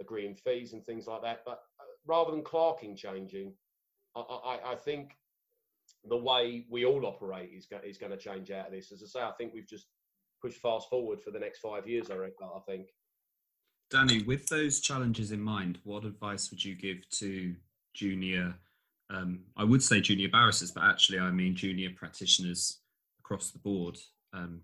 agreeing 0.00 0.34
fees 0.34 0.72
and 0.72 0.84
things 0.84 1.06
like 1.06 1.22
that. 1.22 1.40
But 1.44 1.60
uh, 1.80 1.84
rather 2.06 2.30
than 2.30 2.42
clerking 2.42 2.96
changing, 2.96 3.52
I, 4.14 4.20
I, 4.20 4.72
I 4.72 4.74
think 4.76 5.16
the 6.08 6.16
way 6.16 6.66
we 6.70 6.84
all 6.84 7.04
operate 7.06 7.50
is, 7.56 7.66
go, 7.66 7.78
is 7.84 7.98
going 7.98 8.12
to 8.12 8.18
change 8.18 8.50
out 8.50 8.66
of 8.66 8.72
this. 8.72 8.92
As 8.92 9.02
I 9.02 9.06
say, 9.06 9.24
I 9.24 9.32
think 9.32 9.52
we've 9.52 9.68
just 9.68 9.86
pushed 10.40 10.60
fast 10.60 10.88
forward 10.88 11.20
for 11.20 11.30
the 11.30 11.38
next 11.38 11.58
five 11.60 11.88
years. 11.88 12.10
I 12.10 12.16
reckon. 12.16 12.48
I 12.54 12.60
think. 12.60 12.88
Danny, 13.90 14.22
with 14.22 14.48
those 14.48 14.80
challenges 14.80 15.30
in 15.30 15.40
mind, 15.40 15.78
what 15.84 16.04
advice 16.04 16.50
would 16.50 16.64
you 16.64 16.74
give 16.74 17.08
to 17.10 17.54
junior? 17.94 18.54
Um, 19.10 19.44
I 19.56 19.64
would 19.64 19.82
say 19.82 20.00
junior 20.00 20.28
barristers, 20.28 20.72
but 20.72 20.84
actually, 20.84 21.20
I 21.20 21.30
mean 21.30 21.54
junior 21.54 21.90
practitioners 21.94 22.80
across 23.20 23.50
the 23.50 23.58
board. 23.58 23.96
Um, 24.32 24.62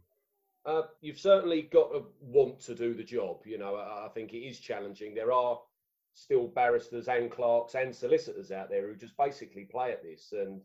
Uh, 0.64 0.83
you've 1.01 1.18
certainly 1.18 1.62
got 1.62 1.90
to 1.92 2.05
want 2.20 2.61
to 2.61 2.75
do 2.75 2.94
the 2.94 3.03
job. 3.03 3.38
You 3.44 3.59
know, 3.59 3.75
I, 3.75 4.07
I 4.07 4.09
think 4.11 4.33
it 4.33 4.38
is 4.38 4.61
challenging. 4.61 5.14
There 5.14 5.33
are 5.33 5.59
still 6.14 6.46
barristers 6.46 7.09
and 7.09 7.31
clerks 7.31 7.75
and 7.75 7.94
solicitors 7.94 8.53
out 8.53 8.68
there 8.68 8.87
who 8.87 8.94
just 8.94 9.16
basically 9.16 9.64
play 9.64 9.92
at 9.92 10.03
this, 10.03 10.33
and 10.33 10.61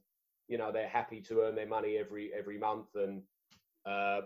you 0.48 0.58
know 0.58 0.72
they're 0.72 0.88
happy 0.88 1.22
to 1.22 1.42
earn 1.42 1.56
their 1.56 1.68
money 1.68 1.98
every 1.98 2.32
every 2.38 2.60
month 2.60 2.88
and 2.96 3.24
uh, 3.86 4.22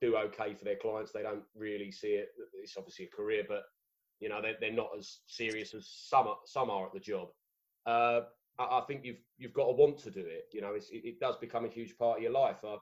do 0.00 0.16
okay 0.16 0.54
for 0.54 0.64
their 0.64 0.76
clients. 0.76 1.12
They 1.12 1.22
don't 1.22 1.44
really 1.54 1.92
see 1.92 2.08
it. 2.08 2.28
It's 2.60 2.76
obviously 2.76 3.08
a 3.12 3.16
career, 3.16 3.44
but 3.46 3.62
you 4.20 4.28
know 4.28 4.40
they're, 4.42 4.56
they're 4.60 4.72
not 4.72 4.90
as 4.98 5.18
serious 5.26 5.74
as 5.74 5.88
some 5.88 6.26
are, 6.26 6.38
some 6.46 6.70
are 6.70 6.86
at 6.86 6.92
the 6.94 7.00
job. 7.00 7.28
Uh, 7.86 8.22
I, 8.58 8.78
I, 8.78 8.82
think 8.86 9.04
you've 9.04 9.22
you've 9.38 9.54
got 9.54 9.66
to 9.66 9.72
want 9.72 9.98
to 9.98 10.10
do 10.10 10.20
it. 10.20 10.46
You 10.52 10.62
know, 10.62 10.74
it, 10.74 10.84
it, 10.90 11.20
does 11.20 11.36
become 11.36 11.64
a 11.64 11.68
huge 11.68 11.96
part 11.98 12.18
of 12.18 12.22
your 12.22 12.32
life. 12.32 12.64
Uh, 12.64 12.76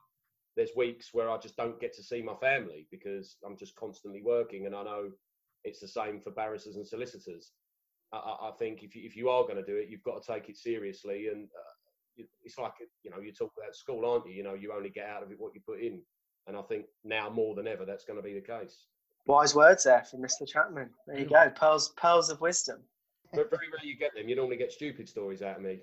there's 0.61 0.77
weeks 0.77 1.15
where 1.15 1.31
I 1.31 1.39
just 1.39 1.57
don't 1.57 1.81
get 1.81 1.95
to 1.95 2.03
see 2.03 2.21
my 2.21 2.35
family 2.35 2.87
because 2.91 3.37
I'm 3.47 3.57
just 3.57 3.75
constantly 3.77 4.21
working, 4.23 4.67
and 4.67 4.75
I 4.75 4.83
know 4.83 5.09
it's 5.65 5.81
the 5.81 5.89
same 5.89 6.21
for 6.21 6.33
barristers 6.33 6.77
and 6.77 6.87
solicitors. 6.87 7.53
I, 8.13 8.19
I 8.19 8.51
think 8.59 8.83
if 8.83 8.95
you, 8.95 9.01
if 9.07 9.17
you 9.17 9.31
are 9.31 9.45
going 9.45 9.57
to 9.57 9.65
do 9.65 9.77
it, 9.77 9.89
you've 9.89 10.03
got 10.03 10.23
to 10.23 10.33
take 10.33 10.51
it 10.51 10.59
seriously, 10.59 11.29
and 11.29 11.49
uh, 11.49 12.25
it's 12.45 12.59
like 12.59 12.75
you 13.03 13.11
know 13.11 13.21
you 13.21 13.33
talk 13.33 13.53
about 13.57 13.75
school, 13.75 14.05
aren't 14.05 14.27
you? 14.27 14.35
You 14.35 14.43
know, 14.43 14.53
you 14.53 14.71
only 14.77 14.91
get 14.91 15.09
out 15.09 15.23
of 15.23 15.31
it 15.31 15.41
what 15.41 15.55
you 15.55 15.63
put 15.67 15.81
in, 15.81 16.03
and 16.47 16.55
I 16.55 16.61
think 16.61 16.85
now 17.05 17.31
more 17.31 17.55
than 17.55 17.67
ever 17.67 17.87
that's 17.87 18.05
going 18.05 18.19
to 18.19 18.23
be 18.23 18.35
the 18.35 18.43
case. 18.43 18.85
Wise 19.25 19.55
words 19.55 19.85
there 19.85 20.05
from 20.11 20.21
Mr. 20.21 20.47
Chapman. 20.47 20.91
There 21.07 21.21
you 21.21 21.25
go, 21.25 21.49
pearls 21.57 21.89
pearls 21.97 22.29
of 22.29 22.39
wisdom. 22.43 22.81
But 23.33 23.49
very 23.49 23.69
rarely 23.73 23.89
you 23.89 23.97
get 23.97 24.15
them. 24.15 24.29
You 24.29 24.37
normally 24.37 24.59
get 24.59 24.73
stupid 24.73 25.09
stories 25.09 25.41
out 25.41 25.57
of 25.57 25.63
me. 25.63 25.79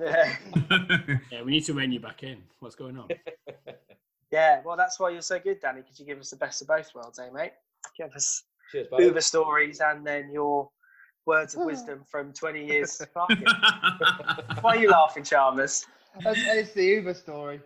yeah. 0.00 0.34
yeah, 1.30 1.42
we 1.44 1.52
need 1.52 1.64
to 1.66 1.74
rein 1.74 1.92
you 1.92 2.00
back 2.00 2.24
in. 2.24 2.38
What's 2.58 2.74
going 2.74 2.98
on? 2.98 3.08
yeah, 4.30 4.60
well, 4.64 4.76
that's 4.76 5.00
why 5.00 5.10
you're 5.10 5.22
so 5.22 5.38
good, 5.38 5.60
Danny, 5.60 5.80
because 5.80 5.98
you 5.98 6.06
give 6.06 6.18
us 6.18 6.30
the 6.30 6.36
best 6.36 6.60
of 6.62 6.68
both 6.68 6.94
worlds, 6.94 7.18
eh, 7.18 7.28
mate? 7.32 7.52
Give 7.96 8.12
us 8.12 8.44
Cheers, 8.70 8.88
Uber 8.98 9.20
stories 9.20 9.80
and 9.80 10.06
then 10.06 10.30
your 10.30 10.68
words 11.24 11.54
of 11.54 11.64
wisdom 11.64 12.04
from 12.10 12.32
20 12.32 12.66
years. 12.66 13.00
Why 14.60 14.76
are 14.76 14.76
you 14.76 14.90
laughing, 14.90 15.24
Chalmers? 15.24 15.86
It's, 16.20 16.72
the 16.72 16.84
Uber 16.84 17.14
story. 17.14 17.60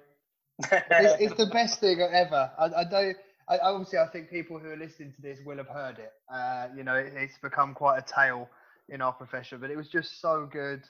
It's, 0.71 1.23
it's, 1.23 1.35
the 1.35 1.47
best 1.47 1.81
thing 1.81 2.01
ever. 2.01 2.51
I, 2.59 2.65
I 2.65 2.85
don't. 2.85 3.17
I, 3.49 3.59
obviously, 3.59 3.99
I 3.99 4.07
think 4.09 4.31
people 4.31 4.59
who 4.59 4.71
are 4.71 4.77
listening 4.77 5.13
to 5.17 5.23
this 5.23 5.39
will 5.45 5.57
have 5.57 5.69
heard 5.69 5.99
it. 5.99 6.13
Uh, 6.33 6.69
you 6.77 6.85
know, 6.85 6.95
it, 6.95 7.13
it's 7.17 7.39
become 7.39 7.75
quite 7.75 7.99
a 7.99 8.03
tale 8.03 8.49
in 8.89 9.01
our 9.01 9.13
profession, 9.13 9.59
but 9.61 9.71
it 9.71 9.77
was 9.77 9.89
just 9.89 10.21
so 10.21 10.49
good, 10.51 10.83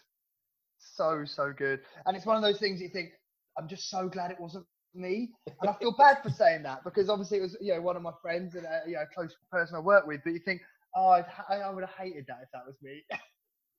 so 0.78 1.24
so 1.24 1.52
good. 1.56 1.80
And 2.04 2.16
it's 2.16 2.26
one 2.26 2.36
of 2.36 2.42
those 2.42 2.58
things 2.58 2.80
you 2.80 2.88
think, 2.88 3.12
I'm 3.56 3.68
just 3.68 3.88
so 3.88 4.08
glad 4.08 4.30
it 4.30 4.40
wasn't 4.40 4.66
me, 4.94 5.30
and 5.60 5.70
I 5.70 5.74
feel 5.74 5.94
bad 5.96 6.22
for 6.22 6.30
saying 6.30 6.62
that 6.64 6.84
because 6.84 7.08
obviously 7.08 7.38
it 7.38 7.42
was 7.42 7.56
you 7.60 7.74
know 7.74 7.80
one 7.80 7.96
of 7.96 8.02
my 8.02 8.12
friends 8.20 8.54
and 8.54 8.64
a, 8.64 8.82
you 8.86 8.94
know, 8.94 9.04
close 9.14 9.34
person 9.50 9.76
I 9.76 9.80
work 9.80 10.06
with. 10.06 10.20
But 10.24 10.32
you 10.32 10.40
think, 10.40 10.62
oh, 10.94 11.08
I'd, 11.08 11.26
I 11.48 11.70
would 11.70 11.84
have 11.84 11.94
hated 11.98 12.26
that 12.28 12.40
if 12.42 12.48
that 12.52 12.66
was 12.66 12.76
me. 12.82 13.02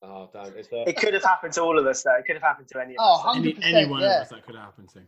Oh, 0.05 0.29
damn! 0.33 0.51
It 0.57 0.97
could 0.97 1.13
have 1.13 1.23
happened 1.23 1.53
to 1.53 1.61
all 1.61 1.79
of 1.79 1.85
us, 1.87 2.03
though. 2.03 2.15
It 2.15 2.25
could 2.25 2.35
have 2.35 2.43
happened 2.43 2.67
to 2.73 2.81
any 2.81 2.91
of 2.91 2.97
oh, 2.99 3.29
us. 3.29 3.37
Any, 3.37 3.57
any 3.63 3.89
one 3.89 4.01
yeah. 4.01 4.17
of 4.17 4.21
us 4.23 4.29
that 4.31 4.45
could 4.45 4.55
happen 4.55 4.85
to. 4.87 4.99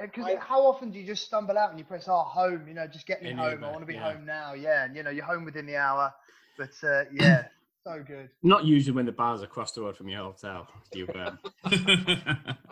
Because 0.00 0.24
uh, 0.24 0.40
how 0.40 0.62
often 0.62 0.90
do 0.90 0.98
you 0.98 1.06
just 1.06 1.24
stumble 1.24 1.58
out 1.58 1.68
and 1.68 1.78
you 1.78 1.84
press, 1.84 2.06
"Oh, 2.08 2.22
home," 2.22 2.66
you 2.66 2.72
know, 2.72 2.86
just 2.86 3.06
get 3.06 3.22
me 3.22 3.30
Any 3.30 3.38
home. 3.38 3.62
I 3.62 3.68
want 3.68 3.80
to 3.80 3.86
be 3.86 3.94
yeah. 3.94 4.12
home 4.12 4.24
now. 4.24 4.54
Yeah, 4.54 4.84
and 4.84 4.96
you 4.96 5.02
know, 5.02 5.10
you're 5.10 5.26
home 5.26 5.44
within 5.44 5.66
the 5.66 5.76
hour. 5.76 6.12
But 6.56 6.70
uh, 6.82 7.04
yeah, 7.12 7.48
so 7.86 8.02
good. 8.02 8.30
Not 8.42 8.64
usually 8.64 8.94
when 8.94 9.04
the 9.06 9.12
bar's 9.12 9.42
across 9.42 9.72
the 9.72 9.82
road 9.82 9.96
from 9.96 10.08
your 10.08 10.24
hotel. 10.24 10.66
You. 10.94 11.06
Um... 11.14 11.38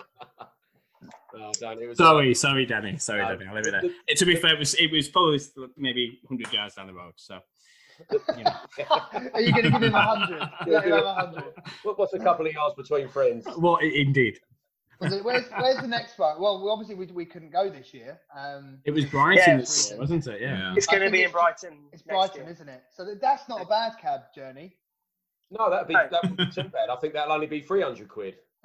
oh, 1.40 1.52
Dan, 1.58 1.94
sorry, 1.94 2.34
sorry, 2.34 2.66
Danny. 2.66 2.96
Sorry, 2.98 3.24
Danny. 3.24 3.46
I'll 3.46 3.54
leave 3.54 3.66
it 3.66 3.70
there. 3.70 3.90
It, 4.06 4.18
to 4.18 4.26
be 4.26 4.36
fair, 4.36 4.54
it 4.54 4.58
was, 4.58 4.74
it 4.74 4.90
was 4.90 5.08
probably 5.08 5.40
maybe 5.76 6.18
100 6.26 6.52
yards 6.52 6.74
down 6.74 6.86
the 6.86 6.94
road. 6.94 7.12
So. 7.16 7.40
You 8.36 8.44
know. 8.44 8.52
Are 9.34 9.40
you 9.40 9.52
going 9.52 9.64
to 9.64 9.70
give 9.70 9.82
him 9.82 9.94
a 9.94 10.02
hundred? 10.02 10.42
What's 11.82 12.14
a 12.14 12.18
couple 12.18 12.46
of 12.46 12.52
yards 12.52 12.74
between 12.76 13.08
friends? 13.08 13.46
Well, 13.56 13.76
indeed. 13.76 14.38
It, 15.00 15.24
where's, 15.24 15.44
where's 15.58 15.80
the 15.80 15.86
next 15.86 16.18
one? 16.18 16.40
Well, 16.40 16.68
obviously 16.70 16.96
we, 16.96 17.06
we 17.06 17.24
couldn't 17.24 17.52
go 17.52 17.70
this 17.70 17.94
year. 17.94 18.18
Um, 18.36 18.78
it 18.84 18.90
was 18.90 19.04
Brighton, 19.04 19.58
yeah, 19.58 19.96
wasn't 19.96 20.26
it? 20.26 20.40
Yeah, 20.40 20.58
yeah. 20.58 20.74
it's 20.76 20.86
going 20.86 21.02
to 21.02 21.10
be 21.10 21.22
in 21.22 21.30
Brighton. 21.30 21.78
It's 21.92 22.02
Brighton, 22.02 22.42
year. 22.42 22.50
isn't 22.50 22.68
it? 22.68 22.82
So 22.90 23.14
that's 23.20 23.48
not 23.48 23.62
a 23.62 23.66
bad 23.66 23.92
cab 24.00 24.22
journey. 24.34 24.76
No, 25.50 25.70
that'd 25.70 25.88
be 25.88 25.94
that 25.94 26.12
would 26.22 26.36
be 26.36 26.46
too 26.50 26.64
bad. 26.64 26.90
I 26.90 26.96
think 26.96 27.14
that'll 27.14 27.32
only 27.32 27.46
be 27.46 27.60
three 27.60 27.80
hundred 27.80 28.08
quid. 28.08 28.36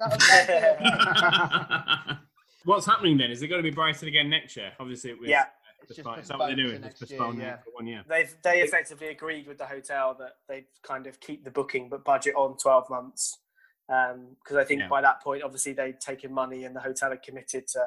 What's 2.64 2.86
happening 2.86 3.18
then? 3.18 3.30
Is 3.30 3.42
it 3.42 3.48
going 3.48 3.62
to 3.62 3.68
be 3.68 3.74
Brighton 3.74 4.08
again 4.08 4.30
next 4.30 4.56
year? 4.56 4.72
Obviously, 4.80 5.10
it 5.10 5.20
was. 5.20 5.28
Yeah. 5.28 5.44
It's 5.82 5.96
just 5.96 6.18
is 6.18 6.28
that 6.28 6.38
what 6.38 6.46
they're 6.46 6.56
doing? 6.56 6.82
It's 6.82 6.98
postponed 6.98 7.38
yeah. 7.38 7.58
for 7.58 7.70
one 7.72 7.86
year. 7.86 8.02
They've 8.08 8.34
they 8.42 8.60
effectively 8.62 9.08
agreed 9.08 9.46
with 9.46 9.58
the 9.58 9.66
hotel 9.66 10.16
that 10.18 10.36
they 10.48 10.64
kind 10.82 11.06
of 11.06 11.20
keep 11.20 11.44
the 11.44 11.50
booking 11.50 11.90
but 11.90 12.04
budget 12.04 12.34
on 12.36 12.56
twelve 12.56 12.88
months 12.88 13.38
because 13.86 14.56
um, 14.56 14.58
I 14.58 14.64
think 14.64 14.80
yeah. 14.80 14.88
by 14.88 15.02
that 15.02 15.22
point, 15.22 15.42
obviously 15.42 15.72
they'd 15.72 16.00
taken 16.00 16.32
money 16.32 16.64
and 16.64 16.74
the 16.74 16.80
hotel 16.80 17.10
had 17.10 17.22
committed 17.22 17.66
to 17.68 17.80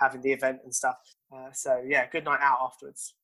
having 0.00 0.20
the 0.20 0.32
event 0.32 0.60
and 0.64 0.74
stuff. 0.74 0.98
Uh, 1.32 1.52
so 1.52 1.82
yeah, 1.86 2.06
good 2.10 2.24
night 2.24 2.40
out 2.42 2.58
afterwards. 2.62 3.14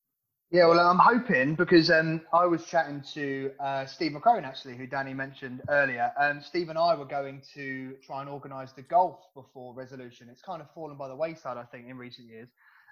Yeah, 0.53 0.67
well, 0.67 0.81
I'm 0.81 0.99
hoping 0.99 1.55
because 1.55 1.91
um, 1.91 2.21
I 2.31 2.45
was 2.45 2.67
chatting 2.67 3.03
to 3.15 3.53
uh, 3.59 3.87
Steve 3.87 4.13
McCrone 4.13 4.45
actually, 4.45 4.77
who 4.77 4.87
Danny 4.87 5.15
mentioned 5.15 5.63
earlier. 5.71 6.13
And 6.21 6.45
Steve 6.45 6.69
and 6.69 6.79
I 6.79 6.95
were 6.95 7.07
going 7.07 7.41
to 7.55 7.95
try 8.05 8.21
and 8.21 8.29
organise 8.29 8.73
the 8.73 8.83
golf 8.83 9.21
before 9.35 9.73
resolution. 9.75 10.29
It's 10.31 10.43
kind 10.43 10.61
of 10.61 10.69
fallen 10.75 10.99
by 10.99 11.09
the 11.09 11.17
wayside, 11.17 11.57
I 11.57 11.63
think, 11.63 11.89
in 11.89 11.97
recent 11.97 12.29
years. 12.29 12.51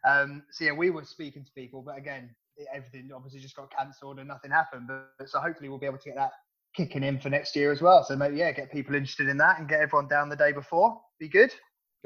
Um, 0.08 0.42
so 0.50 0.64
yeah, 0.64 0.72
we 0.72 0.88
were 0.88 1.04
speaking 1.04 1.44
to 1.44 1.50
people, 1.52 1.82
but 1.82 1.98
again, 1.98 2.34
everything 2.74 3.10
obviously 3.14 3.40
just 3.40 3.56
got 3.56 3.70
cancelled 3.70 4.20
and 4.20 4.28
nothing 4.28 4.50
happened. 4.50 4.88
But 4.88 5.28
so 5.28 5.38
hopefully 5.38 5.68
we'll 5.68 5.76
be 5.76 5.84
able 5.84 5.98
to 5.98 6.08
get 6.08 6.16
that 6.16 6.32
kicking 6.74 7.02
in 7.02 7.20
for 7.20 7.28
next 7.28 7.54
year 7.54 7.70
as 7.72 7.82
well. 7.82 8.02
So 8.04 8.16
maybe 8.16 8.38
yeah, 8.38 8.52
get 8.52 8.72
people 8.72 8.94
interested 8.94 9.28
in 9.28 9.36
that 9.36 9.58
and 9.58 9.68
get 9.68 9.80
everyone 9.80 10.08
down 10.08 10.30
the 10.30 10.36
day 10.36 10.52
before. 10.52 10.98
Be 11.18 11.28
good. 11.28 11.52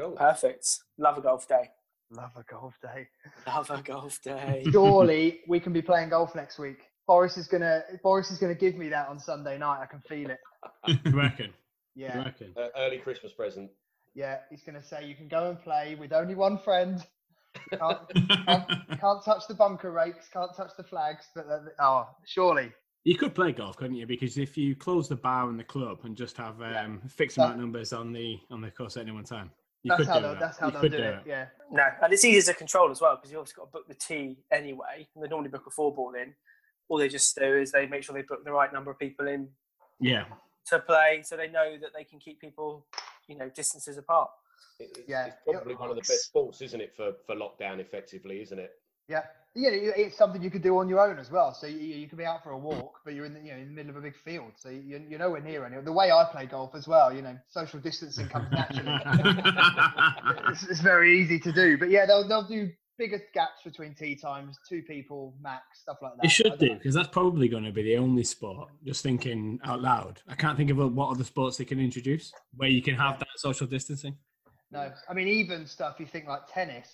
Cool. 0.00 0.16
Perfect. 0.16 0.66
Love 0.98 1.16
a 1.16 1.20
golf 1.20 1.46
day. 1.46 1.70
Love 2.14 2.32
a 2.36 2.42
golf 2.44 2.78
day. 2.80 3.08
Love 3.46 3.70
a 3.70 3.82
golf 3.82 4.20
day. 4.22 4.64
Surely 4.70 5.40
we 5.48 5.60
can 5.60 5.72
be 5.72 5.82
playing 5.82 6.10
golf 6.10 6.34
next 6.34 6.58
week. 6.58 6.78
Boris 7.06 7.36
is 7.36 7.48
gonna 7.48 7.82
Boris 8.02 8.30
is 8.30 8.38
gonna 8.38 8.54
give 8.54 8.76
me 8.76 8.88
that 8.88 9.08
on 9.08 9.18
Sunday 9.18 9.58
night. 9.58 9.80
I 9.82 9.86
can 9.86 10.00
feel 10.00 10.30
it. 10.30 10.38
you 11.04 11.12
reckon? 11.12 11.52
Yeah. 11.94 12.18
You 12.18 12.24
reckon? 12.24 12.54
Uh, 12.56 12.68
early 12.76 12.98
Christmas 12.98 13.32
present. 13.32 13.70
Yeah, 14.14 14.38
he's 14.50 14.62
gonna 14.62 14.82
say 14.82 15.06
you 15.06 15.14
can 15.14 15.28
go 15.28 15.50
and 15.50 15.60
play 15.60 15.96
with 15.98 16.12
only 16.12 16.34
one 16.34 16.58
friend. 16.58 17.04
Can't, 17.70 17.98
can't, 18.46 18.68
can't 19.00 19.24
touch 19.24 19.46
the 19.46 19.54
bunker 19.54 19.92
rakes. 19.92 20.28
Can't 20.32 20.50
touch 20.56 20.72
the 20.76 20.82
flags. 20.82 21.26
But 21.34 21.46
uh, 21.48 21.60
oh, 21.80 22.08
surely 22.26 22.72
you 23.04 23.16
could 23.16 23.34
play 23.34 23.52
golf, 23.52 23.76
couldn't 23.76 23.96
you? 23.96 24.06
Because 24.06 24.38
if 24.38 24.56
you 24.56 24.74
close 24.74 25.08
the 25.08 25.16
bar 25.16 25.48
in 25.50 25.56
the 25.56 25.64
club 25.64 25.98
and 26.04 26.16
just 26.16 26.36
have 26.38 26.60
um, 26.62 27.00
yeah. 27.02 27.08
fixed 27.08 27.36
amount 27.36 27.58
numbers 27.58 27.92
on 27.92 28.12
the 28.12 28.38
on 28.50 28.60
the 28.60 28.70
course 28.70 28.96
at 28.96 29.02
any 29.02 29.12
one 29.12 29.24
time, 29.24 29.50
you 29.84 29.90
that's 29.90 30.00
could 30.00 30.08
how 30.08 30.16
do 30.16 30.22
that. 30.22 30.40
That's 30.40 30.58
how 30.58 30.70
they'll 30.70 30.82
do, 30.82 30.88
do 30.88 30.96
it. 30.96 31.00
it. 31.02 31.18
Yeah. 31.26 31.46
No, 31.70 31.86
and 32.02 32.12
it's 32.12 32.24
easier 32.24 32.52
to 32.52 32.58
control 32.58 32.90
as 32.90 33.00
well 33.00 33.16
because 33.16 33.30
you've 33.30 33.38
obviously 33.38 33.60
got 33.60 33.66
to 33.66 33.72
book 33.72 33.86
the 33.86 33.94
tee 33.94 34.38
anyway. 34.50 35.06
And 35.14 35.22
they 35.22 35.28
normally 35.28 35.50
book 35.50 35.64
a 35.66 35.70
four 35.70 35.94
ball 35.94 36.14
in. 36.14 36.34
All 36.88 36.98
they 36.98 37.08
just 37.08 37.36
do 37.36 37.44
is 37.44 37.70
they 37.70 37.86
make 37.86 38.02
sure 38.02 38.14
they 38.14 38.22
book 38.22 38.44
the 38.44 38.52
right 38.52 38.72
number 38.72 38.90
of 38.90 38.98
people 38.98 39.28
in. 39.28 39.48
Yeah. 40.00 40.24
To 40.68 40.78
play, 40.78 41.22
so 41.22 41.36
they 41.36 41.48
know 41.48 41.76
that 41.78 41.90
they 41.94 42.04
can 42.04 42.18
keep 42.18 42.40
people, 42.40 42.86
you 43.28 43.36
know, 43.36 43.50
distances 43.50 43.98
apart. 43.98 44.30
It, 44.80 45.04
yeah, 45.06 45.26
it's 45.26 45.36
probably 45.46 45.74
one 45.74 45.90
of 45.90 45.96
the 45.96 46.00
best 46.00 46.24
sports, 46.24 46.62
isn't 46.62 46.80
it, 46.80 46.94
for 46.96 47.12
for 47.26 47.36
lockdown? 47.36 47.80
Effectively, 47.80 48.40
isn't 48.40 48.58
it? 48.58 48.72
Yeah, 49.06 49.24
yeah, 49.56 49.70
it's 49.72 50.18
something 50.18 50.42
you 50.42 50.50
could 50.50 50.62
do 50.62 50.78
on 50.78 50.88
your 50.88 50.98
own 50.98 51.18
as 51.18 51.30
well. 51.30 51.54
So 51.54 51.68
you, 51.68 51.78
you 51.78 52.08
could 52.08 52.18
be 52.18 52.24
out 52.24 52.42
for 52.42 52.50
a 52.50 52.58
walk, 52.58 53.00
but 53.04 53.14
you're 53.14 53.24
in 53.24 53.34
the 53.34 53.40
you 53.40 53.52
know 53.52 53.58
in 53.58 53.68
the 53.68 53.74
middle 53.74 53.90
of 53.90 53.96
a 53.96 54.00
big 54.00 54.16
field, 54.16 54.52
so 54.56 54.68
you, 54.68 55.00
you're 55.08 55.18
nowhere 55.18 55.40
near 55.40 55.64
any. 55.64 55.80
The 55.80 55.92
way 55.92 56.10
I 56.10 56.24
play 56.30 56.46
golf 56.46 56.74
as 56.74 56.88
well, 56.88 57.14
you 57.14 57.22
know, 57.22 57.38
social 57.48 57.78
distancing 57.78 58.28
comes 58.28 58.50
naturally. 58.50 59.00
it's, 60.50 60.64
it's, 60.64 60.80
very 60.80 61.20
easy 61.20 61.38
to 61.38 61.52
do, 61.52 61.78
but 61.78 61.88
yeah, 61.88 62.04
they'll 62.04 62.26
they'll 62.26 62.48
do 62.48 62.68
bigger 62.98 63.22
gaps 63.32 63.62
between 63.62 63.94
tee 63.94 64.16
times, 64.16 64.58
two 64.68 64.82
people 64.82 65.34
max, 65.40 65.62
stuff 65.82 65.98
like 66.02 66.16
that. 66.16 66.24
It 66.24 66.30
should 66.30 66.58
do 66.58 66.74
because 66.74 66.94
that's 66.94 67.08
probably 67.08 67.46
going 67.46 67.64
to 67.64 67.72
be 67.72 67.84
the 67.84 67.96
only 67.96 68.24
sport. 68.24 68.70
Just 68.84 69.04
thinking 69.04 69.60
out 69.62 69.80
loud, 69.80 70.20
I 70.26 70.34
can't 70.34 70.56
think 70.56 70.70
of 70.70 70.78
what 70.78 71.10
other 71.10 71.24
sports 71.24 71.58
they 71.58 71.64
can 71.64 71.78
introduce 71.78 72.32
where 72.56 72.68
you 72.68 72.82
can 72.82 72.96
have 72.96 73.20
that 73.20 73.28
social 73.36 73.68
distancing. 73.68 74.16
No, 74.72 74.90
I 75.08 75.14
mean 75.14 75.28
even 75.28 75.64
stuff 75.68 76.00
you 76.00 76.06
think 76.06 76.26
like 76.26 76.52
tennis 76.52 76.88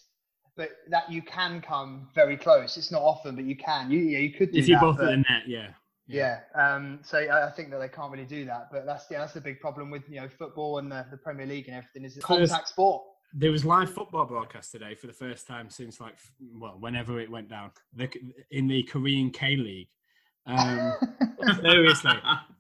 but 0.61 0.73
that 0.89 1.11
you 1.11 1.23
can 1.23 1.63
come 1.63 2.07
very 2.15 2.37
close. 2.37 2.77
It's 2.77 2.93
not 2.93 3.01
often, 3.01 3.35
but 3.35 3.45
you 3.45 3.57
can. 3.57 3.91
You 3.91 4.01
yeah, 4.01 4.19
you 4.19 4.31
could. 4.31 4.53
Do 4.53 4.59
that. 4.59 4.59
If 4.59 4.69
you're 4.69 4.79
both 4.79 5.01
at 5.01 5.07
the 5.07 5.17
net, 5.17 5.45
yeah. 5.47 5.69
Yeah. 6.07 6.41
yeah. 6.55 6.75
Um, 6.75 6.99
so 7.03 7.17
I 7.19 7.51
think 7.53 7.71
that 7.71 7.79
they 7.79 7.89
can't 7.89 8.13
really 8.13 8.27
do 8.27 8.45
that. 8.45 8.69
But 8.71 8.85
that's 8.85 9.07
yeah, 9.11 9.21
that's 9.21 9.33
the 9.33 9.41
big 9.41 9.59
problem 9.59 9.91
with 9.91 10.07
you 10.11 10.21
know 10.21 10.29
football 10.29 10.77
and 10.77 10.93
the, 10.93 11.07
the 11.11 11.17
Premier 11.17 11.47
League 11.47 11.69
and 11.69 11.79
everything 11.79 12.05
is 12.05 12.19
it's 12.19 12.27
contact 12.27 12.69
sport. 12.69 13.05
There 13.33 13.51
was 13.51 13.65
live 13.65 13.91
football 13.91 14.27
broadcast 14.27 14.71
today 14.71 14.95
for 14.95 15.07
the 15.07 15.15
first 15.15 15.47
time 15.47 15.71
since 15.71 15.99
like 15.99 16.17
well 16.53 16.77
whenever 16.79 17.19
it 17.21 17.31
went 17.31 17.49
down 17.49 17.71
the, 17.95 18.11
in 18.51 18.69
the 18.69 18.83
Korean 18.83 19.31
K 19.31 19.57
League. 19.57 19.89
Um, 20.45 20.93
seriously, 21.63 22.13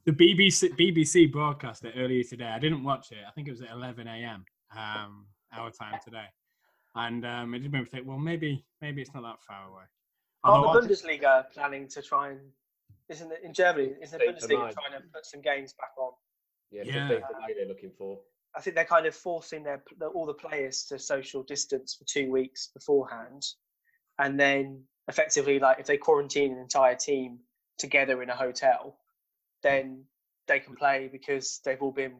the 0.06 0.12
BBC 0.12 0.70
BBC 0.80 1.30
broadcast 1.30 1.84
it 1.84 1.96
earlier 1.98 2.24
today. 2.24 2.46
I 2.46 2.58
didn't 2.58 2.82
watch 2.82 3.12
it. 3.12 3.18
I 3.28 3.30
think 3.32 3.46
it 3.46 3.50
was 3.50 3.60
at 3.60 3.72
11 3.72 4.06
a.m. 4.06 4.46
Um, 4.74 5.26
our 5.52 5.70
time 5.70 5.98
today 6.02 6.28
and 6.94 7.24
um, 7.24 7.54
it 7.54 7.60
did 7.60 7.72
make 7.72 7.82
me 7.82 7.88
think, 7.88 8.06
well, 8.06 8.18
maybe 8.18 8.64
maybe 8.80 9.02
it's 9.02 9.14
not 9.14 9.22
that 9.22 9.42
far 9.46 9.68
away. 9.68 9.84
Are 10.42 10.62
the 10.62 10.80
Bundesliga 10.80 11.50
planning 11.52 11.88
to 11.88 12.02
try 12.02 12.30
and 12.30 12.40
isn't 13.08 13.30
it 13.32 13.40
in 13.44 13.52
Germany? 13.52 13.92
Isn't 14.02 14.18
the 14.18 14.24
Bundesliga 14.24 14.72
trying 14.72 15.00
to 15.00 15.02
put 15.12 15.26
some 15.26 15.42
games 15.42 15.72
back 15.74 15.90
on? 15.98 16.12
Yeah, 16.70 16.82
yeah. 16.84 17.08
they're 17.08 17.66
looking 17.66 17.90
for. 17.98 18.18
I 18.56 18.60
think 18.60 18.76
they're 18.76 18.84
kind 18.84 19.06
of 19.06 19.14
forcing 19.14 19.62
their 19.62 19.82
all 20.14 20.26
the 20.26 20.34
players 20.34 20.84
to 20.86 20.98
social 20.98 21.42
distance 21.42 21.94
for 21.94 22.04
two 22.04 22.30
weeks 22.30 22.68
beforehand, 22.74 23.44
and 24.18 24.38
then 24.38 24.84
effectively, 25.08 25.58
like 25.58 25.78
if 25.80 25.86
they 25.86 25.96
quarantine 25.96 26.52
an 26.52 26.58
entire 26.58 26.96
team 26.96 27.40
together 27.78 28.22
in 28.22 28.30
a 28.30 28.36
hotel, 28.36 28.96
then 29.62 30.04
they 30.46 30.60
can 30.60 30.74
play 30.74 31.08
because 31.10 31.60
they've 31.64 31.80
all 31.80 31.92
been 31.92 32.14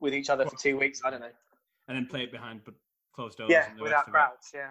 with 0.00 0.14
each 0.14 0.30
other 0.30 0.46
for 0.46 0.56
two 0.56 0.78
weeks. 0.78 1.00
I 1.04 1.10
don't 1.10 1.20
know. 1.20 1.32
And 1.88 1.96
then 1.96 2.06
play 2.06 2.24
it 2.24 2.32
behind 2.32 2.62
but 2.64 2.74
closed 3.16 3.38
doors. 3.38 3.50
Yeah, 3.50 3.68
and 3.70 3.78
the 3.78 3.82
without 3.82 4.06
rest 4.06 4.08
of 4.08 4.14
it. 4.14 4.16
crowds. 4.16 4.50
Yeah. 4.54 4.70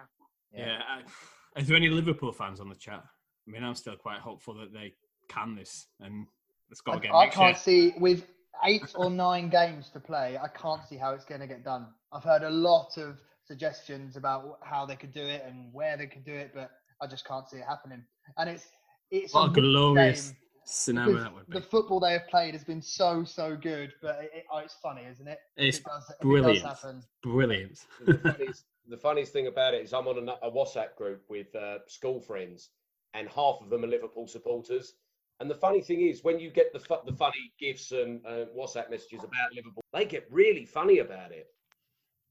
Yeah. 0.52 0.78
I- 0.88 1.60
Is 1.60 1.66
there 1.68 1.76
any 1.76 1.88
Liverpool 1.88 2.32
fans 2.32 2.60
on 2.60 2.68
the 2.68 2.74
chat? 2.76 3.02
I 3.46 3.50
mean, 3.50 3.62
I'm 3.64 3.74
still 3.74 3.96
quite 3.96 4.20
hopeful 4.20 4.54
that 4.54 4.72
they 4.72 4.94
can 5.28 5.54
this 5.56 5.88
and 6.00 6.26
it's 6.70 6.80
got 6.80 6.94
I, 6.94 6.98
again 6.98 7.12
I 7.14 7.24
next 7.24 7.36
can't 7.36 7.66
year. 7.66 7.90
see 7.92 7.94
with 7.98 8.26
eight 8.64 8.92
or 8.94 9.10
nine 9.10 9.48
games 9.50 9.90
to 9.90 10.00
play. 10.00 10.38
I 10.42 10.48
can't 10.48 10.82
see 10.88 10.96
how 10.96 11.10
it's 11.12 11.24
going 11.24 11.40
to 11.40 11.46
get 11.46 11.64
done. 11.64 11.86
I've 12.12 12.24
heard 12.24 12.42
a 12.42 12.50
lot 12.50 12.96
of 12.96 13.18
suggestions 13.44 14.16
about 14.16 14.58
how 14.62 14.86
they 14.86 14.96
could 14.96 15.12
do 15.12 15.22
it 15.24 15.44
and 15.46 15.72
where 15.72 15.96
they 15.96 16.06
could 16.06 16.24
do 16.24 16.32
it, 16.34 16.52
but 16.54 16.70
I 17.02 17.06
just 17.06 17.26
can't 17.26 17.48
see 17.48 17.58
it 17.58 17.64
happening. 17.68 18.02
And 18.38 18.48
it's 18.50 18.66
it's 19.10 19.34
What 19.34 19.48
a 19.48 19.50
a 19.50 19.54
glorious 19.54 20.30
game 20.30 20.36
scenario 20.66 21.12
because 21.12 21.24
that 21.24 21.34
would 21.34 21.46
be. 21.48 21.58
the 21.58 21.64
football 21.64 22.00
they 22.00 22.12
have 22.12 22.26
played 22.28 22.52
has 22.52 22.64
been 22.64 22.82
so 22.82 23.24
so 23.24 23.56
good, 23.56 23.92
but 24.02 24.18
it, 24.22 24.30
it, 24.34 24.44
oh, 24.52 24.58
it's 24.58 24.74
funny, 24.82 25.02
isn't 25.10 25.26
it? 25.26 25.38
It's 25.56 25.78
it 25.78 25.84
does, 25.84 26.04
if 26.04 26.10
it 26.10 26.18
does 26.18 26.22
brilliant. 26.22 26.66
happen. 26.66 27.02
Brilliant. 27.22 27.86
the, 28.04 28.18
funniest, 28.18 28.64
the 28.88 28.96
funniest 28.96 29.32
thing 29.32 29.46
about 29.46 29.74
it 29.74 29.82
is 29.84 29.92
I'm 29.92 30.08
on 30.08 30.28
a, 30.28 30.32
a 30.46 30.50
WhatsApp 30.50 30.96
group 30.96 31.22
with 31.28 31.54
uh, 31.54 31.78
school 31.86 32.20
friends, 32.20 32.70
and 33.14 33.28
half 33.28 33.58
of 33.62 33.70
them 33.70 33.84
are 33.84 33.88
Liverpool 33.88 34.26
supporters. 34.26 34.94
And 35.38 35.50
the 35.50 35.54
funny 35.54 35.82
thing 35.82 36.00
is, 36.00 36.24
when 36.24 36.40
you 36.40 36.50
get 36.50 36.72
the 36.72 36.80
fu- 36.80 37.04
the 37.06 37.12
funny 37.12 37.52
gifs 37.60 37.92
and 37.92 38.24
uh, 38.26 38.46
WhatsApp 38.56 38.90
messages 38.90 39.22
about 39.22 39.54
Liverpool, 39.54 39.84
they 39.92 40.04
get 40.04 40.26
really 40.30 40.64
funny 40.64 40.98
about 40.98 41.30
it. 41.30 41.46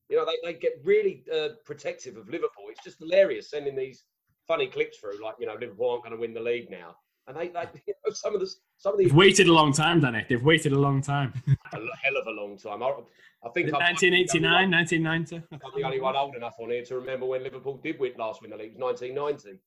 You 0.09 0.17
know, 0.17 0.25
they, 0.25 0.37
they 0.43 0.59
get 0.59 0.73
really 0.83 1.23
uh, 1.33 1.49
protective 1.63 2.17
of 2.17 2.27
Liverpool. 2.27 2.65
It's 2.69 2.83
just 2.83 2.99
hilarious 2.99 3.49
sending 3.49 3.75
these 3.75 4.03
funny 4.47 4.67
clips 4.67 4.97
through, 4.97 5.23
like 5.23 5.35
you 5.39 5.45
know, 5.45 5.53
Liverpool 5.53 5.89
aren't 5.89 6.03
going 6.03 6.15
to 6.15 6.19
win 6.19 6.33
the 6.33 6.39
league 6.41 6.69
now, 6.69 6.95
and 7.27 7.35
they, 7.37 7.47
they 7.47 7.65
you 7.87 7.93
know, 8.05 8.13
some 8.13 8.33
of 8.35 8.39
the 8.39 8.47
some 8.77 8.93
of 8.93 8.99
these 8.99 9.09
They've 9.09 9.15
waited 9.15 9.47
a 9.47 9.53
long 9.53 9.73
time, 9.73 9.99
Danny. 9.99 10.25
They've 10.29 10.43
waited 10.43 10.73
a 10.73 10.79
long 10.79 11.01
time. 11.01 11.33
a 11.47 11.77
hell 11.77 12.17
of 12.21 12.27
a 12.27 12.31
long 12.31 12.57
time. 12.57 12.83
I, 12.83 12.91
I 13.43 13.49
think 13.49 13.73
I'm- 13.73 13.81
1989, 13.81 14.71
1990. 14.71 15.43
I'm 15.51 15.59
the 15.75 15.83
only 15.83 15.99
one 15.99 16.15
old 16.15 16.35
enough 16.35 16.55
on 16.59 16.69
here 16.69 16.83
to 16.85 16.95
remember 16.95 17.25
when 17.25 17.43
Liverpool 17.43 17.77
did 17.77 17.99
win 17.99 18.13
last 18.17 18.41
win 18.41 18.51
the 18.51 18.57
league. 18.57 18.73
It 18.73 18.79
was 18.79 19.01
1990. 19.01 19.59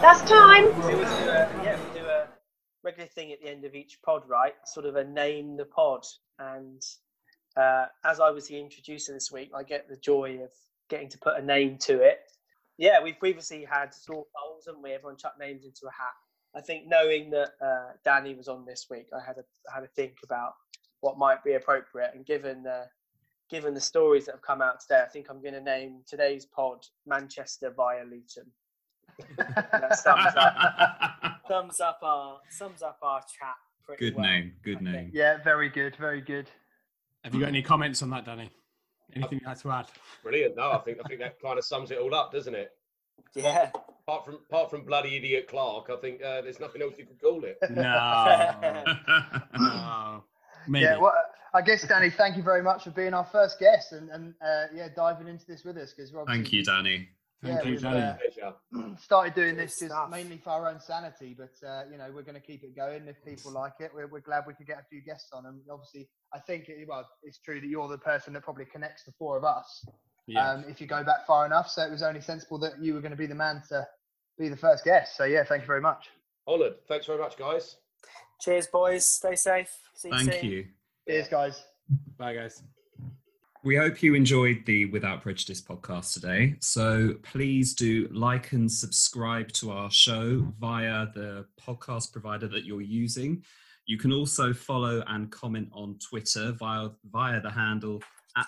That's 0.00 0.22
time. 0.22 0.64
We 0.66 0.92
do 0.92 1.00
a, 1.00 1.50
yeah, 1.64 1.78
we 1.92 2.00
do 2.00 2.06
a 2.06 2.26
regular 2.84 3.08
thing 3.08 3.32
at 3.32 3.40
the 3.40 3.48
end 3.48 3.64
of 3.64 3.74
each 3.74 3.98
pod, 4.04 4.22
right? 4.28 4.54
Sort 4.64 4.86
of 4.86 4.96
a 4.96 5.04
name 5.04 5.56
the 5.56 5.64
pod. 5.64 6.04
And 6.38 6.82
uh, 7.56 7.86
as 8.04 8.20
I 8.20 8.30
was 8.30 8.48
the 8.48 8.60
introducer 8.60 9.12
this 9.12 9.32
week, 9.32 9.50
I 9.54 9.62
get 9.62 9.88
the 9.88 9.96
joy 9.96 10.40
of 10.42 10.50
getting 10.88 11.08
to 11.10 11.18
put 11.18 11.38
a 11.38 11.44
name 11.44 11.78
to 11.78 12.00
it. 12.00 12.20
Yeah, 12.78 13.02
we've 13.02 13.18
previously 13.18 13.64
had 13.64 13.92
straw 13.92 14.22
polls, 14.34 14.64
haven't 14.66 14.82
we? 14.82 14.92
Everyone 14.92 15.16
chucked 15.16 15.40
names 15.40 15.64
into 15.64 15.86
a 15.86 15.90
hat. 15.90 16.14
I 16.54 16.60
think 16.60 16.84
knowing 16.86 17.30
that 17.30 17.50
uh, 17.60 17.92
Danny 18.04 18.34
was 18.34 18.48
on 18.48 18.64
this 18.64 18.86
week, 18.88 19.08
I 19.14 19.20
had 19.24 19.36
a 19.36 19.44
I 19.70 19.74
had 19.74 19.80
to 19.80 19.88
think 19.88 20.18
about 20.24 20.54
what 21.00 21.18
might 21.18 21.42
be 21.44 21.54
appropriate. 21.54 22.12
And 22.14 22.24
given 22.24 22.62
the 22.62 22.86
given 23.50 23.74
the 23.74 23.80
stories 23.80 24.26
that 24.26 24.32
have 24.32 24.42
come 24.42 24.62
out 24.62 24.80
today, 24.80 25.02
I 25.04 25.08
think 25.08 25.26
I'm 25.28 25.42
going 25.42 25.54
to 25.54 25.60
name 25.60 26.00
today's 26.06 26.46
pod 26.46 26.86
Manchester 27.06 27.72
via 27.76 28.04
Luton. 28.04 28.50
That 29.36 29.98
sums 29.98 30.34
up 30.36 30.54
sums 31.48 31.80
up 31.80 31.98
our 32.02 32.38
sums 32.50 32.82
up 32.82 32.98
our 33.02 33.20
chat 33.20 33.56
pretty 33.84 34.04
Good 34.10 34.16
well. 34.16 34.24
name. 34.26 34.52
Good 34.62 34.76
I 34.76 34.80
think. 34.80 34.92
name. 34.92 35.10
Yeah, 35.12 35.42
very 35.42 35.68
good, 35.68 35.96
very 35.96 36.20
good. 36.20 36.48
Have 37.24 37.34
you 37.34 37.40
got 37.40 37.48
any 37.48 37.62
comments 37.62 38.02
on 38.02 38.10
that, 38.10 38.24
Danny? 38.24 38.50
Anything 39.14 39.40
you'd 39.40 39.48
like 39.48 39.60
to 39.60 39.70
add? 39.70 39.86
Brilliant. 40.22 40.56
No, 40.56 40.72
I 40.72 40.78
think 40.78 40.98
I 41.04 41.08
think 41.08 41.20
that 41.20 41.40
kind 41.40 41.58
of 41.58 41.64
sums 41.64 41.90
it 41.90 41.98
all 41.98 42.14
up, 42.14 42.32
doesn't 42.32 42.54
it? 42.54 42.72
Yeah. 43.34 43.70
Apart 44.06 44.24
from 44.24 44.34
apart 44.34 44.70
from 44.70 44.84
bloody 44.84 45.16
idiot 45.16 45.48
Clark, 45.48 45.90
I 45.90 45.96
think 45.96 46.22
uh, 46.22 46.42
there's 46.42 46.60
nothing 46.60 46.82
else 46.82 46.94
you 46.98 47.06
could 47.06 47.20
call 47.20 47.44
it. 47.44 47.58
No. 47.70 48.54
no. 49.58 50.24
Maybe. 50.66 50.84
Yeah, 50.84 50.98
well, 50.98 51.14
I 51.54 51.62
guess 51.62 51.86
Danny, 51.86 52.10
thank 52.10 52.36
you 52.36 52.42
very 52.42 52.62
much 52.62 52.84
for 52.84 52.90
being 52.90 53.14
our 53.14 53.24
first 53.24 53.58
guest 53.58 53.92
and, 53.92 54.10
and 54.10 54.34
uh, 54.42 54.64
yeah, 54.74 54.88
diving 54.94 55.28
into 55.28 55.46
this 55.46 55.64
with 55.64 55.76
us 55.78 55.94
because 55.94 56.12
Thank 56.26 56.52
you, 56.52 56.62
Danny. 56.62 57.08
Thank 57.42 57.64
yeah, 57.64 57.70
you, 57.70 57.78
Danny. 57.78 58.18
uh, 58.44 58.96
started 58.98 59.34
doing 59.34 59.54
Good 59.54 59.68
this 59.68 59.78
just 59.78 59.94
mainly 60.10 60.38
for 60.38 60.50
our 60.50 60.68
own 60.68 60.80
sanity, 60.80 61.36
but 61.38 61.66
uh, 61.66 61.84
you 61.90 61.96
know 61.96 62.10
we're 62.12 62.22
going 62.22 62.34
to 62.34 62.40
keep 62.40 62.64
it 62.64 62.74
going 62.74 63.06
if 63.06 63.24
people 63.24 63.52
like 63.52 63.74
it. 63.78 63.92
We're, 63.94 64.08
we're 64.08 64.20
glad 64.20 64.44
we 64.46 64.54
could 64.54 64.66
get 64.66 64.78
a 64.78 64.84
few 64.90 65.00
guests 65.00 65.30
on, 65.32 65.46
and 65.46 65.60
obviously 65.70 66.08
I 66.34 66.38
think 66.38 66.68
it, 66.68 66.86
well 66.88 67.08
it's 67.22 67.38
true 67.38 67.60
that 67.60 67.66
you're 67.66 67.88
the 67.88 67.98
person 67.98 68.32
that 68.34 68.42
probably 68.42 68.66
connects 68.66 69.04
the 69.04 69.12
four 69.18 69.36
of 69.36 69.44
us. 69.44 69.84
yeah. 70.26 70.50
Um, 70.50 70.64
if 70.68 70.80
you 70.80 70.86
go 70.86 71.02
back 71.02 71.26
far 71.26 71.46
enough, 71.46 71.68
so 71.68 71.82
it 71.82 71.90
was 71.90 72.02
only 72.02 72.20
sensible 72.20 72.58
that 72.58 72.82
you 72.82 72.94
were 72.94 73.00
going 73.00 73.12
to 73.12 73.16
be 73.16 73.26
the 73.26 73.34
man 73.34 73.62
to 73.70 73.86
be 74.38 74.48
the 74.48 74.56
first 74.56 74.84
guest. 74.84 75.16
So 75.16 75.24
yeah, 75.24 75.44
thank 75.44 75.62
you 75.62 75.66
very 75.66 75.80
much. 75.80 76.10
Honoured. 76.46 76.74
Thanks 76.86 77.06
very 77.06 77.18
much, 77.18 77.36
guys. 77.36 77.76
Cheers, 78.40 78.68
boys. 78.68 79.04
Stay 79.04 79.34
safe. 79.34 79.70
See 79.94 80.08
you 80.08 80.14
Thank 80.16 80.32
soon. 80.32 80.44
you. 80.44 80.66
Cheers, 81.08 81.28
guys. 81.28 81.64
Bye, 82.16 82.34
guys. 82.34 82.62
We 83.64 83.74
hope 83.74 84.02
you 84.02 84.14
enjoyed 84.14 84.64
the 84.66 84.84
Without 84.86 85.20
Prejudice 85.20 85.60
podcast 85.60 86.14
today. 86.14 86.54
So 86.60 87.14
please 87.24 87.74
do 87.74 88.08
like 88.12 88.52
and 88.52 88.70
subscribe 88.70 89.50
to 89.54 89.72
our 89.72 89.90
show 89.90 90.46
via 90.60 91.06
the 91.14 91.44
podcast 91.60 92.12
provider 92.12 92.46
that 92.48 92.64
you're 92.64 92.80
using. 92.80 93.42
You 93.88 93.96
can 93.96 94.12
also 94.12 94.52
follow 94.52 95.02
and 95.08 95.32
comment 95.32 95.70
on 95.72 95.98
Twitter 95.98 96.52
via 96.52 96.90
via 97.10 97.40
the 97.40 97.50
handle 97.50 98.02
at 98.36 98.46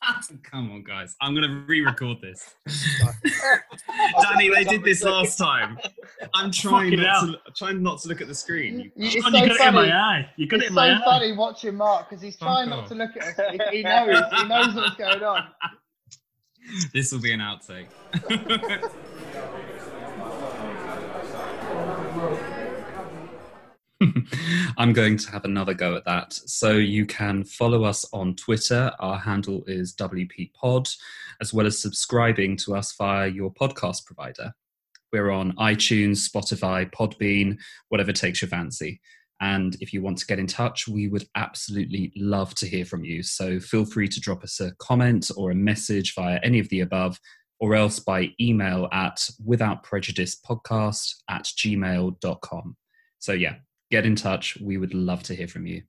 Come 0.44 0.70
on, 0.70 0.84
guys. 0.84 1.16
I'm 1.20 1.34
going 1.34 1.48
to 1.48 1.64
re 1.66 1.80
record 1.80 2.18
this. 2.20 2.54
Danny, 4.22 4.48
they 4.48 4.62
did 4.62 4.84
this 4.84 5.02
last 5.02 5.36
time. 5.36 5.76
I'm 6.34 6.52
trying 6.52 6.92
Fucking 6.92 7.02
not, 7.04 7.18
hell. 7.18 7.32
to, 7.32 7.38
trying 7.56 7.82
not 7.82 8.00
to 8.02 8.08
look 8.08 8.20
at 8.20 8.28
the 8.28 8.34
screen. 8.34 8.92
It's 8.94 9.14
John, 9.16 9.32
so 9.32 9.38
you 9.38 9.48
got 9.48 9.60
it 9.60 9.66
in 9.66 9.74
my 9.74 9.92
eye. 9.92 10.30
You 10.36 10.46
got 10.46 10.60
it 10.60 10.62
It's 10.62 10.68
in 10.68 10.74
my 10.76 10.88
so 10.94 10.94
eye. 10.94 11.04
funny 11.04 11.32
watching 11.32 11.74
Mark 11.74 12.08
because 12.08 12.22
he's 12.22 12.36
Fuck 12.36 12.46
trying 12.46 12.68
not 12.70 12.84
off. 12.84 12.88
to 12.90 12.94
look 12.94 13.10
at 13.16 13.22
us. 13.40 13.58
He, 13.70 13.78
he 13.78 13.82
knows. 13.82 14.22
He 14.36 14.44
knows 14.46 14.74
what's 14.74 14.94
going 14.96 15.22
on. 15.24 15.48
This 16.92 17.12
will 17.12 17.20
be 17.20 17.32
an 17.32 17.38
outtake. 17.38 17.86
I'm 24.76 24.92
going 24.92 25.16
to 25.16 25.30
have 25.30 25.44
another 25.44 25.74
go 25.74 25.96
at 25.96 26.04
that. 26.04 26.32
So 26.32 26.72
you 26.72 27.06
can 27.06 27.44
follow 27.44 27.84
us 27.84 28.04
on 28.12 28.34
Twitter. 28.36 28.92
Our 29.00 29.18
handle 29.18 29.64
is 29.66 29.94
WP 29.96 30.52
Pod, 30.52 30.88
as 31.40 31.54
well 31.54 31.66
as 31.66 31.78
subscribing 31.78 32.56
to 32.58 32.76
us 32.76 32.94
via 32.96 33.28
your 33.28 33.52
podcast 33.52 34.04
provider. 34.04 34.52
We're 35.12 35.30
on 35.30 35.52
iTunes, 35.56 36.28
Spotify, 36.28 36.90
Podbean, 36.90 37.58
whatever 37.88 38.12
takes 38.12 38.42
your 38.42 38.48
fancy. 38.48 39.00
And 39.40 39.76
if 39.80 39.92
you 39.92 40.02
want 40.02 40.18
to 40.18 40.26
get 40.26 40.38
in 40.38 40.46
touch, 40.46 40.88
we 40.88 41.08
would 41.08 41.26
absolutely 41.34 42.12
love 42.16 42.54
to 42.56 42.66
hear 42.66 42.84
from 42.84 43.04
you. 43.04 43.22
So 43.22 43.60
feel 43.60 43.84
free 43.84 44.08
to 44.08 44.20
drop 44.20 44.42
us 44.42 44.60
a 44.60 44.74
comment 44.78 45.30
or 45.36 45.50
a 45.50 45.54
message 45.54 46.14
via 46.14 46.40
any 46.42 46.58
of 46.58 46.68
the 46.70 46.80
above, 46.80 47.18
or 47.60 47.74
else 47.74 47.98
by 47.98 48.30
email 48.40 48.88
at 48.92 49.28
withoutprejudicepodcast 49.46 51.14
at 51.28 51.44
gmail.com. 51.44 52.76
So, 53.18 53.32
yeah, 53.32 53.56
get 53.90 54.06
in 54.06 54.16
touch. 54.16 54.58
We 54.60 54.76
would 54.76 54.94
love 54.94 55.22
to 55.24 55.34
hear 55.34 55.48
from 55.48 55.66
you. 55.66 55.82